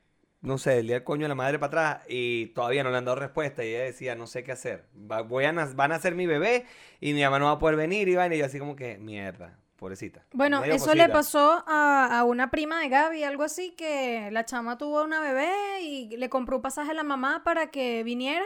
no 0.42 0.58
sé, 0.58 0.72
del 0.72 0.88
día 0.88 0.96
del 0.96 1.04
coño 1.04 1.24
de 1.24 1.30
la 1.30 1.36
madre 1.36 1.60
para 1.60 1.68
atrás 1.94 2.06
y 2.10 2.48
todavía 2.48 2.84
no 2.84 2.90
le 2.92 2.98
han 2.98 3.06
dado 3.06 3.18
respuesta 3.20 3.64
y 3.64 3.70
ella 3.70 3.84
decía, 3.84 4.16
no 4.16 4.26
sé 4.28 4.44
qué 4.44 4.52
hacer, 4.52 4.86
Va- 5.12 5.22
voy 5.22 5.46
a 5.46 5.52
van 5.52 5.92
a 5.92 6.00
ser 6.00 6.16
mi 6.16 6.26
bebé 6.26 6.66
y 7.00 7.14
mi 7.14 7.22
mamá 7.24 7.38
no 7.40 7.46
va 7.46 7.52
a 7.54 7.60
poder 7.60 7.76
venir 7.76 8.08
y 8.08 8.16
vaina, 8.16 8.36
y 8.36 8.40
yo 8.40 8.46
así 8.46 8.58
como 8.60 8.76
que, 8.76 8.98
mierda, 8.98 9.60
pobrecita. 9.78 10.26
Bueno, 10.34 10.64
eso 10.64 10.94
le 10.96 11.08
pasó 11.10 11.64
a, 11.68 12.20
a 12.20 12.24
una 12.26 12.50
prima 12.52 12.80
de 12.82 12.90
Gaby, 12.90 13.24
algo 13.24 13.44
así, 13.44 13.72
que 13.72 14.30
la 14.32 14.44
chama 14.46 14.78
tuvo 14.78 15.04
una 15.04 15.20
bebé 15.22 15.82
y 15.82 16.18
le 16.18 16.30
compró 16.30 16.58
un 16.58 16.62
pasaje 16.62 16.92
a 16.92 16.94
la 16.94 17.04
mamá 17.04 17.44
para 17.44 17.72
que 17.72 18.04
viniera. 18.04 18.46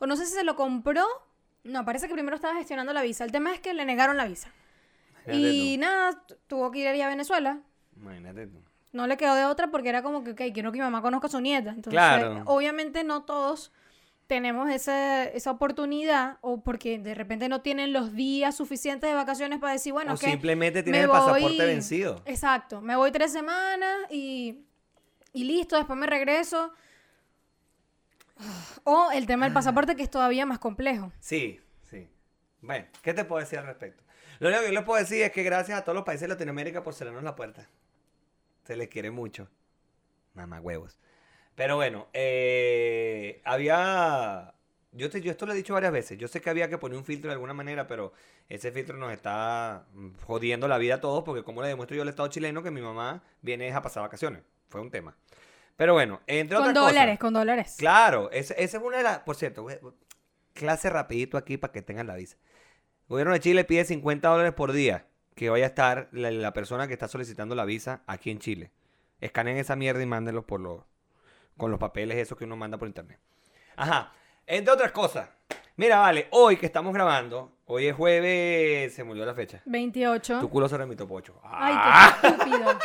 O 0.00 0.06
no 0.06 0.16
sé 0.16 0.26
si 0.26 0.32
se 0.34 0.44
lo 0.44 0.56
compró. 0.56 1.06
No, 1.62 1.84
parece 1.84 2.08
que 2.08 2.12
primero 2.14 2.36
estaba 2.36 2.54
gestionando 2.56 2.92
la 2.92 3.00
visa. 3.02 3.24
El 3.24 3.32
tema 3.32 3.52
es 3.54 3.60
que 3.60 3.72
le 3.72 3.84
negaron 3.86 4.16
la 4.18 4.26
visa. 4.26 4.50
Imagínate 5.26 5.48
Y 5.48 5.74
tú, 5.76 5.80
nada, 5.80 6.26
tu- 6.26 6.36
tuvo 6.46 6.70
que 6.70 6.80
ir 6.80 6.88
allá 6.88 7.06
a 7.06 7.08
Venezuela. 7.08 7.60
imagínate 7.96 8.46
tú. 8.48 8.58
No 8.92 9.06
le 9.06 9.16
quedó 9.16 9.34
de 9.34 9.44
otra 9.44 9.68
porque 9.72 9.88
era 9.88 10.02
como 10.02 10.22
que, 10.22 10.32
ok, 10.32 10.40
quiero 10.52 10.70
que 10.70 10.78
mi 10.78 10.84
mamá 10.84 11.00
conozca 11.02 11.26
a 11.26 11.30
su 11.30 11.40
nieta. 11.40 11.70
Entonces, 11.70 11.92
Claro. 11.92 12.42
obviamente 12.46 13.02
no 13.02 13.22
todos 13.24 13.72
tenemos 14.26 14.70
ese- 14.70 15.36
esa 15.36 15.50
oportunidad 15.50 16.38
o 16.40 16.62
porque 16.62 16.98
de 16.98 17.14
repente 17.14 17.48
no 17.48 17.60
tienen 17.60 17.92
los 17.92 18.14
días 18.14 18.56
suficientes 18.56 19.08
de 19.10 19.14
vacaciones 19.14 19.58
para 19.60 19.74
decir, 19.74 19.92
bueno, 19.92 20.14
o 20.14 20.16
que 20.16 20.26
simplemente 20.30 20.82
tienes 20.82 21.00
me 21.02 21.04
el 21.04 21.10
pasaporte 21.10 21.42
voy- 21.56 21.66
vencido. 21.66 22.22
Exacto, 22.24 22.80
me 22.80 22.96
voy 22.96 23.10
tres 23.12 23.32
semanas 23.32 23.96
y, 24.10 24.64
y 25.32 25.44
listo, 25.44 25.76
después 25.76 25.98
me 25.98 26.06
regreso. 26.06 26.72
O 28.84 29.10
el 29.12 29.26
tema 29.26 29.46
del 29.46 29.54
pasaporte 29.54 29.94
que 29.94 30.02
es 30.02 30.10
todavía 30.10 30.44
más 30.44 30.58
complejo. 30.58 31.12
Sí, 31.20 31.60
sí. 31.82 32.08
Bueno, 32.60 32.86
¿qué 33.02 33.14
te 33.14 33.24
puedo 33.24 33.40
decir 33.40 33.58
al 33.60 33.66
respecto? 33.66 34.02
Lo 34.40 34.48
único 34.48 34.62
que 34.62 34.68
yo 34.68 34.74
les 34.74 34.82
puedo 34.84 34.98
decir 35.00 35.22
es 35.22 35.30
que 35.30 35.42
gracias 35.44 35.78
a 35.78 35.84
todos 35.84 35.94
los 35.94 36.04
países 36.04 36.22
de 36.22 36.28
Latinoamérica 36.28 36.82
por 36.82 36.94
cerrarnos 36.94 37.22
la 37.22 37.36
puerta. 37.36 37.68
Se 38.64 38.76
les 38.76 38.88
quiere 38.88 39.10
mucho. 39.10 39.48
Mamá 40.34 40.60
huevos. 40.60 40.98
Pero 41.54 41.76
bueno, 41.76 42.08
eh, 42.12 43.40
había... 43.44 44.54
Yo, 44.92 45.10
te- 45.10 45.20
yo 45.20 45.30
esto 45.32 45.46
lo 45.46 45.52
he 45.52 45.56
dicho 45.56 45.74
varias 45.74 45.92
veces. 45.92 46.18
Yo 46.18 46.28
sé 46.28 46.40
que 46.40 46.50
había 46.50 46.68
que 46.68 46.78
poner 46.78 46.96
un 46.98 47.04
filtro 47.04 47.28
de 47.28 47.34
alguna 47.34 47.54
manera, 47.54 47.86
pero 47.86 48.12
ese 48.48 48.70
filtro 48.72 48.96
nos 48.96 49.12
está 49.12 49.86
mm, 49.94 50.10
jodiendo 50.24 50.68
la 50.68 50.78
vida 50.78 50.96
a 50.96 51.00
todos 51.00 51.24
porque 51.24 51.42
como 51.42 51.62
le 51.62 51.68
demuestro 51.68 51.96
yo 51.96 52.02
al 52.02 52.08
Estado 52.08 52.28
chileno 52.28 52.62
que 52.62 52.70
mi 52.70 52.80
mamá 52.80 53.22
viene 53.42 53.72
a 53.72 53.82
pasar 53.82 54.02
vacaciones. 54.02 54.42
Fue 54.68 54.80
un 54.80 54.90
tema. 54.90 55.16
Pero 55.76 55.92
bueno, 55.94 56.20
entre 56.28 56.56
Con 56.56 56.68
otras 56.68 56.78
cosas... 56.78 56.92
dólares, 56.94 57.18
con 57.18 57.34
dólares. 57.34 57.74
Claro, 57.78 58.30
esa 58.30 58.54
es 58.54 58.74
una 58.74 58.98
de 58.98 59.02
las... 59.02 59.18
Por 59.20 59.34
cierto, 59.36 59.66
clase 60.52 60.90
rapidito 60.90 61.36
aquí 61.36 61.56
para 61.56 61.72
que 61.72 61.82
tengan 61.82 62.06
la 62.06 62.14
visa. 62.14 62.36
El 63.02 63.08
gobierno 63.08 63.32
de 63.32 63.40
Chile 63.40 63.64
pide 63.64 63.84
50 63.84 64.28
dólares 64.28 64.52
por 64.54 64.72
día 64.72 65.06
que 65.34 65.50
vaya 65.50 65.64
a 65.64 65.68
estar 65.68 66.08
la, 66.12 66.30
la 66.30 66.52
persona 66.52 66.86
que 66.86 66.92
está 66.92 67.08
solicitando 67.08 67.56
la 67.56 67.64
visa 67.64 68.02
aquí 68.06 68.30
en 68.30 68.38
Chile. 68.38 68.70
Escaneen 69.20 69.56
esa 69.56 69.74
mierda 69.74 70.00
y 70.02 70.06
mándenlos 70.06 70.44
por 70.44 70.60
los, 70.60 70.82
con 71.56 71.70
los 71.70 71.78
papeles 71.80 72.16
esos 72.18 72.36
que 72.38 72.44
uno 72.44 72.56
manda 72.56 72.78
por 72.78 72.88
internet. 72.88 73.18
Ajá, 73.76 74.12
entre 74.46 74.72
otras 74.72 74.92
cosas. 74.92 75.28
Mira, 75.76 75.98
vale, 75.98 76.28
hoy 76.30 76.56
que 76.56 76.66
estamos 76.66 76.94
grabando, 76.94 77.58
hoy 77.66 77.86
es 77.88 77.94
jueves, 77.96 78.94
se 78.94 79.02
me 79.04 79.10
olvidó 79.10 79.26
la 79.26 79.34
fecha. 79.34 79.60
28. 79.66 80.40
Tu 80.40 80.48
culo 80.50 80.68
se 80.68 80.76
remito 80.76 81.06
pocho. 81.08 81.40
Ay, 81.42 81.74
Ah. 81.76 82.18
qué 82.20 82.26
estúpido. 82.28 82.78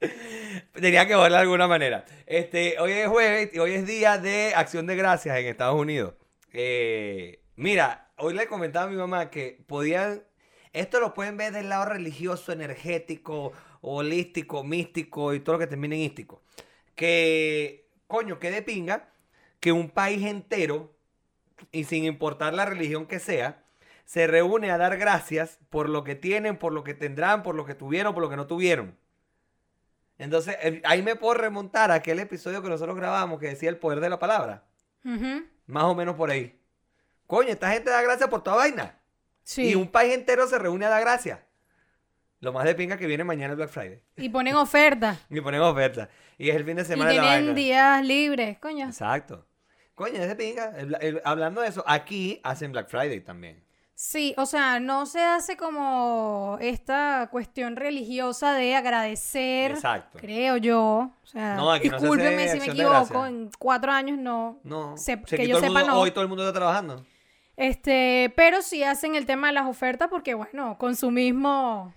Tenía 0.74 1.06
que 1.06 1.16
verla 1.16 1.38
de 1.38 1.42
alguna 1.42 1.66
manera. 1.66 2.04
Este, 2.26 2.78
hoy 2.78 2.92
es 2.92 3.08
jueves 3.08 3.50
y 3.54 3.58
hoy 3.58 3.72
es 3.72 3.86
día 3.86 4.18
de 4.18 4.52
acción 4.54 4.86
de 4.86 4.96
gracias 4.96 5.36
en 5.38 5.46
Estados 5.46 5.76
Unidos. 5.80 6.14
Eh, 6.52 7.42
mira, 7.56 8.10
hoy 8.18 8.34
le 8.34 8.46
comentaba 8.46 8.86
a 8.86 8.88
mi 8.90 8.96
mamá 8.96 9.30
que 9.30 9.64
podían. 9.66 10.22
Esto 10.72 11.00
lo 11.00 11.14
pueden 11.14 11.36
ver 11.36 11.52
del 11.52 11.68
lado 11.68 11.86
religioso, 11.86 12.52
energético, 12.52 13.52
holístico, 13.80 14.62
místico 14.64 15.32
y 15.34 15.40
todo 15.40 15.54
lo 15.54 15.58
que 15.60 15.66
termine 15.68 15.94
en 15.96 16.02
ístico. 16.02 16.42
Que, 16.94 17.88
coño, 18.06 18.38
que 18.38 18.50
de 18.50 18.62
pinga 18.62 19.08
que 19.60 19.72
un 19.72 19.90
país 19.90 20.24
entero, 20.26 20.94
y 21.72 21.84
sin 21.84 22.04
importar 22.04 22.52
la 22.54 22.66
religión 22.66 23.06
que 23.06 23.18
sea, 23.18 23.62
se 24.04 24.26
reúne 24.26 24.70
a 24.70 24.76
dar 24.76 24.98
gracias 24.98 25.58
por 25.70 25.88
lo 25.88 26.04
que 26.04 26.14
tienen, 26.14 26.58
por 26.58 26.72
lo 26.72 26.84
que 26.84 26.92
tendrán, 26.94 27.42
por 27.42 27.54
lo 27.54 27.64
que 27.64 27.74
tuvieron, 27.74 28.12
por 28.12 28.22
lo 28.22 28.28
que 28.28 28.36
no 28.36 28.46
tuvieron. 28.46 28.96
Entonces, 30.18 30.56
el- 30.60 30.82
ahí 30.84 31.02
me 31.02 31.16
puedo 31.16 31.34
remontar 31.34 31.90
a 31.90 31.94
aquel 31.94 32.20
episodio 32.20 32.62
que 32.62 32.68
nosotros 32.68 32.96
grabamos 32.96 33.40
que 33.40 33.48
decía 33.48 33.70
el 33.70 33.78
poder 33.78 34.00
de 34.00 34.10
la 34.10 34.18
palabra. 34.18 34.64
Más 35.66 35.84
o 35.84 35.94
menos 35.94 36.14
por 36.14 36.30
ahí. 36.30 36.58
Coño, 37.26 37.48
esta 37.48 37.72
gente 37.72 37.90
da 37.90 38.02
gracias 38.02 38.28
por 38.28 38.42
toda 38.42 38.56
vaina. 38.56 38.98
Sí. 39.42 39.70
Y 39.70 39.74
un 39.74 39.88
país 39.88 40.14
entero 40.14 40.46
se 40.46 40.58
reúne 40.58 40.86
a 40.86 40.90
dar 40.90 41.00
gracias. 41.00 41.40
Lo 42.44 42.52
más 42.52 42.64
de 42.64 42.74
pinga 42.74 42.96
que 42.96 43.06
viene 43.06 43.24
mañana 43.24 43.52
el 43.52 43.56
Black 43.56 43.70
Friday. 43.70 44.00
Y 44.16 44.28
ponen 44.28 44.54
oferta. 44.56 45.16
Y 45.30 45.40
ponen 45.40 45.60
oferta. 45.62 46.08
Y 46.38 46.50
es 46.50 46.56
el 46.56 46.64
fin 46.64 46.76
de 46.76 46.82
Y 46.82 46.84
semana 46.84 47.10
de 47.10 47.16
la 47.16 47.22
tienen 47.22 47.40
vaina. 47.46 47.54
días 47.54 48.04
libres, 48.04 48.58
coño. 48.58 48.86
Exacto. 48.86 49.46
Coño, 49.94 50.14
es 50.22 50.28
de 50.28 50.36
pinga. 50.36 50.72
El- 50.76 50.96
el- 51.00 51.22
hablando 51.24 51.60
de 51.62 51.68
eso, 51.68 51.82
aquí 51.86 52.40
hacen 52.44 52.72
Black 52.72 52.88
Friday 52.88 53.20
también. 53.20 53.64
Sí, 53.96 54.34
o 54.38 54.44
sea, 54.44 54.80
no 54.80 55.06
se 55.06 55.22
hace 55.22 55.56
como 55.56 56.58
esta 56.60 57.28
cuestión 57.30 57.76
religiosa 57.76 58.52
de 58.52 58.74
agradecer, 58.74 59.70
Exacto. 59.70 60.18
creo 60.18 60.56
yo. 60.56 61.12
O 61.22 61.26
sea, 61.26 61.54
No, 61.54 61.70
aquí 61.70 61.88
no 61.88 62.00
se 62.00 62.06
hace 62.08 62.48
si 62.48 62.58
me 62.58 62.66
equivoco, 62.72 63.24
en 63.24 63.50
cuatro 63.58 63.92
años 63.92 64.18
no. 64.18 64.58
No. 64.64 64.96
Se- 64.96 65.14
o 65.14 65.26
sea, 65.26 65.38
que 65.38 65.46
yo 65.46 65.60
sepa, 65.60 65.68
mundo- 65.78 65.86
no. 65.86 66.00
Hoy 66.00 66.10
todo 66.10 66.22
el 66.22 66.28
mundo 66.28 66.42
está 66.44 66.58
trabajando. 66.58 67.06
Este, 67.56 68.32
pero 68.36 68.62
sí 68.62 68.82
hacen 68.82 69.14
el 69.14 69.26
tema 69.26 69.46
de 69.46 69.52
las 69.52 69.66
ofertas 69.66 70.08
porque, 70.10 70.34
bueno, 70.34 70.76
consumismo. 70.76 71.94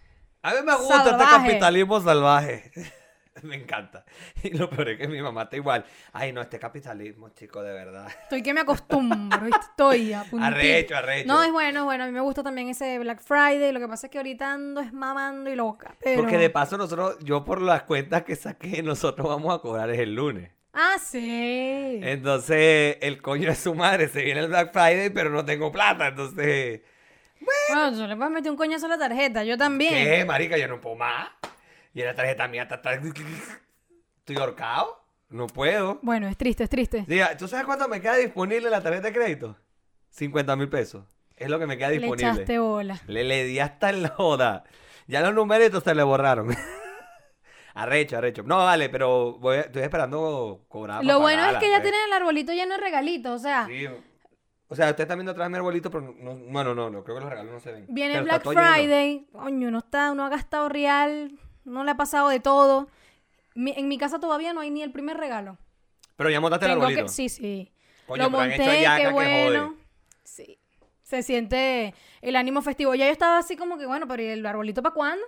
A 0.48 0.54
mí 0.54 0.60
me 0.66 0.76
gusta 0.78 1.12
este 1.12 1.26
capitalismo 1.26 2.00
salvaje. 2.00 2.72
me 3.44 3.58
encanta. 3.58 4.06
Y 4.42 4.52
lo 4.52 4.70
peor 4.70 4.90
es 4.90 4.98
que 4.98 5.10
mi 5.10 5.22
mamá 5.22 5.44
está 5.44 5.58
igual. 5.58 5.84
Ay, 6.14 6.32
no, 6.32 6.40
este 6.40 6.58
capitalismo, 6.58 7.28
chico, 7.30 7.62
de 7.62 7.74
verdad. 7.74 8.08
Estoy 8.24 8.42
que 8.42 8.54
me 8.54 8.62
acostumbro, 8.62 9.46
estoy 9.48 10.14
a 10.14 10.24
puntito. 10.30 10.46
Arrecho, 10.46 10.96
arrecho. 10.96 11.28
No, 11.28 11.44
es 11.44 11.52
bueno, 11.52 11.80
es 11.80 11.86
bueno. 11.86 12.06
A 12.06 12.08
mí 12.08 12.14
me 12.14 12.22
gusta 12.22 12.44
también 12.44 12.70
ese 12.70 12.98
Black 13.00 13.22
Friday. 13.22 13.74
Lo 13.74 13.82
que 13.82 13.90
pasa 13.90 14.08
es 14.08 14.12
que 14.12 14.20
ahorita 14.20 14.54
ando 14.54 14.80
es 14.80 14.94
mamando 14.94 15.50
y 15.50 15.56
loca. 15.56 15.94
Pero... 16.02 16.22
Porque 16.22 16.38
de 16.38 16.50
paso 16.50 16.78
nosotros, 16.78 17.18
yo 17.20 17.44
por 17.44 17.62
las 17.62 17.84
cuentas 17.84 18.24
que 18.24 18.38
saqué, 18.38 18.82
nosotros 18.84 19.28
vamos 19.28 19.54
a 19.54 19.60
cobrar 19.60 19.90
es 19.90 20.00
el 20.00 20.16
lunes. 20.16 20.52
Ah, 20.72 20.96
sí. 21.04 22.00
Entonces, 22.04 22.98
el 23.02 23.22
coño 23.22 23.50
de 23.50 23.56
su 23.56 23.76
madre 23.76 24.08
se 24.08 24.22
viene 24.22 24.40
el 24.40 24.48
Black 24.48 24.72
Friday, 24.72 25.10
pero 25.10 25.30
no 25.30 25.44
tengo 25.44 25.74
plata. 25.74 26.08
Entonces, 26.08 26.82
Bueno, 27.40 27.92
tú 27.98 28.08
le 28.08 28.16
puedes 28.16 28.32
meter 28.32 28.52
un 28.52 28.58
coñazo 28.58 28.86
a 28.86 28.90
la 28.90 28.98
tarjeta. 28.98 29.44
Yo 29.44 29.58
también. 29.58 29.94
¿qué, 29.94 30.26
marica? 30.26 30.58
Yo 30.58 30.68
no 30.68 30.80
puedo 30.82 30.96
más. 30.96 31.30
Y 31.94 32.02
la 32.04 32.14
tarjeta 32.14 32.48
mía 32.48 32.64
está... 32.64 32.82
Estoy 34.20 34.36
ahorcado. 34.38 35.04
No 35.30 35.48
puedo. 35.48 36.00
Bueno, 36.02 36.28
es 36.28 36.38
triste, 36.38 36.64
es 36.64 36.70
triste. 36.70 37.04
Diga, 37.08 37.36
¿tú 37.38 37.48
sabes 37.48 37.66
cuánto 37.66 37.88
me 37.88 38.00
queda 38.02 38.16
disponible 38.16 38.70
la 38.70 38.82
tarjeta 38.82 39.08
de 39.08 39.14
crédito? 39.14 39.58
50 40.12 40.56
mil 40.56 40.70
pesos. 40.70 41.04
Es 41.36 41.50
lo 41.50 41.60
que 41.60 41.68
me 41.68 41.78
queda 41.78 41.90
Le 41.90 41.98
disponible. 42.00 42.30
echaste 42.32 42.60
bola. 42.60 43.00
Le, 43.08 43.24
le 43.24 43.44
di 43.44 43.60
hasta 43.60 43.92
la 43.92 44.10
joda. 44.10 44.64
Ya 45.08 45.22
los 45.22 45.34
numeritos 45.34 45.84
se 45.84 45.94
le 45.94 46.04
borraron. 46.04 46.56
arrecho, 47.74 48.18
arrecho. 48.18 48.44
No, 48.44 48.58
vale, 48.58 48.90
pero 48.90 49.34
voy- 49.40 49.58
estoy 49.58 49.84
esperando 49.84 50.66
cobrar. 50.68 51.04
Lo 51.06 51.20
bueno 51.20 51.46
es 51.46 51.58
que 51.58 51.70
ya 51.70 51.78
pues. 51.78 51.84
tienen 51.84 52.00
el 52.08 52.14
arbolito 52.14 52.52
lleno 52.54 52.76
de 52.76 52.82
regalitos. 52.82 53.40
O 53.40 53.44
sea, 53.44 53.68
Sí. 53.68 53.88
O 54.70 54.76
sea, 54.76 54.90
usted 54.90 55.04
está 55.04 55.16
viendo 55.16 55.32
atrás 55.32 55.50
mi 55.50 55.56
arbolito, 55.56 55.90
pero 55.90 56.14
no, 56.20 56.34
no, 56.34 56.64
no, 56.64 56.76
no, 56.76 56.90
no, 56.90 57.04
creo 57.04 57.16
que 57.18 57.22
los 57.22 57.30
regalos 57.30 57.54
no 57.54 57.60
se 57.60 57.72
ven. 57.72 57.86
viene 57.90 58.14
Pero 58.16 58.26
Black 58.26 58.44
lleno. 58.46 58.62
Friday. 58.62 59.28
Coño, 59.32 59.72
no 59.72 59.80
está, 59.80 60.12
uno 60.12 60.26
ha 60.26 60.30
gastado 60.30 60.68
real. 60.70 61.32
No 61.64 61.84
le 61.84 61.92
ha 61.92 61.98
pasado 61.98 62.28
de 62.30 62.40
todo. 62.40 62.90
Mi- 63.56 63.74
en 63.78 63.88
mi 63.88 63.98
casa 63.98 64.20
todavía 64.20 64.54
no 64.54 64.60
hay 64.62 64.70
ni 64.70 64.84
el 64.84 64.92
primer 64.92 65.18
regalo. 65.18 65.58
Pero 66.18 66.30
ya 66.30 66.40
montaste 66.42 66.66
el 66.66 66.72
Tengo 66.74 66.84
arbolito. 66.84 67.04
que, 67.06 67.10
sí, 67.10 67.30
sí. 67.30 67.72
Coño, 68.08 68.24
Lo 68.24 68.30
monté, 68.30 68.58
qué 68.58 69.10
bueno. 69.12 69.76
Sí. 70.24 70.60
Se 71.02 71.24
siente 71.24 71.94
el 72.22 72.36
ánimo 72.36 72.62
festivo. 72.62 72.94
Ya 72.96 73.06
yo 73.06 73.12
estaba 73.12 73.38
así 73.38 73.56
como 73.56 73.78
que, 73.78 73.86
bueno, 73.86 74.08
pero 74.08 74.22
¿y 74.24 74.28
el 74.28 74.46
arbolito 74.46 74.82
para 74.84 74.94
cuándo? 74.94 75.26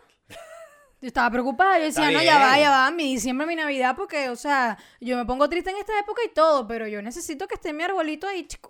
Yo 1.01 1.07
estaba 1.07 1.31
preocupada, 1.31 1.77
yo 1.79 1.85
decía, 1.85 2.11
no, 2.11 2.21
ya 2.21 2.37
va, 2.37 2.59
ya 2.59 2.69
va, 2.71 2.91
mi 2.91 3.05
diciembre, 3.13 3.47
mi 3.47 3.55
Navidad, 3.55 3.95
porque, 3.95 4.27
o 4.29 4.35
sea, 4.35 4.77
yo 4.99 5.15
me 5.15 5.23
pongo 5.23 5.47
triste 5.47 5.69
en 5.69 5.77
esta 5.77 5.97
época 5.97 6.21
y 6.25 6.33
todo, 6.33 6.67
pero 6.67 6.87
yo 6.89 7.01
necesito 7.01 7.47
que 7.47 7.55
esté 7.55 7.71
mi 7.71 7.83
arbolito 7.83 8.27
ahí, 8.27 8.45
chico. 8.45 8.69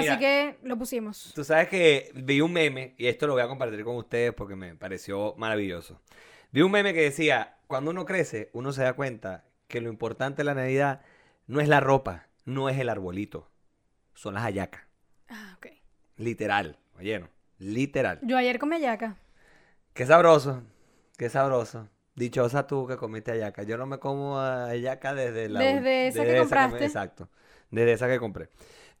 Mira. 0.00 0.12
Así 0.12 0.20
que 0.20 0.58
lo 0.62 0.76
pusimos. 0.76 1.32
Tú 1.34 1.44
sabes 1.44 1.68
que 1.68 2.10
vi 2.14 2.40
un 2.40 2.52
meme, 2.52 2.94
y 2.98 3.06
esto 3.06 3.26
lo 3.26 3.34
voy 3.34 3.42
a 3.42 3.48
compartir 3.48 3.84
con 3.84 3.96
ustedes 3.96 4.32
porque 4.32 4.56
me 4.56 4.74
pareció 4.74 5.34
maravilloso. 5.36 6.00
Vi 6.52 6.62
un 6.62 6.70
meme 6.70 6.94
que 6.94 7.02
decía, 7.02 7.58
cuando 7.66 7.90
uno 7.90 8.04
crece, 8.04 8.50
uno 8.52 8.72
se 8.72 8.82
da 8.82 8.92
cuenta 8.94 9.44
que 9.68 9.80
lo 9.80 9.90
importante 9.90 10.38
de 10.38 10.44
la 10.44 10.54
Navidad 10.54 11.02
no 11.46 11.60
es 11.60 11.68
la 11.68 11.80
ropa, 11.80 12.28
no 12.44 12.68
es 12.68 12.78
el 12.78 12.88
arbolito, 12.88 13.50
son 14.14 14.34
las 14.34 14.44
hallacas. 14.44 14.82
Ah, 15.28 15.54
ok. 15.56 15.66
Literal, 16.16 16.78
oyeron, 16.98 17.28
literal. 17.58 18.20
Yo 18.22 18.36
ayer 18.36 18.58
comí 18.58 18.80
yaca. 18.80 19.16
Qué 19.92 20.06
sabroso, 20.06 20.62
qué 21.16 21.28
sabroso. 21.28 21.88
Dichosa 22.14 22.66
tú 22.66 22.86
que 22.86 22.96
comiste 22.96 23.32
hallaca. 23.32 23.62
Yo 23.62 23.76
no 23.76 23.84
me 23.84 23.98
como 23.98 24.38
hallaca 24.38 25.14
desde 25.14 25.50
la... 25.50 25.60
Desde 25.60 26.08
esa 26.08 26.24
que 26.24 26.38
compraste. 26.38 26.84
exacto, 26.86 27.28
desde 27.70 27.92
esa 27.92 28.08
que 28.08 28.18
compré. 28.18 28.48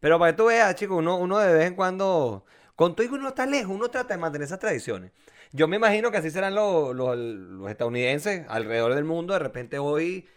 Pero 0.00 0.18
para 0.18 0.32
que 0.32 0.36
tú 0.36 0.46
veas, 0.46 0.74
chicos, 0.74 0.98
uno, 0.98 1.16
uno 1.16 1.38
de 1.38 1.52
vez 1.54 1.66
en 1.66 1.74
cuando... 1.74 2.44
Con 2.74 2.94
todo 2.94 3.06
y 3.06 3.08
que 3.08 3.14
uno 3.14 3.28
está 3.28 3.46
lejos, 3.46 3.74
uno 3.74 3.88
trata 3.88 4.12
de 4.14 4.20
mantener 4.20 4.44
esas 4.44 4.58
tradiciones. 4.58 5.10
Yo 5.52 5.66
me 5.66 5.76
imagino 5.76 6.10
que 6.10 6.18
así 6.18 6.30
serán 6.30 6.54
los, 6.54 6.94
los- 6.94 7.16
los 7.16 7.70
estadounidenses 7.70 8.44
alrededor 8.48 8.94
del 8.94 9.04
mundo. 9.04 9.32
De 9.32 9.38
repente 9.38 9.78
hoy... 9.78 10.28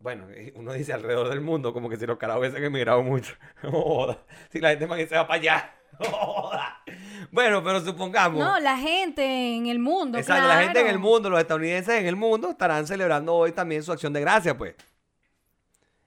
Bueno, 0.00 0.26
uno 0.56 0.72
dice 0.72 0.92
alrededor 0.92 1.28
del 1.28 1.40
mundo, 1.40 1.72
como 1.72 1.88
que 1.88 1.96
si 1.96 2.06
los 2.06 2.18
carajos 2.18 2.40
hubiesen 2.40 2.64
emigrado 2.64 3.02
mucho. 3.04 3.34
Joda. 3.62 4.18
Si 4.50 4.60
la 4.60 4.70
gente 4.70 4.86
más 4.88 4.98
que 4.98 5.06
se 5.06 5.14
va 5.14 5.26
para 5.28 5.40
allá. 5.40 5.74
Joda. 6.00 6.82
Bueno, 7.30 7.62
pero 7.62 7.80
supongamos... 7.80 8.40
No, 8.40 8.58
la 8.58 8.76
gente 8.76 9.56
en 9.56 9.66
el 9.66 9.78
mundo, 9.78 10.18
Exacto, 10.18 10.48
la 10.48 10.62
gente 10.62 10.80
en 10.80 10.86
el 10.86 10.92
claro. 10.94 11.08
mundo, 11.08 11.30
los 11.30 11.38
estadounidenses 11.40 11.94
en 12.00 12.06
el 12.06 12.16
mundo, 12.16 12.50
estarán 12.50 12.86
celebrando 12.88 13.34
hoy 13.34 13.52
también 13.52 13.82
su 13.84 13.92
acción 13.92 14.12
de 14.12 14.20
gracia, 14.20 14.56
pues. 14.58 14.74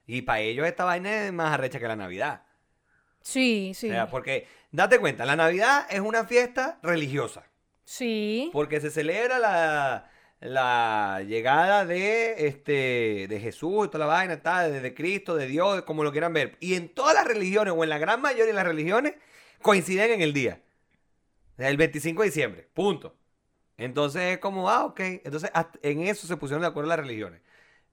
Y 0.06 0.22
para 0.22 0.40
ellos 0.40 0.66
esta 0.66 0.84
vaina 0.84 1.26
es 1.26 1.32
más 1.32 1.52
arrecha 1.52 1.78
que 1.78 1.88
la 1.88 1.96
Navidad. 1.96 2.42
Sí, 3.22 3.72
sí. 3.74 3.88
O 3.88 3.92
sea, 3.92 4.08
porque, 4.08 4.46
date 4.72 4.98
cuenta, 4.98 5.24
la 5.24 5.36
Navidad 5.36 5.86
es 5.90 6.00
una 6.00 6.24
fiesta 6.24 6.78
religiosa. 6.82 7.44
Sí. 7.84 8.50
Porque 8.52 8.80
se 8.80 8.90
celebra 8.90 9.38
la, 9.38 10.10
la 10.40 11.22
llegada 11.26 11.84
de, 11.84 12.46
este, 12.46 13.26
de 13.28 13.40
Jesús 13.40 13.86
y 13.86 13.88
toda 13.88 14.00
la 14.00 14.06
vaina, 14.06 14.42
tal, 14.42 14.72
de, 14.72 14.80
de 14.80 14.94
Cristo, 14.94 15.36
de 15.36 15.46
Dios, 15.46 15.82
como 15.82 16.04
lo 16.04 16.12
quieran 16.12 16.32
ver. 16.32 16.56
Y 16.60 16.74
en 16.74 16.88
todas 16.88 17.14
las 17.14 17.26
religiones, 17.26 17.74
o 17.76 17.84
en 17.84 17.90
la 17.90 17.98
gran 17.98 18.20
mayoría 18.20 18.46
de 18.46 18.52
las 18.52 18.66
religiones, 18.66 19.14
coinciden 19.60 20.12
en 20.12 20.22
el 20.22 20.32
día. 20.32 20.62
El 21.58 21.76
25 21.76 22.22
de 22.22 22.28
diciembre, 22.28 22.68
punto. 22.72 23.14
Entonces 23.76 24.34
es 24.34 24.38
como, 24.38 24.70
ah, 24.70 24.84
ok. 24.84 25.00
Entonces 25.00 25.50
en 25.82 26.02
eso 26.02 26.26
se 26.26 26.36
pusieron 26.36 26.62
de 26.62 26.68
acuerdo 26.68 26.88
las 26.88 26.98
religiones. 26.98 27.40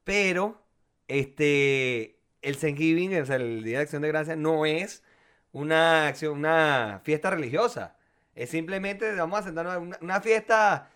Pero, 0.04 0.62
este, 1.08 2.20
el 2.42 2.58
Thanksgiving, 2.58 3.22
o 3.22 3.26
sea, 3.26 3.38
el 3.38 3.64
Día 3.64 3.78
de 3.78 3.84
Acción 3.84 4.02
de 4.02 4.08
Gracias, 4.10 4.38
no 4.38 4.66
es 4.66 5.04
una 5.52 6.08
acción, 6.08 6.38
una 6.38 7.02
fiesta 7.04 7.30
religiosa. 7.30 7.96
Es 8.36 8.50
simplemente, 8.52 9.14
vamos 9.16 9.40
a 9.40 9.44
sentarnos 9.44 9.74
a 9.74 9.80
una, 9.80 9.98
una 10.02 10.22
fiesta 10.22 10.90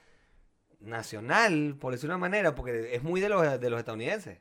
nacional, 0.80 1.76
por 1.80 1.94
decirlo 1.94 2.14
de 2.14 2.18
una 2.18 2.22
manera, 2.28 2.56
porque 2.56 2.96
es 2.96 3.04
muy 3.04 3.22
de 3.22 3.30
los, 3.30 3.60
de 3.60 3.70
los 3.70 3.80
estadounidenses. 3.80 4.40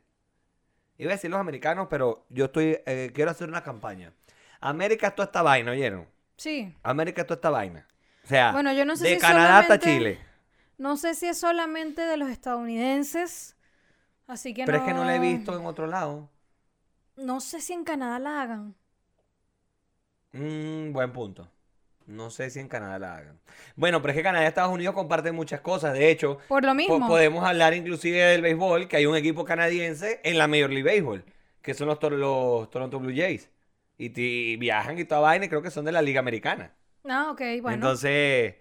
Iba 0.97 1.11
a 1.11 1.15
decir 1.15 1.31
los 1.31 1.39
americanos, 1.39 1.87
pero 1.89 2.25
yo 2.29 2.45
estoy, 2.45 2.79
eh, 2.85 3.11
quiero 3.13 3.31
hacer 3.31 3.49
una 3.49 3.63
campaña. 3.63 4.13
América 4.59 5.07
es 5.07 5.15
toda 5.15 5.25
esta 5.27 5.41
vaina, 5.41 5.71
¿oyeron? 5.71 6.07
Sí. 6.37 6.75
América 6.83 7.21
es 7.21 7.27
toda 7.27 7.37
esta 7.37 7.49
vaina. 7.49 7.87
O 8.23 8.27
sea, 8.27 8.51
Bueno, 8.51 8.71
yo 8.73 8.85
no 8.85 8.95
sé 8.95 9.07
de 9.07 9.15
si 9.15 9.19
Canadá 9.19 9.59
hasta 9.59 9.79
Chile. 9.79 10.19
No 10.77 10.97
sé 10.97 11.15
si 11.15 11.27
es 11.27 11.39
solamente 11.39 12.01
de 12.01 12.17
los 12.17 12.29
estadounidenses. 12.29 13.55
Así 14.27 14.53
que 14.53 14.65
Pero 14.65 14.77
no. 14.77 14.83
es 14.83 14.87
que 14.89 14.93
no 14.95 15.05
la 15.05 15.15
he 15.15 15.19
visto 15.19 15.57
en 15.57 15.65
otro 15.65 15.87
lado. 15.87 16.29
No 17.15 17.39
sé 17.39 17.61
si 17.61 17.73
en 17.73 17.83
Canadá 17.83 18.19
la 18.19 18.41
hagan. 18.41 18.75
Mm, 20.33 20.91
buen 20.93 21.11
punto. 21.11 21.49
No 22.07 22.29
sé 22.29 22.49
si 22.49 22.59
en 22.59 22.67
Canadá 22.67 22.99
la 22.99 23.17
hagan. 23.17 23.39
Bueno, 23.75 24.01
pero 24.01 24.11
es 24.11 24.17
que 24.17 24.23
Canadá 24.23 24.43
y 24.45 24.47
Estados 24.47 24.73
Unidos 24.73 24.95
comparten 24.95 25.35
muchas 25.35 25.61
cosas. 25.61 25.93
De 25.93 26.09
hecho, 26.09 26.39
Por 26.47 26.63
lo 26.63 26.69
po- 26.71 26.75
mismo. 26.75 27.07
podemos 27.07 27.45
hablar 27.45 27.73
inclusive 27.73 28.17
del 28.17 28.41
béisbol, 28.41 28.87
que 28.87 28.97
hay 28.97 29.05
un 29.05 29.15
equipo 29.15 29.45
canadiense 29.45 30.19
en 30.23 30.37
la 30.37 30.47
Major 30.47 30.69
League 30.71 30.83
Baseball, 30.89 31.23
que 31.61 31.73
son 31.73 31.87
los, 31.87 31.99
Tor- 31.99 32.13
los 32.17 32.69
Toronto 32.69 32.99
Blue 32.99 33.13
Jays. 33.15 33.49
Y, 33.97 34.11
y 34.19 34.57
viajan 34.57 34.97
y 34.97 35.05
toda 35.05 35.21
vaina, 35.21 35.45
y 35.45 35.49
creo 35.49 35.61
que 35.61 35.69
son 35.71 35.85
de 35.85 35.91
la 35.91 36.01
Liga 36.01 36.19
Americana. 36.19 36.73
Ah, 37.07 37.29
ok, 37.31 37.41
bueno. 37.61 37.75
Entonces, 37.75 38.55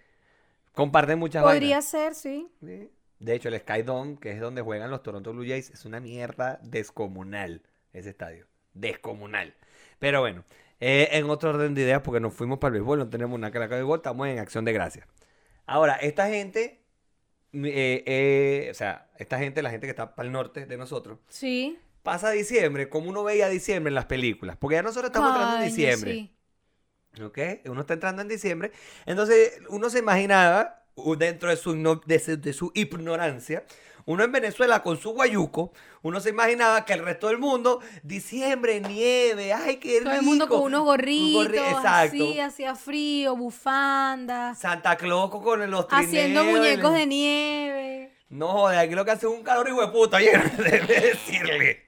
comparten 0.74 1.18
muchas 1.18 1.42
Podría 1.42 1.76
vainas. 1.76 1.86
ser, 1.86 2.14
sí. 2.14 2.48
Sí. 2.60 2.90
De 3.18 3.34
hecho, 3.34 3.48
el 3.48 3.58
Sky 3.58 3.82
Dome, 3.82 4.18
que 4.20 4.32
es 4.32 4.40
donde 4.40 4.62
juegan 4.62 4.90
los 4.90 5.02
Toronto 5.02 5.32
Blue 5.32 5.44
Jays, 5.46 5.70
es 5.70 5.84
una 5.84 5.98
mierda 6.00 6.58
descomunal 6.62 7.62
ese 7.92 8.10
estadio. 8.10 8.46
Descomunal. 8.74 9.54
Pero 9.98 10.20
bueno, 10.20 10.44
eh, 10.80 11.08
en 11.12 11.28
otro 11.30 11.50
orden 11.50 11.74
de 11.74 11.82
ideas, 11.82 12.00
porque 12.02 12.20
nos 12.20 12.34
fuimos 12.34 12.58
para 12.58 12.68
el 12.68 12.80
béisbol, 12.80 12.98
no 12.98 13.08
tenemos 13.10 13.34
una 13.36 13.50
caraca 13.50 13.74
de 13.76 13.82
béisbol, 13.82 13.98
estamos 13.98 14.26
en 14.28 14.38
acción 14.38 14.64
de 14.64 14.72
gracias. 14.72 15.06
Ahora, 15.66 15.94
esta 15.96 16.28
gente, 16.28 16.82
eh, 17.52 18.02
eh, 18.06 18.68
o 18.70 18.74
sea, 18.74 19.08
esta 19.18 19.38
gente, 19.38 19.62
la 19.62 19.70
gente 19.70 19.86
que 19.86 19.90
está 19.90 20.14
para 20.14 20.26
el 20.26 20.32
norte 20.32 20.66
de 20.66 20.76
nosotros, 20.76 21.18
Sí. 21.28 21.78
pasa 22.02 22.30
diciembre 22.30 22.88
como 22.88 23.10
uno 23.10 23.22
veía 23.24 23.48
diciembre 23.48 23.90
en 23.90 23.94
las 23.94 24.06
películas. 24.06 24.56
Porque 24.58 24.76
ya 24.76 24.82
nosotros 24.82 25.10
estamos 25.10 25.30
entrando 25.30 25.56
en 25.56 25.62
Coño, 25.62 25.76
diciembre. 25.76 26.12
sí. 26.12 26.34
¿Ok? 27.22 27.38
Uno 27.66 27.80
está 27.82 27.94
entrando 27.94 28.22
en 28.22 28.28
diciembre. 28.28 28.70
Entonces, 29.04 29.60
uno 29.68 29.90
se 29.90 29.98
imaginaba, 29.98 30.84
u- 30.94 31.16
dentro 31.16 31.50
de 31.50 31.56
su, 31.56 31.74
igno- 31.74 32.00
de 32.06 32.18
su, 32.20 32.40
de 32.40 32.52
su 32.52 32.70
ignorancia, 32.74 33.64
uno 34.06 34.24
en 34.24 34.32
Venezuela 34.32 34.82
con 34.82 34.98
su 35.00 35.10
guayuco, 35.10 35.72
uno 36.02 36.20
se 36.20 36.30
imaginaba 36.30 36.84
que 36.84 36.92
el 36.94 37.04
resto 37.04 37.28
del 37.28 37.38
mundo, 37.38 37.80
diciembre, 38.02 38.80
nieve, 38.80 39.52
ay, 39.52 39.76
qué 39.76 39.98
rico. 39.98 40.04
Todo 40.10 40.14
el 40.18 40.22
mundo 40.22 40.48
con 40.48 40.60
unos 40.62 40.80
Un 40.80 40.86
gorritos, 40.86 41.46
gorri- 41.46 41.58
exacto. 41.58 42.16
así, 42.16 42.40
hacía 42.40 42.74
frío, 42.74 43.36
bufanda, 43.36 44.54
Santa 44.54 44.96
Claus 44.96 45.30
con 45.30 45.70
los 45.70 45.86
trineos. 45.88 46.06
haciendo 46.08 46.44
muñecos 46.44 46.94
de 46.94 47.06
nieve. 47.06 48.12
No, 48.28 48.48
joder, 48.48 48.78
aquí 48.78 48.94
lo 48.94 49.04
que 49.04 49.10
hace 49.10 49.26
es 49.26 49.32
un 49.32 49.42
calor 49.42 49.68
hijo 49.68 49.80
de 49.80 49.88
puta, 49.88 50.18
ayer, 50.18 50.50
debe 50.56 51.00
decirle. 51.00 51.86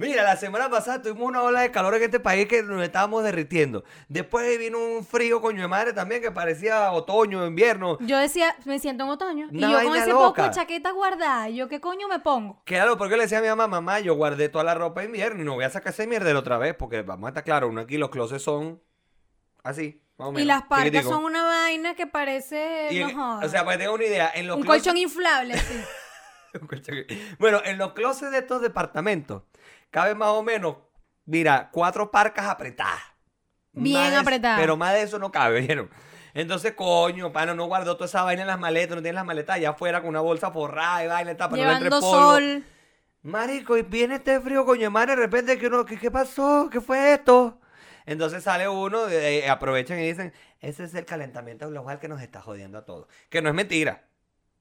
Mira, 0.00 0.22
la 0.22 0.34
semana 0.36 0.70
pasada 0.70 1.02
tuvimos 1.02 1.28
una 1.28 1.42
ola 1.42 1.60
de 1.60 1.70
calor 1.70 1.94
en 1.94 2.02
este 2.04 2.20
país 2.20 2.48
que 2.48 2.62
nos 2.62 2.82
estábamos 2.82 3.22
derritiendo. 3.22 3.84
Después 4.08 4.58
vino 4.58 4.78
un 4.78 5.04
frío, 5.04 5.42
coño 5.42 5.60
de 5.60 5.68
madre, 5.68 5.92
también 5.92 6.22
que 6.22 6.30
parecía 6.30 6.90
otoño, 6.90 7.46
invierno. 7.46 7.98
Yo 8.00 8.16
decía, 8.16 8.56
me 8.64 8.78
siento 8.78 9.04
en 9.04 9.10
otoño. 9.10 9.48
Una 9.52 9.68
y 9.68 9.72
yo 9.72 9.82
con 9.82 9.96
ese 9.98 10.10
poco 10.12 10.42
de 10.42 10.50
chaqueta 10.52 10.92
guardada, 10.92 11.50
¿yo 11.50 11.68
qué 11.68 11.82
coño 11.82 12.08
me 12.08 12.18
pongo? 12.18 12.62
Claro, 12.64 12.96
porque 12.96 13.18
le 13.18 13.24
decía 13.24 13.40
a 13.40 13.42
mi 13.42 13.48
mamá, 13.48 13.66
mamá, 13.68 14.00
yo 14.00 14.14
guardé 14.14 14.48
toda 14.48 14.64
la 14.64 14.74
ropa 14.74 15.02
de 15.02 15.08
invierno 15.08 15.42
y 15.42 15.44
no 15.44 15.52
voy 15.56 15.64
a 15.64 15.70
sacar 15.70 15.92
ese 15.92 16.06
mierda 16.06 16.36
otra 16.38 16.56
vez, 16.56 16.74
porque 16.74 17.02
vamos 17.02 17.26
a 17.26 17.28
estar 17.28 17.44
claros, 17.44 17.68
uno 17.68 17.82
aquí 17.82 17.98
los 17.98 18.08
closets 18.08 18.42
son 18.42 18.80
así. 19.62 20.02
Y 20.36 20.44
las 20.46 20.62
parcas 20.62 21.04
son 21.04 21.24
una 21.24 21.44
vaina 21.44 21.94
que 21.94 22.06
parece. 22.06 22.88
Y 22.90 23.04
no 23.04 23.40
o 23.40 23.48
sea, 23.50 23.66
para 23.66 23.76
que 23.76 23.84
tengan 23.84 23.94
una 23.96 24.04
idea, 24.04 24.30
en 24.34 24.46
los 24.46 24.56
un 24.56 24.62
closets- 24.62 24.66
colchón 24.66 24.96
inflable, 24.96 25.58
sí. 25.58 25.74
Un 26.60 26.66
colchón. 26.66 26.96
Bueno, 27.38 27.60
en 27.64 27.78
los 27.78 27.92
closets 27.92 28.32
de 28.32 28.38
estos 28.38 28.60
departamentos 28.60 29.42
cabe 29.90 30.14
más 30.14 30.30
o 30.30 30.42
menos, 30.42 30.76
mira, 31.24 31.70
cuatro 31.72 32.10
parcas 32.10 32.46
apretadas. 32.46 33.00
Bien 33.72 34.12
Más 34.12 34.22
apretadas. 34.22 34.60
Pero 34.60 34.76
más 34.76 34.94
de 34.94 35.02
eso 35.02 35.18
no 35.18 35.30
cabe, 35.30 35.60
¿vieron? 35.66 35.90
Entonces, 36.34 36.74
coño, 36.74 37.32
pana, 37.32 37.54
no 37.54 37.66
guardó 37.66 37.96
toda 37.96 38.06
esa 38.06 38.22
vaina 38.22 38.42
en 38.42 38.48
las 38.48 38.58
maletas, 38.58 38.96
no 38.96 39.02
tiene 39.02 39.16
las 39.16 39.24
maletas 39.24 39.56
allá 39.56 39.70
afuera 39.70 40.00
con 40.00 40.10
una 40.10 40.20
bolsa 40.20 40.50
forrada 40.50 41.04
y 41.04 41.08
vaina, 41.08 41.30
está, 41.32 41.48
para 41.48 41.62
no 41.62 41.68
le 41.68 41.74
entre 41.74 41.90
Llevando 41.90 42.06
polvo. 42.08 42.32
sol. 42.32 42.64
Marico, 43.22 43.76
y 43.76 43.82
viene 43.82 44.14
este 44.16 44.40
frío, 44.40 44.64
coño, 44.64 44.90
madre, 44.90 45.14
de 45.14 45.22
repente 45.22 45.58
que 45.58 45.66
uno, 45.66 45.84
¿qué, 45.84 45.98
qué 45.98 46.10
pasó? 46.10 46.68
¿Qué 46.72 46.80
fue 46.80 47.12
esto? 47.12 47.60
Entonces 48.06 48.42
sale 48.42 48.68
uno, 48.68 49.08
eh, 49.08 49.48
aprovechan 49.48 49.98
y 49.98 50.06
dicen, 50.06 50.32
ese 50.60 50.84
es 50.84 50.94
el 50.94 51.04
calentamiento 51.04 51.68
global 51.68 51.98
que 51.98 52.08
nos 52.08 52.22
está 52.22 52.40
jodiendo 52.40 52.78
a 52.78 52.84
todos. 52.84 53.08
Que 53.28 53.42
no 53.42 53.48
es 53.50 53.54
mentira, 53.54 54.08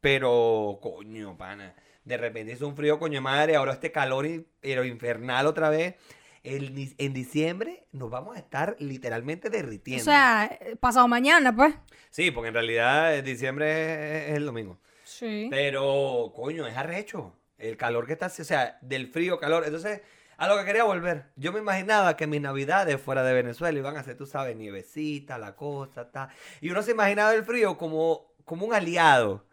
pero, 0.02 0.80
coño, 0.82 1.38
pana, 1.38 1.74
de 2.10 2.18
repente 2.18 2.54
hizo 2.54 2.68
un 2.68 2.76
frío, 2.76 2.98
coño, 2.98 3.22
madre, 3.22 3.56
ahora 3.56 3.74
este 3.74 3.92
calor, 3.92 4.28
pero 4.60 4.84
infernal 4.84 5.46
otra 5.46 5.70
vez. 5.70 5.96
El 6.42 6.94
en 6.98 7.14
diciembre 7.14 7.86
nos 7.92 8.10
vamos 8.10 8.36
a 8.36 8.40
estar 8.40 8.76
literalmente 8.80 9.50
O 9.50 9.52
derritiendo. 9.52 10.04
sea, 10.04 10.50
eh, 10.62 10.76
pasado 10.76 11.08
mañana, 11.08 11.56
pues. 11.56 11.76
sí, 12.10 12.32
porque 12.32 12.48
en 12.48 12.54
realidad 12.56 13.14
eh, 13.16 13.22
diciembre 13.22 14.24
es, 14.24 14.30
es 14.32 14.36
el 14.38 14.46
domingo. 14.46 14.80
Sí. 15.04 15.48
Pero, 15.52 16.32
coño, 16.36 16.66
es 16.66 16.76
arrecho. 16.76 17.36
El 17.58 17.78
calor 17.78 18.08
que 18.08 18.14
está, 18.14 18.28
o 18.28 18.30
sea, 18.30 18.80
del 18.82 19.08
frío, 19.10 19.38
calor. 19.38 19.64
Entonces, 19.66 20.02
a 20.38 20.48
lo 20.48 20.58
que 20.58 20.66
quería 20.66 20.86
volver. 20.86 21.26
Yo 21.36 21.52
me 21.52 21.60
imaginaba 21.60 22.16
que 22.16 22.26
mis 22.26 22.42
navidades 22.42 23.00
fuera 23.00 23.22
de 23.24 23.34
Venezuela 23.34 23.78
iban 23.78 23.98
a 23.98 24.04
ser, 24.04 24.16
tú 24.16 24.26
sabes, 24.26 24.56
nievecita, 24.56 25.38
la 25.38 25.56
cosa, 25.56 26.10
ta. 26.10 26.30
Y 26.62 26.70
uno 26.72 26.82
se 26.82 26.92
imaginaba 26.92 27.36
el 27.36 27.44
frío 27.44 27.78
como, 27.78 28.32
como 28.46 28.66
un 28.66 28.74
aliado, 28.74 29.46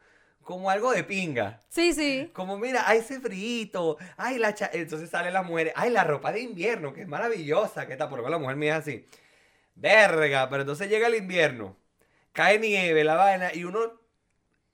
como 0.46 0.70
algo 0.70 0.92
de 0.92 1.02
pinga. 1.02 1.60
Sí, 1.68 1.92
sí. 1.92 2.30
Como, 2.32 2.56
mira, 2.56 2.88
hay 2.88 3.00
ese 3.00 3.18
frito, 3.18 3.96
ay, 4.16 4.38
la 4.38 4.54
cha- 4.54 4.70
Entonces 4.72 5.10
sale 5.10 5.32
la 5.32 5.42
mujer, 5.42 5.72
ay, 5.74 5.90
la 5.90 6.04
ropa 6.04 6.30
de 6.30 6.40
invierno, 6.40 6.92
que 6.94 7.00
es 7.02 7.08
maravillosa, 7.08 7.84
que 7.88 7.94
está, 7.94 8.08
por 8.08 8.18
lo 8.18 8.22
menos 8.24 8.38
la 8.38 8.42
mujer 8.42 8.56
mía 8.56 8.76
así. 8.76 9.04
Verga, 9.74 10.48
pero 10.48 10.62
entonces 10.62 10.88
llega 10.88 11.08
el 11.08 11.16
invierno, 11.16 11.76
cae 12.32 12.60
nieve, 12.60 13.02
la 13.02 13.16
vaina, 13.16 13.52
y 13.52 13.64
uno, 13.64 14.00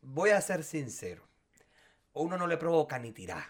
voy 0.03 0.29
a 0.29 0.43
ser 0.43 0.63
sincero, 0.63 1.27
uno 2.13 2.37
no 2.37 2.47
le 2.47 2.59
provoca 2.59 2.99
ni 2.99 3.11
tirar. 3.11 3.45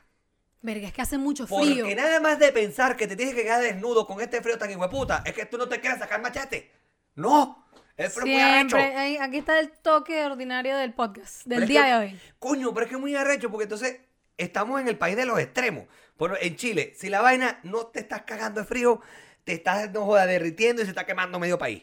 Verga, 0.60 0.86
es 0.86 0.94
que 0.94 1.02
hace 1.02 1.18
mucho 1.18 1.48
Porque 1.48 1.66
frío. 1.82 1.96
nada 1.96 2.20
más 2.20 2.38
de 2.38 2.52
pensar 2.52 2.96
que 2.96 3.08
te 3.08 3.16
tienes 3.16 3.34
que 3.34 3.42
quedar 3.42 3.60
desnudo 3.60 4.06
con 4.06 4.20
este 4.20 4.40
frío 4.40 4.56
tan 4.58 4.70
hijueputa, 4.70 5.24
es 5.26 5.32
que 5.32 5.44
tú 5.44 5.58
no 5.58 5.68
te 5.68 5.80
quieres 5.80 5.98
sacar 5.98 6.22
machete. 6.22 6.70
No, 7.16 7.61
el 7.96 8.10
frío 8.10 8.24
es 8.38 8.42
muy 8.42 8.42
arrecho. 8.42 8.76
Siempre. 8.76 9.18
aquí 9.20 9.38
está 9.38 9.58
el 9.60 9.70
toque 9.70 10.24
ordinario 10.24 10.76
del 10.76 10.92
podcast, 10.92 11.42
Pero 11.44 11.54
del 11.60 11.62
es 11.64 11.68
día 11.68 11.82
que- 11.82 11.88
de 11.88 11.94
hoy. 11.96 12.20
Coño, 12.38 12.72
pero 12.74 12.84
es 12.86 12.90
que 12.90 12.94
es 12.96 13.00
muy 13.00 13.14
arrecho 13.16 13.50
porque 13.50 13.64
entonces 13.64 14.00
estamos 14.38 14.80
en 14.80 14.88
el 14.88 14.96
país 14.98 15.16
de 15.16 15.26
los 15.26 15.38
extremos. 15.38 15.84
Por, 16.16 16.38
en 16.40 16.56
Chile, 16.56 16.92
si 16.96 17.08
la 17.08 17.20
vaina 17.20 17.58
no 17.62 17.86
te 17.86 18.00
estás 18.00 18.22
cagando 18.22 18.60
de 18.60 18.66
frío, 18.66 19.00
te 19.44 19.52
estás 19.54 19.90
no 19.92 20.04
joda, 20.04 20.26
derritiendo 20.26 20.82
y 20.82 20.84
se 20.84 20.90
está 20.90 21.04
quemando 21.06 21.38
medio 21.38 21.58
país. 21.58 21.82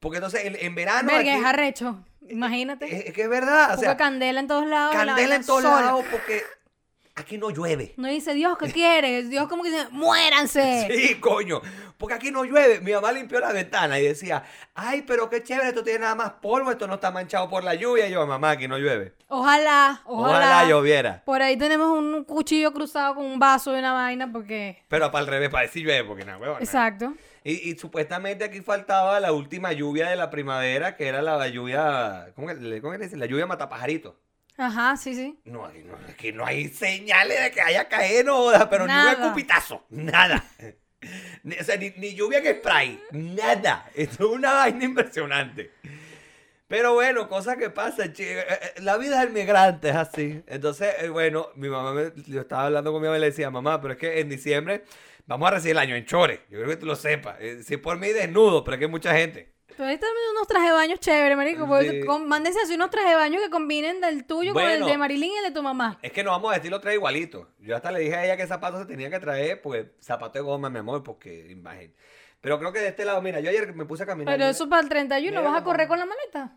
Porque 0.00 0.18
entonces 0.18 0.44
en, 0.44 0.56
en 0.60 0.74
verano. 0.74 1.08
Verga, 1.12 1.32
aquí- 1.32 1.40
es 1.40 1.44
arrecho. 1.46 2.04
Imagínate. 2.28 2.84
es, 2.94 3.06
es 3.06 3.14
que 3.14 3.22
es 3.22 3.28
verdad. 3.28 3.70
O 3.72 3.74
Poca 3.76 3.80
sea, 3.86 3.96
candela 3.96 4.40
en 4.40 4.46
todos 4.46 4.66
lados. 4.66 4.92
la 4.94 4.98
candela 5.00 5.16
vaina 5.28 5.36
en 5.36 5.46
todos 5.46 5.62
sola. 5.62 5.80
lados 5.80 6.04
porque 6.10 6.42
aquí 7.18 7.38
no 7.38 7.50
llueve. 7.50 7.94
No 7.96 8.08
dice 8.08 8.34
Dios, 8.34 8.56
¿qué 8.58 8.72
quieres? 8.72 9.28
Dios 9.28 9.48
como 9.48 9.62
que 9.62 9.70
dice, 9.70 9.86
muéranse. 9.90 10.88
Sí, 10.98 11.14
coño. 11.16 11.60
Porque 11.96 12.14
aquí 12.14 12.30
no 12.30 12.44
llueve. 12.44 12.80
Mi 12.80 12.92
mamá 12.92 13.12
limpió 13.12 13.40
la 13.40 13.52
ventana 13.52 13.98
y 13.98 14.04
decía, 14.04 14.44
ay, 14.74 15.02
pero 15.06 15.28
qué 15.28 15.42
chévere, 15.42 15.68
esto 15.68 15.82
tiene 15.82 16.00
nada 16.00 16.14
más 16.14 16.30
polvo, 16.40 16.70
esto 16.70 16.86
no 16.86 16.94
está 16.94 17.10
manchado 17.10 17.48
por 17.48 17.64
la 17.64 17.74
lluvia. 17.74 18.08
Y 18.08 18.12
yo, 18.12 18.26
mamá, 18.26 18.52
aquí 18.52 18.68
no 18.68 18.78
llueve. 18.78 19.14
Ojalá, 19.28 20.02
ojalá. 20.04 20.38
Ojalá 20.38 20.68
lloviera. 20.68 21.22
Por 21.24 21.42
ahí 21.42 21.56
tenemos 21.56 21.96
un 21.96 22.24
cuchillo 22.24 22.72
cruzado 22.72 23.16
con 23.16 23.24
un 23.24 23.38
vaso 23.38 23.74
y 23.74 23.78
una 23.78 23.92
vaina 23.92 24.30
porque... 24.32 24.82
Pero 24.88 25.10
para 25.10 25.24
el 25.24 25.30
revés, 25.30 25.50
para 25.50 25.66
decir 25.66 25.84
llueve, 25.84 26.04
porque 26.04 26.24
no, 26.24 26.38
huevona. 26.38 26.60
Exacto. 26.60 27.14
Y, 27.44 27.70
y 27.70 27.78
supuestamente 27.78 28.44
aquí 28.44 28.60
faltaba 28.60 29.18
la 29.20 29.32
última 29.32 29.72
lluvia 29.72 30.08
de 30.08 30.16
la 30.16 30.30
primavera, 30.30 30.96
que 30.96 31.06
era 31.08 31.22
la 31.22 31.48
lluvia, 31.48 32.32
¿cómo 32.34 32.48
que, 32.48 32.80
cómo 32.80 32.92
que 32.92 32.98
le 32.98 33.04
dicen? 33.04 33.20
La 33.20 33.26
lluvia 33.26 33.46
matapajarito. 33.46 34.16
Ajá, 34.58 34.96
sí, 34.96 35.14
sí. 35.14 35.38
No, 35.44 35.64
aquí 35.64 35.78
no, 35.84 35.94
aquí 36.08 36.32
no 36.32 36.44
hay 36.44 36.68
señales 36.68 37.42
de 37.44 37.50
que 37.52 37.60
haya 37.60 37.88
caído, 37.88 38.50
pero 38.68 38.86
ni 38.86 38.92
Nada. 38.92 39.24
un 39.24 39.30
cupitazo, 39.30 39.84
nada. 39.90 40.44
Ni- 41.44 41.54
o 41.56 41.62
sea, 41.64 41.76
ni, 41.76 41.90
ni 41.96 42.14
lluvia 42.14 42.40
en 42.40 42.56
spray, 42.56 43.00
nada. 43.12 43.88
Esto 43.94 44.24
es 44.28 44.36
una 44.36 44.52
vaina 44.54 44.84
impresionante. 44.84 45.70
Pero 46.66 46.92
bueno, 46.92 47.28
cosas 47.28 47.56
que 47.56 47.70
pasan, 47.70 48.12
eh, 48.18 48.44
eh, 48.48 48.80
La 48.82 48.98
vida 48.98 49.20
del 49.20 49.30
migrante 49.30 49.88
es 49.90 49.94
así. 49.96 50.42
Entonces, 50.48 50.92
eh, 50.98 51.08
bueno, 51.08 51.48
mi 51.54 51.68
mamá, 51.68 51.92
me, 51.94 52.12
yo 52.26 52.40
estaba 52.40 52.66
hablando 52.66 52.92
con 52.92 53.00
mi 53.00 53.06
mamá 53.06 53.16
y 53.16 53.20
le 53.20 53.26
decía, 53.30 53.50
mamá, 53.50 53.80
pero 53.80 53.94
es 53.94 53.98
que 53.98 54.20
en 54.20 54.28
diciembre 54.28 54.84
vamos 55.26 55.48
a 55.48 55.52
recibir 55.52 55.72
el 55.76 55.78
año 55.78 55.94
en 55.96 56.04
chores. 56.04 56.40
Yo 56.50 56.58
creo 56.58 56.68
que 56.68 56.76
tú 56.76 56.84
lo 56.86 56.96
sepas. 56.96 57.36
Si 57.64 57.74
es 57.74 57.80
por 57.80 57.96
mí 57.96 58.08
desnudo, 58.08 58.64
pero 58.64 58.74
es 58.74 58.78
que 58.80 58.84
hay 58.86 58.90
mucha 58.90 59.14
gente. 59.16 59.54
Tú 59.78 59.84
ahí 59.84 59.96
también 59.96 60.24
unos 60.32 60.48
trajes 60.48 60.70
de 60.70 60.74
baño 60.74 60.96
chévere, 60.96 61.36
marico. 61.36 61.64
porque 61.68 62.00
Sí. 62.00 62.04
con- 62.04 62.26
Mándense 62.26 62.58
así 62.60 62.74
unos 62.74 62.90
trajes 62.90 63.10
de 63.10 63.14
baño 63.14 63.38
que 63.38 63.48
combinen 63.48 64.00
del 64.00 64.24
tuyo 64.24 64.52
con 64.52 64.64
el 64.64 64.84
de 64.84 64.98
Marilyn 64.98 65.30
y 65.30 65.36
el 65.36 65.44
de 65.44 65.50
tu 65.52 65.62
mamá. 65.62 66.00
Es 66.02 66.10
que 66.10 66.24
no 66.24 66.32
vamos 66.32 66.50
a 66.50 66.54
vestir 66.54 66.72
los 66.72 66.80
tres 66.80 66.94
igualitos. 66.94 67.46
Yo 67.60 67.76
hasta 67.76 67.92
le 67.92 68.00
dije 68.00 68.16
a 68.16 68.24
ella 68.24 68.36
que 68.36 68.44
zapatos 68.48 68.80
se 68.80 68.86
tenía 68.86 69.08
que 69.08 69.20
traer, 69.20 69.62
pues 69.62 69.86
zapato 70.02 70.32
de 70.36 70.40
goma, 70.40 70.68
mi 70.68 70.80
amor, 70.80 71.04
porque 71.04 71.46
imagínate. 71.50 71.94
Pero 72.40 72.58
creo 72.58 72.72
que 72.72 72.80
de 72.80 72.88
este 72.88 73.04
lado, 73.04 73.22
mira, 73.22 73.38
yo 73.38 73.50
ayer 73.50 73.72
me 73.72 73.84
puse 73.84 74.02
a 74.02 74.06
caminar. 74.06 74.34
Pero 74.36 74.48
eso 74.50 74.68
para 74.68 74.82
el 74.82 74.88
31, 74.88 75.38
Mira, 75.38 75.48
¿vas 75.52 75.60
a 75.60 75.64
correr 75.64 75.86
con 75.86 76.00
la 76.00 76.06
maleta? 76.06 76.56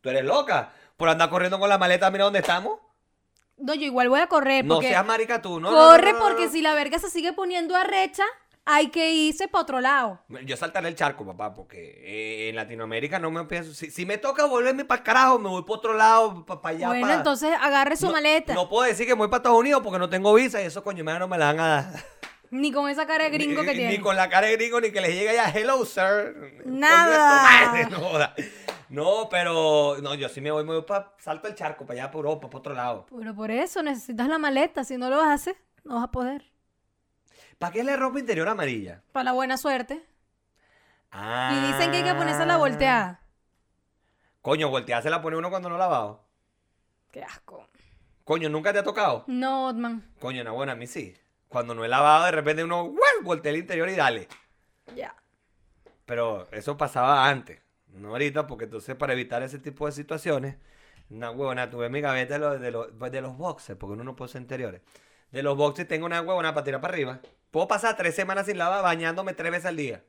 Tú 0.00 0.08
eres 0.10 0.24
loca 0.24 0.72
por 0.96 1.08
andar 1.08 1.30
corriendo 1.30 1.60
con 1.60 1.68
la 1.68 1.78
maleta, 1.78 2.10
mira 2.10 2.24
dónde 2.24 2.40
estamos. 2.40 2.80
No, 3.58 3.74
yo 3.74 3.84
igual 3.86 4.08
voy 4.08 4.20
a 4.20 4.26
correr 4.26 4.64
No 4.64 4.80
seas 4.82 5.06
marica 5.06 5.40
tú, 5.40 5.60
¿no? 5.60 5.70
corre 5.70 6.12
no, 6.12 6.18
no, 6.18 6.24
no, 6.24 6.28
porque 6.28 6.48
si 6.48 6.62
la 6.62 6.74
verga 6.74 6.98
se 6.98 7.08
sigue 7.10 7.32
poniendo 7.32 7.74
arrecha, 7.76 8.24
hay 8.66 8.88
que 8.88 9.12
irse 9.12 9.48
para 9.48 9.62
otro 9.62 9.80
lado. 9.80 10.20
Yo 10.44 10.56
saltaré 10.56 10.88
el 10.88 10.94
charco, 10.96 11.24
papá, 11.24 11.54
porque 11.54 12.02
eh, 12.04 12.48
en 12.50 12.56
Latinoamérica 12.56 13.18
no 13.18 13.30
me 13.30 13.44
pienso. 13.44 13.72
Si, 13.72 13.90
si 13.90 14.04
me 14.04 14.18
toca 14.18 14.44
volverme 14.44 14.84
para 14.84 14.98
el 14.98 15.04
carajo, 15.04 15.38
me 15.38 15.48
voy 15.48 15.62
para 15.62 15.74
otro 15.74 15.94
lado, 15.94 16.44
para 16.44 16.68
allá. 16.68 16.88
bueno, 16.88 17.06
pa- 17.06 17.14
entonces 17.14 17.54
agarre 17.60 17.96
su 17.96 18.06
no, 18.06 18.12
maleta. 18.12 18.52
No 18.54 18.68
puedo 18.68 18.86
decir 18.86 19.06
que 19.06 19.14
me 19.14 19.20
voy 19.20 19.28
para 19.28 19.38
Estados 19.38 19.58
Unidos 19.58 19.80
porque 19.82 19.98
no 19.98 20.10
tengo 20.10 20.34
visa 20.34 20.60
y 20.60 20.66
eso, 20.66 20.82
coño, 20.82 21.02
no 21.04 21.28
me 21.28 21.38
la 21.38 21.46
van 21.46 21.60
a 21.60 21.66
dar. 21.68 22.04
Ni 22.50 22.70
con 22.70 22.88
esa 22.88 23.06
cara 23.06 23.24
de 23.24 23.30
gringo 23.30 23.62
ni, 23.62 23.66
que 23.68 23.72
ni 23.74 23.78
tiene. 23.78 24.00
con 24.00 24.14
la 24.16 24.28
cara 24.28 24.46
de 24.46 24.56
gringo, 24.56 24.80
ni 24.80 24.90
que 24.90 25.00
les 25.00 25.14
llegue 25.14 25.34
ya, 25.34 25.48
hello, 25.50 25.84
sir. 25.84 26.62
Nada. 26.64 28.34
No, 28.88 29.28
pero 29.28 29.96
no, 30.00 30.14
yo 30.14 30.28
sí 30.28 30.40
me 30.40 30.52
voy, 30.52 30.62
me 30.64 30.72
voy 30.72 30.82
para, 30.82 31.12
salto 31.18 31.48
el 31.48 31.56
charco, 31.56 31.84
para 31.84 32.02
allá, 32.02 32.10
para 32.10 32.18
Europa, 32.18 32.46
para 32.48 32.58
otro 32.58 32.74
lado. 32.74 33.06
Pero 33.18 33.34
por 33.34 33.50
eso 33.50 33.82
necesitas 33.82 34.28
la 34.28 34.38
maleta. 34.38 34.84
Si 34.84 34.96
no 34.96 35.10
lo 35.10 35.20
haces, 35.20 35.56
no 35.82 35.96
vas 35.96 36.04
a 36.04 36.10
poder. 36.12 36.44
¿Para 37.58 37.72
qué 37.72 37.80
es 37.80 37.86
la 37.86 37.96
ropa 37.96 38.18
interior 38.18 38.48
amarilla? 38.48 39.02
Para 39.12 39.24
la 39.24 39.32
buena 39.32 39.56
suerte. 39.56 40.04
Ah. 41.10 41.52
Y 41.52 41.72
dicen 41.72 41.90
que 41.90 41.98
hay 41.98 42.04
que 42.04 42.14
ponerse 42.14 42.44
la 42.46 42.58
volteada. 42.58 43.20
Coño, 44.42 44.68
volteada 44.68 45.02
se 45.02 45.10
la 45.10 45.22
pone 45.22 45.36
uno 45.36 45.50
cuando 45.50 45.68
no 45.68 45.78
lavado. 45.78 46.24
Qué 47.10 47.22
asco. 47.22 47.68
Coño, 48.24 48.48
¿nunca 48.48 48.72
te 48.72 48.80
ha 48.80 48.84
tocado? 48.84 49.24
No, 49.26 49.72
man. 49.72 50.04
Coño, 50.18 50.44
no, 50.44 50.54
bueno, 50.54 50.72
a 50.72 50.74
mí 50.76 50.86
sí. 50.86 51.16
Cuando 51.48 51.74
no 51.74 51.84
he 51.84 51.88
lavado, 51.88 52.26
de 52.26 52.32
repente 52.32 52.64
uno 52.64 52.84
¡guau! 52.84 53.22
voltea 53.22 53.50
el 53.52 53.58
interior 53.58 53.88
y 53.88 53.94
dale. 53.94 54.28
Ya. 54.94 55.14
Pero 56.04 56.48
eso 56.52 56.76
pasaba 56.76 57.28
antes, 57.28 57.60
no 57.88 58.10
ahorita, 58.10 58.46
porque 58.46 58.64
entonces 58.64 58.94
para 58.94 59.12
evitar 59.12 59.42
ese 59.42 59.58
tipo 59.58 59.86
de 59.86 59.92
situaciones, 59.92 60.56
una 61.10 61.30
huevona, 61.30 61.70
tuve 61.70 61.88
mi 61.88 62.00
gaveta 62.00 62.34
de 62.34 62.40
los, 62.40 62.60
de 62.60 62.70
los, 62.70 62.98
de 62.98 63.20
los 63.20 63.36
boxes, 63.36 63.76
porque 63.76 63.94
uno 63.94 64.04
no 64.04 64.28
ser 64.28 64.42
interiores. 64.42 64.82
De 65.30 65.42
los 65.42 65.56
boxes 65.56 65.86
tengo 65.86 66.06
una 66.06 66.20
huevona 66.20 66.54
para 66.54 66.64
tirar 66.64 66.80
para 66.80 66.94
arriba. 66.94 67.20
Puedo 67.50 67.68
pasar 67.68 67.96
tres 67.96 68.14
semanas 68.14 68.46
sin 68.46 68.58
lavar 68.58 68.82
bañándome 68.82 69.34
tres 69.34 69.50
veces 69.50 69.66
al 69.66 69.76
día. 69.76 70.02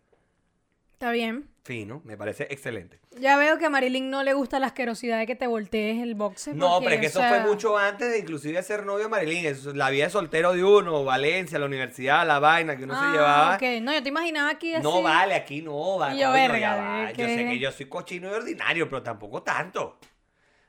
Está 0.98 1.12
bien. 1.12 1.48
Fino, 1.64 2.02
me 2.06 2.18
parece 2.18 2.48
excelente. 2.50 3.00
Ya 3.20 3.38
veo 3.38 3.60
que 3.60 3.66
a 3.66 3.70
Marilyn 3.70 4.10
no 4.10 4.24
le 4.24 4.34
gusta 4.34 4.58
la 4.58 4.68
asquerosidad 4.68 5.20
de 5.20 5.28
que 5.28 5.36
te 5.36 5.46
voltees 5.46 6.02
el 6.02 6.16
boxe. 6.16 6.56
No, 6.56 6.80
porque, 6.80 6.86
pero 6.86 6.96
es 6.96 7.02
que 7.02 7.08
eso 7.08 7.20
sea, 7.20 7.30
fue 7.30 7.40
mucho 7.42 7.78
antes 7.78 8.10
de 8.10 8.18
inclusive 8.18 8.64
ser 8.64 8.84
novio 8.84 9.04
de 9.04 9.10
Marilyn. 9.10 9.46
Eso, 9.46 9.74
la 9.74 9.92
vida 9.92 10.06
de 10.06 10.10
soltero 10.10 10.54
de 10.54 10.64
uno, 10.64 11.04
Valencia, 11.04 11.60
la 11.60 11.68
universidad, 11.68 12.26
la 12.26 12.40
vaina 12.40 12.76
que 12.78 12.86
uno 12.86 12.96
ah, 12.98 13.06
se 13.06 13.12
llevaba. 13.12 13.56
ok. 13.58 13.82
No, 13.84 13.94
yo 13.94 14.02
te 14.02 14.10
imaginaba 14.10 14.50
aquí 14.50 14.74
así. 14.74 14.82
No 14.82 15.04
vale, 15.04 15.36
aquí 15.36 15.62
no 15.62 16.00
va. 16.00 16.16
Y 16.16 16.20
yo, 16.20 16.32
verga, 16.32 16.76
va. 16.78 17.06
¿de 17.08 17.14
Yo 17.14 17.26
sé 17.28 17.46
que 17.46 17.60
yo 17.60 17.72
soy 17.72 17.86
cochino 17.86 18.30
y 18.30 18.34
ordinario, 18.34 18.90
pero 18.90 19.04
tampoco 19.04 19.44
tanto. 19.44 20.00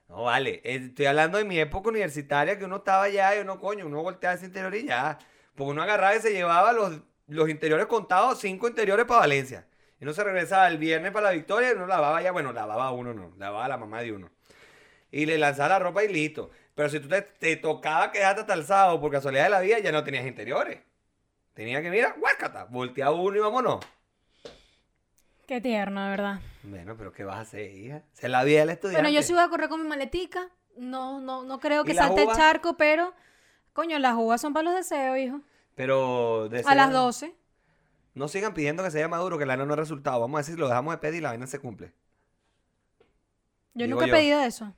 No 0.09 0.25
vale. 0.25 0.61
Estoy 0.65 1.07
hablando 1.07 1.39
de 1.39 1.45
mi 1.45 1.59
época 1.59 1.91
universitaria 1.91 2.59
que 2.59 2.65
uno 2.65 2.77
estaba 2.77 3.05
allá 3.05 3.37
y 3.37 3.41
uno, 3.41 3.61
coño, 3.61 3.87
uno 3.87 4.03
volteaba 4.03 4.35
ese 4.35 4.47
interior 4.47 4.75
y 4.75 4.87
ya. 4.87 5.19
Porque 5.55 5.71
uno 5.73 5.83
agarraba 5.83 6.17
y 6.17 6.21
se 6.21 6.33
llevaba 6.33 6.73
los, 6.73 7.01
los 7.27 7.49
interiores 7.49 7.87
contados, 7.87 8.41
cinco 8.41 8.69
interiores 8.69 9.05
para 9.07 9.21
Valencia. 9.21 9.67
Y 10.01 10.05
uno 10.05 10.13
se 10.15 10.25
regresaba 10.25 10.69
el 10.69 10.79
viernes 10.79 11.13
para 11.13 11.27
la 11.27 11.33
victoria 11.33 11.71
y 11.71 11.75
uno 11.75 11.87
lavaba 11.87 12.23
ya, 12.23 12.33
bueno, 12.33 12.53
lavaba 12.53 12.91
uno, 12.93 13.13
no, 13.13 13.35
lavaba 13.37 13.69
la 13.69 13.77
mamá 13.77 14.01
de 14.01 14.13
uno. 14.13 14.31
Y 15.11 15.27
le 15.27 15.39
lanzaba 15.39 15.71
la 15.71 15.79
ropa 15.81 16.05
y 16.05 16.09
listo. 16.13 16.51
Pero 16.75 16.89
si 16.89 17.01
tú 17.01 17.09
te, 17.09 17.23
te 17.23 17.57
tocaba 17.57 18.11
quedarte 18.13 18.43
hasta 18.43 18.55
el 18.55 18.65
sábado 18.65 19.01
por 19.01 19.11
casualidad 19.11 19.45
de 19.45 19.51
la 19.51 19.61
vida, 19.61 19.79
ya 19.81 19.93
no 19.93 20.05
tenías 20.05 20.27
interiores. 20.27 20.81
Tenía 21.55 21.83
que, 21.83 21.91
mira, 21.91 22.15
guácata, 22.19 22.65
volteaba 22.65 23.13
uno 23.13 23.37
y 23.37 23.41
vámonos. 23.41 23.85
Qué 25.49 25.63
tierno, 25.63 26.05
de 26.05 26.11
verdad. 26.11 26.41
Bueno, 26.63 26.95
pero 26.99 27.11
¿qué 27.11 27.25
vas 27.25 27.37
a 27.39 27.41
hacer, 27.41 27.75
hija? 27.75 28.03
Se 28.13 28.29
la 28.29 28.45
vida 28.45 28.61
del 28.61 28.69
estudiante. 28.69 29.01
Bueno, 29.01 29.17
yo 29.17 29.23
sí 29.23 29.33
voy 29.33 29.41
a 29.41 29.49
correr 29.49 29.71
con 29.71 29.81
mi 29.81 29.89
maletica. 29.89 30.51
No, 30.77 31.23
no, 31.23 31.43
no 31.43 31.59
creo 31.59 31.85
que 31.85 31.93
¿Y 31.93 31.95
las 31.95 32.09
salte 32.09 32.25
el 32.25 32.33
charco, 32.33 32.77
pero. 32.77 33.15
Coño, 33.73 33.99
las 33.99 34.15
uvas 34.15 34.43
son 34.43 34.53
para 34.53 34.65
los 34.65 34.75
deseos, 34.75 35.17
hijo. 35.17 35.41
Pero... 35.75 36.51
A 36.67 36.75
las 36.75 36.93
12. 36.93 37.35
No 38.13 38.29
sigan 38.29 38.53
pidiendo 38.53 38.83
que 38.83 38.91
sea 38.91 39.09
maduro, 39.09 39.39
que 39.39 39.47
la 39.47 39.57
no 39.57 39.65
no 39.65 39.73
ha 39.73 39.77
resultado. 39.77 40.21
Vamos 40.21 40.37
a 40.37 40.43
decir, 40.43 40.59
lo 40.59 40.69
dejamos 40.69 40.93
de 40.93 40.99
pedir 40.99 41.21
y 41.21 41.23
la 41.23 41.31
vaina 41.31 41.47
se 41.47 41.59
cumple. 41.59 41.95
Yo 43.73 43.87
Digo 43.87 43.95
nunca 43.95 44.05
he 44.05 44.09
yo. 44.09 44.15
pedido 44.17 44.43
eso. 44.43 44.75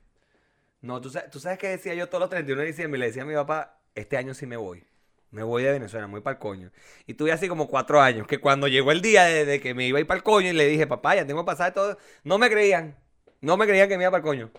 No, 0.79 1.01
tú 1.01 1.09
sabes, 1.09 1.29
tú 1.31 1.41
sabes 1.41 1.57
que 1.59 1.67
decía 1.67 1.95
yo 1.95 2.07
todos 2.07 2.21
los 2.21 2.29
31 2.29 2.61
de 2.61 2.67
diciembre 2.67 2.97
y 2.97 3.01
le 3.01 3.07
decía 3.07 3.23
a 3.23 3.25
mi 3.25 3.33
papá, 3.33 3.81
este 3.93 4.15
año 4.15 4.33
sí 4.33 4.45
me 4.45 4.55
voy. 4.55 4.85
Me 5.31 5.43
voy 5.43 5.63
de 5.63 5.71
Venezuela, 5.71 6.07
me 6.07 6.13
voy 6.13 6.21
para 6.21 6.33
el 6.35 6.39
coño. 6.39 6.71
Y 7.07 7.13
tuve 7.13 7.31
así 7.31 7.47
como 7.47 7.67
cuatro 7.67 8.01
años, 8.01 8.27
que 8.27 8.39
cuando 8.39 8.67
llegó 8.67 8.91
el 8.91 9.01
día 9.01 9.23
de, 9.23 9.45
de 9.45 9.61
que 9.61 9.73
me 9.73 9.85
iba 9.87 9.97
a 9.97 10.01
ir 10.01 10.07
para 10.07 10.17
el 10.17 10.23
coño 10.23 10.49
y 10.49 10.53
le 10.53 10.67
dije, 10.67 10.87
papá, 10.87 11.15
ya 11.15 11.25
tengo 11.25 11.45
pasaje 11.45 11.71
todo, 11.71 11.97
no 12.23 12.37
me 12.37 12.49
creían. 12.49 12.97
No 13.39 13.57
me 13.57 13.65
creían 13.65 13.87
que 13.89 13.97
me 13.97 14.03
iba 14.03 14.11
para 14.11 14.19
el 14.19 14.25
coño. 14.25 14.51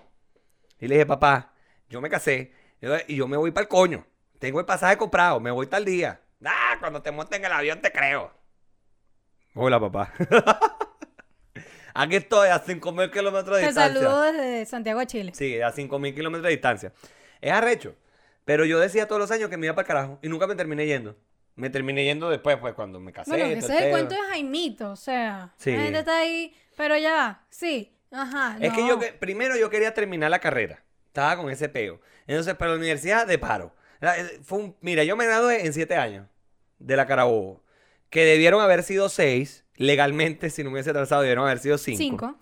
Y 0.80 0.88
le 0.88 0.94
dije, 0.96 1.06
papá, 1.06 1.52
yo 1.88 2.00
me 2.00 2.08
casé 2.08 2.52
y 3.06 3.16
yo 3.16 3.28
me 3.28 3.36
voy 3.36 3.50
para 3.50 3.62
el 3.62 3.68
coño. 3.68 4.06
Tengo 4.38 4.58
el 4.60 4.66
pasaje 4.66 4.96
comprado, 4.96 5.38
me 5.40 5.50
voy 5.50 5.66
tal 5.66 5.84
día. 5.84 6.20
Ah, 6.44 6.76
cuando 6.80 7.00
te 7.02 7.12
montes 7.12 7.38
en 7.38 7.44
el 7.44 7.52
avión 7.52 7.80
te 7.80 7.92
creo. 7.92 8.32
Hola, 9.54 9.78
papá. 9.78 10.12
Aquí 11.94 12.16
estoy 12.16 12.48
a 12.48 12.64
5.000 12.64 13.10
kilómetros 13.12 13.56
de 13.56 13.62
Te 13.62 13.66
distancia. 13.68 14.00
saludo 14.00 14.22
desde 14.22 14.64
Santiago 14.66 15.00
de 15.00 15.06
Chile. 15.06 15.32
Sí, 15.34 15.60
a 15.60 15.70
5.000 15.72 16.14
kilómetros 16.14 16.44
de 16.44 16.50
distancia. 16.50 16.92
Es 17.40 17.52
arrecho. 17.52 17.94
Pero 18.44 18.64
yo 18.64 18.78
decía 18.80 19.06
todos 19.06 19.20
los 19.20 19.30
años 19.30 19.48
que 19.50 19.56
me 19.56 19.66
iba 19.66 19.74
para 19.74 19.82
el 19.84 19.86
carajo 19.86 20.18
y 20.22 20.28
nunca 20.28 20.46
me 20.46 20.54
terminé 20.54 20.86
yendo. 20.86 21.16
Me 21.54 21.68
terminé 21.70 22.04
yendo 22.04 22.30
después, 22.30 22.56
pues, 22.56 22.74
cuando 22.74 22.98
me 22.98 23.12
casé. 23.12 23.30
Bueno, 23.30 23.44
ese 23.46 23.58
es 23.76 23.82
el 23.82 23.90
cuento 23.90 24.14
de 24.14 24.20
Jaimito, 24.22 24.90
o 24.90 24.96
sea, 24.96 25.52
Sí. 25.58 25.70
la 25.72 25.82
gente 25.82 25.98
está 26.00 26.18
ahí, 26.18 26.54
pero 26.76 26.96
ya 26.96 27.12
va, 27.14 27.46
sí, 27.50 27.94
ajá, 28.10 28.56
Es 28.60 28.72
que 28.72 28.86
yo, 28.88 28.98
que- 28.98 29.12
primero 29.12 29.56
yo 29.56 29.68
quería 29.70 29.92
terminar 29.94 30.30
la 30.30 30.38
carrera. 30.38 30.82
Estaba 31.08 31.36
con 31.36 31.50
ese 31.50 31.68
peo. 31.68 32.00
Entonces, 32.26 32.54
para 32.54 32.70
la 32.70 32.78
universidad, 32.78 33.26
de 33.26 33.38
paro. 33.38 33.74
Eh, 34.00 34.40
Fue 34.42 34.58
un, 34.60 34.76
mira, 34.80 35.04
yo 35.04 35.14
me 35.14 35.26
gradué 35.26 35.66
en 35.66 35.72
siete 35.74 35.94
años 35.96 36.26
de 36.78 36.96
la 36.96 37.06
Carabobo. 37.06 37.62
Que 38.08 38.24
debieron 38.24 38.60
haber 38.62 38.82
sido 38.82 39.08
seis. 39.10 39.64
Legalmente, 39.76 40.48
si 40.50 40.62
no 40.64 40.70
me 40.70 40.74
hubiese 40.76 40.90
atrasado, 40.90 41.20
debieron 41.22 41.44
haber 41.44 41.58
sido 41.58 41.76
cinco. 41.78 41.98
Cinco. 41.98 42.38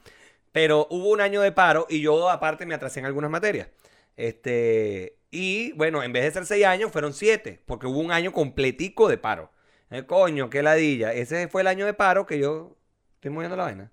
Pero 0.53 0.87
hubo 0.91 1.09
un 1.11 1.21
año 1.21 1.41
de 1.41 1.51
paro 1.53 1.87
y 1.89 2.01
yo 2.01 2.29
aparte 2.31 2.65
me 2.67 2.75
atrasé 2.75 3.01
en 3.01 3.07
algunas 3.07 3.31
materias. 3.31 3.69
Este, 4.17 5.17
y 5.31 5.73
bueno, 5.73 6.03
en 6.03 6.13
vez 6.13 6.25
de 6.25 6.33
ser 6.33 6.47
seis 6.47 6.65
años, 6.65 6.91
fueron 6.91 7.13
siete, 7.13 7.63
porque 7.67 7.87
hubo 7.87 8.01
un 8.01 8.13
año 8.13 8.33
completico 8.33 9.09
de 9.09 9.19
paro. 9.19 9.51
Eh, 9.91 10.05
coño, 10.05 10.51
qué 10.51 10.63
ladilla. 10.63 11.13
Ese 11.13 11.49
fue 11.49 11.63
el 11.63 11.69
año 11.69 11.87
de 11.87 11.95
paro 11.95 12.27
que 12.27 12.39
yo 12.39 12.77
estoy 13.15 13.31
moviendo 13.31 13.57
la 13.57 13.65
vaina. 13.65 13.93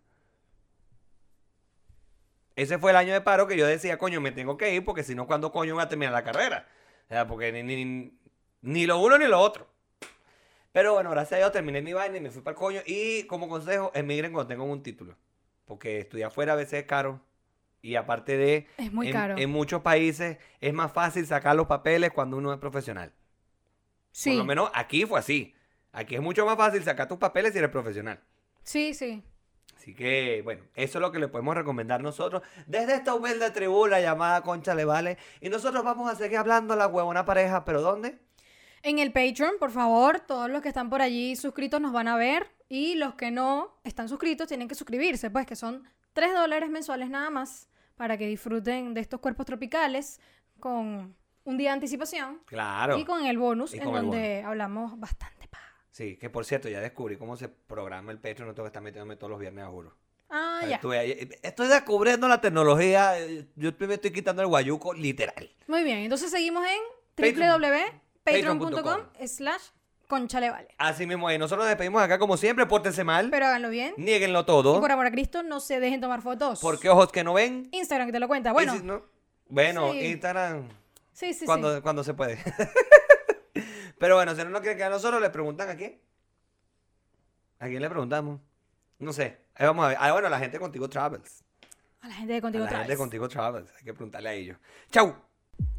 Ese 2.55 2.79
fue 2.79 2.91
el 2.91 2.97
año 2.97 3.13
de 3.13 3.21
paro 3.21 3.47
que 3.47 3.55
yo 3.55 3.67
decía, 3.67 3.97
coño, 3.99 4.19
me 4.19 4.31
tengo 4.31 4.57
que 4.57 4.73
ir 4.73 4.83
porque 4.83 5.03
si 5.03 5.13
no, 5.13 5.27
¿cuándo 5.27 5.51
coño 5.51 5.75
voy 5.75 5.83
a 5.83 5.89
terminar 5.89 6.13
la 6.13 6.23
carrera? 6.23 6.67
O 7.05 7.07
sea, 7.09 7.27
porque 7.27 7.51
ni, 7.51 7.63
ni, 7.63 8.19
ni 8.61 8.85
lo 8.87 8.99
uno 8.99 9.17
ni 9.17 9.27
lo 9.27 9.39
otro. 9.39 9.67
Pero 10.71 10.93
bueno, 10.93 11.11
gracias 11.11 11.33
a 11.33 11.37
Dios 11.37 11.51
terminé 11.51 11.81
mi 11.81 11.93
vaina 11.93 12.17
y 12.17 12.21
me 12.21 12.31
fui 12.31 12.41
para 12.41 12.53
el 12.53 12.57
coño. 12.59 12.81
Y 12.85 13.23
como 13.27 13.47
consejo, 13.47 13.91
emigren 13.93 14.31
cuando 14.33 14.47
tengan 14.47 14.69
un 14.69 14.81
título. 14.83 15.15
Porque 15.65 15.99
estudiar 15.99 16.27
afuera 16.29 16.53
a 16.53 16.55
veces 16.55 16.81
es 16.81 16.85
caro. 16.85 17.21
Y 17.81 17.95
aparte 17.95 18.37
de... 18.37 18.67
Es 18.77 18.91
muy 18.91 19.07
en, 19.07 19.13
caro. 19.13 19.35
En 19.37 19.49
muchos 19.49 19.81
países 19.81 20.37
es 20.59 20.73
más 20.73 20.91
fácil 20.91 21.25
sacar 21.25 21.55
los 21.55 21.67
papeles 21.67 22.11
cuando 22.11 22.37
uno 22.37 22.51
es 22.53 22.59
profesional. 22.59 23.13
Sí, 24.11 24.31
Por 24.31 24.39
lo 24.39 24.45
menos 24.45 24.71
aquí 24.73 25.05
fue 25.05 25.19
así. 25.19 25.53
Aquí 25.91 26.15
es 26.15 26.21
mucho 26.21 26.45
más 26.45 26.57
fácil 26.57 26.83
sacar 26.83 27.07
tus 27.07 27.17
papeles 27.17 27.53
si 27.53 27.59
eres 27.59 27.71
profesional. 27.71 28.19
sí, 28.63 28.93
sí. 28.93 29.23
Así 29.75 29.93
que, 29.93 30.41
bueno, 30.43 30.63
eso 30.73 30.97
es 30.97 31.01
lo 31.01 31.11
que 31.11 31.19
le 31.19 31.27
podemos 31.27 31.55
recomendar 31.55 32.01
nosotros 32.01 32.41
desde 32.65 32.95
esta 32.95 33.13
humilde 33.13 33.51
tribuna 33.51 33.99
llamada 33.99 34.41
Concha 34.41 34.73
Le 34.73 34.85
Vale. 34.85 35.17
Y 35.39 35.49
nosotros 35.49 35.83
vamos 35.83 36.11
a 36.11 36.15
seguir 36.15 36.39
hablando 36.39 36.73
a 36.73 36.77
la 36.77 36.87
huevona 36.87 37.25
pareja, 37.25 37.63
pero 37.63 37.81
¿dónde? 37.81 38.17
En 38.81 38.99
el 38.99 39.11
Patreon, 39.11 39.53
por 39.59 39.71
favor, 39.71 40.19
todos 40.19 40.49
los 40.49 40.61
que 40.61 40.69
están 40.69 40.89
por 40.89 41.01
allí 41.01 41.35
suscritos 41.35 41.79
nos 41.79 41.93
van 41.93 42.07
a 42.07 42.17
ver 42.17 42.47
y 42.69 42.95
los 42.95 43.13
que 43.15 43.29
no 43.31 43.79
están 43.83 44.09
suscritos 44.09 44.47
tienen 44.47 44.67
que 44.67 44.75
suscribirse, 44.75 45.29
pues 45.29 45.45
que 45.45 45.55
son 45.55 45.87
3 46.17 46.33
dólares 46.33 46.69
mensuales 46.71 47.11
nada 47.11 47.29
más 47.29 47.69
para 47.95 48.17
que 48.17 48.25
disfruten 48.25 48.95
de 48.95 49.01
estos 49.01 49.19
cuerpos 49.19 49.45
tropicales 49.45 50.19
con 50.59 51.15
un 51.43 51.57
día 51.57 51.69
de 51.69 51.73
anticipación 51.75 52.41
Claro. 52.45 52.97
y 52.97 53.05
con 53.05 53.23
el 53.27 53.37
bonus 53.37 53.75
en 53.75 53.83
el 53.83 53.91
donde 53.91 54.41
hablamos 54.43 54.99
bastante 54.99 55.47
paja. 55.47 55.71
Sí, 55.91 56.17
que 56.17 56.31
por 56.31 56.43
cierto, 56.43 56.69
ya 56.69 56.79
descubrí 56.81 57.17
cómo 57.17 57.37
se 57.37 57.49
programa 57.49 58.11
el 58.11 58.17
Patreon. 58.17 58.47
No 58.47 58.55
tengo 58.55 58.65
que 58.65 58.69
estar 58.69 58.81
metiéndome 58.81 59.15
todos 59.15 59.29
los 59.29 59.39
viernes, 59.39 59.63
a 59.65 59.67
juro. 59.69 59.95
Ah, 60.31 60.61
ya. 60.67 60.79
Ahí- 60.99 61.29
Estoy 61.43 61.67
descubriendo 61.67 62.27
la 62.27 62.41
tecnología. 62.41 63.19
eh, 63.19 63.47
Yo 63.55 63.71
me 63.79 63.93
estoy 63.93 64.11
quitando 64.11 64.41
el 64.41 64.47
guayuco, 64.47 64.95
literal. 64.95 65.51
Muy 65.67 65.83
bien, 65.83 65.99
entonces 65.99 66.31
seguimos 66.31 66.65
en 66.65 66.79
Patreon. 67.15 67.61
www.patreon.com 67.61 68.73
Patreon.com. 69.21 69.76
slash 70.07 70.19
conchalevale. 70.19 70.67
Así 70.77 71.05
mismo, 71.05 71.31
y 71.31 71.37
nosotros 71.37 71.65
nos 71.65 71.69
despedimos 71.69 72.01
acá 72.01 72.17
como 72.19 72.37
siempre. 72.37 72.65
Pórtense 72.65 73.03
mal. 73.03 73.29
Pero 73.29 73.45
háganlo 73.45 73.69
bien. 73.69 73.93
Nieguenlo 73.97 74.41
Y 74.41 74.45
todo. 74.45 74.79
por 74.79 74.91
amor 74.91 75.05
a 75.07 75.11
Cristo, 75.11 75.43
no 75.43 75.59
se 75.59 75.79
dejen 75.79 76.01
tomar 76.01 76.21
fotos. 76.21 76.59
Porque 76.61 76.89
ojos 76.89 77.11
que 77.11 77.23
no 77.23 77.33
ven. 77.33 77.67
Instagram 77.71 78.07
que 78.07 78.13
te 78.13 78.19
lo 78.19 78.27
cuenta. 78.27 78.51
Bueno, 78.53 78.73
si 78.75 78.83
no- 78.83 79.03
bueno, 79.49 79.91
sí. 79.91 79.99
Instagram. 80.07 80.67
sí, 81.13 81.33
sí, 81.33 81.45
cuando, 81.45 81.75
sí. 81.75 81.81
cuando 81.81 82.03
se 82.03 82.13
puede. 82.13 82.37
Pero 83.99 84.15
bueno, 84.15 84.35
si 84.35 84.43
no 84.43 84.49
nos 84.49 84.61
quieren 84.61 84.77
quedar 84.77 84.91
nosotros, 84.91 85.21
le 85.21 85.29
preguntan 85.29 85.69
a 85.69 85.75
quién. 85.75 85.99
¿A 87.59 87.67
quién 87.67 87.81
le 87.81 87.89
preguntamos? 87.89 88.39
No 88.99 89.13
sé. 89.13 89.37
Ahí 89.55 89.65
vamos 89.65 89.85
a 89.85 89.87
ver. 89.89 89.97
Ah, 89.99 90.11
bueno, 90.11 90.29
la 90.29 90.37
gente 90.39 90.59
Contigo 90.59 90.87
Travels. 90.89 91.43
A 92.01 92.07
la 92.09 92.13
gente 92.13 92.33
de 92.33 92.41
Contigo 92.41 92.65
a 92.65 92.69
la 92.69 92.77
gente 92.77 92.91
de. 92.91 92.97
Contigo 92.97 93.27
Travels. 93.27 93.71
Hay 93.77 93.83
que 93.83 93.93
preguntarle 93.93 94.29
a 94.29 94.33
ellos. 94.33 94.57
¡Chau! 94.91 95.15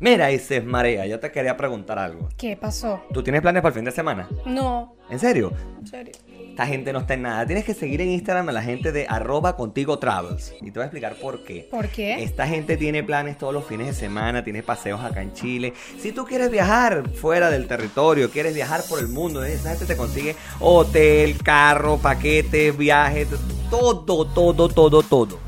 Mira, 0.01 0.31
Isis 0.31 0.65
Marea, 0.65 1.07
yo 1.07 1.19
te 1.19 1.33
quería 1.33 1.57
preguntar 1.57 1.99
algo. 1.99 2.29
¿Qué 2.37 2.57
pasó? 2.57 3.03
¿Tú 3.13 3.23
tienes 3.23 3.43
planes 3.43 3.63
para 3.63 3.71
el 3.71 3.75
fin 3.75 3.85
de 3.85 3.91
semana? 3.91 4.29
No, 4.47 4.95
¿En 5.11 5.19
serio? 5.19 5.53
en 5.81 5.87
serio. 5.87 6.13
Esta 6.51 6.67
gente 6.67 6.93
no 6.93 6.99
está 6.99 7.15
en 7.15 7.23
nada. 7.23 7.47
Tienes 7.47 7.65
que 7.65 7.73
seguir 7.73 8.01
en 8.01 8.09
Instagram 8.11 8.49
a 8.49 8.53
la 8.53 8.63
gente 8.63 8.91
de 8.91 9.07
arroba 9.09 9.55
contigo 9.55 9.99
travels. 10.01 10.53
Y 10.61 10.73
te 10.73 10.73
voy 10.73 10.83
a 10.83 10.85
explicar 10.87 11.15
por 11.15 11.45
qué. 11.45 11.69
¿Por 11.71 11.87
qué? 11.89 12.23
Esta 12.23 12.49
gente 12.49 12.77
tiene 12.77 13.05
planes 13.05 13.39
todos 13.39 13.55
los 13.55 13.65
fines 13.65 13.87
de 13.87 13.93
semana, 13.93 14.43
tiene 14.43 14.65
paseos 14.65 15.01
acá 15.01 15.23
en 15.23 15.33
Chile. 15.35 15.73
Si 16.01 16.11
tú 16.11 16.25
quieres 16.25 16.51
viajar 16.51 17.09
fuera 17.11 17.49
del 17.51 17.69
territorio, 17.69 18.29
quieres 18.31 18.55
viajar 18.55 18.83
por 18.89 18.99
el 18.99 19.07
mundo, 19.07 19.45
esa 19.45 19.71
gente 19.71 19.87
te 19.87 19.97
consigue 19.97 20.35
hotel, 20.59 21.41
carro, 21.45 21.99
paquetes, 21.99 22.77
viajes, 22.77 23.29
todo, 23.71 24.01
todo, 24.05 24.69
todo, 24.69 25.03
todo. 25.03 25.48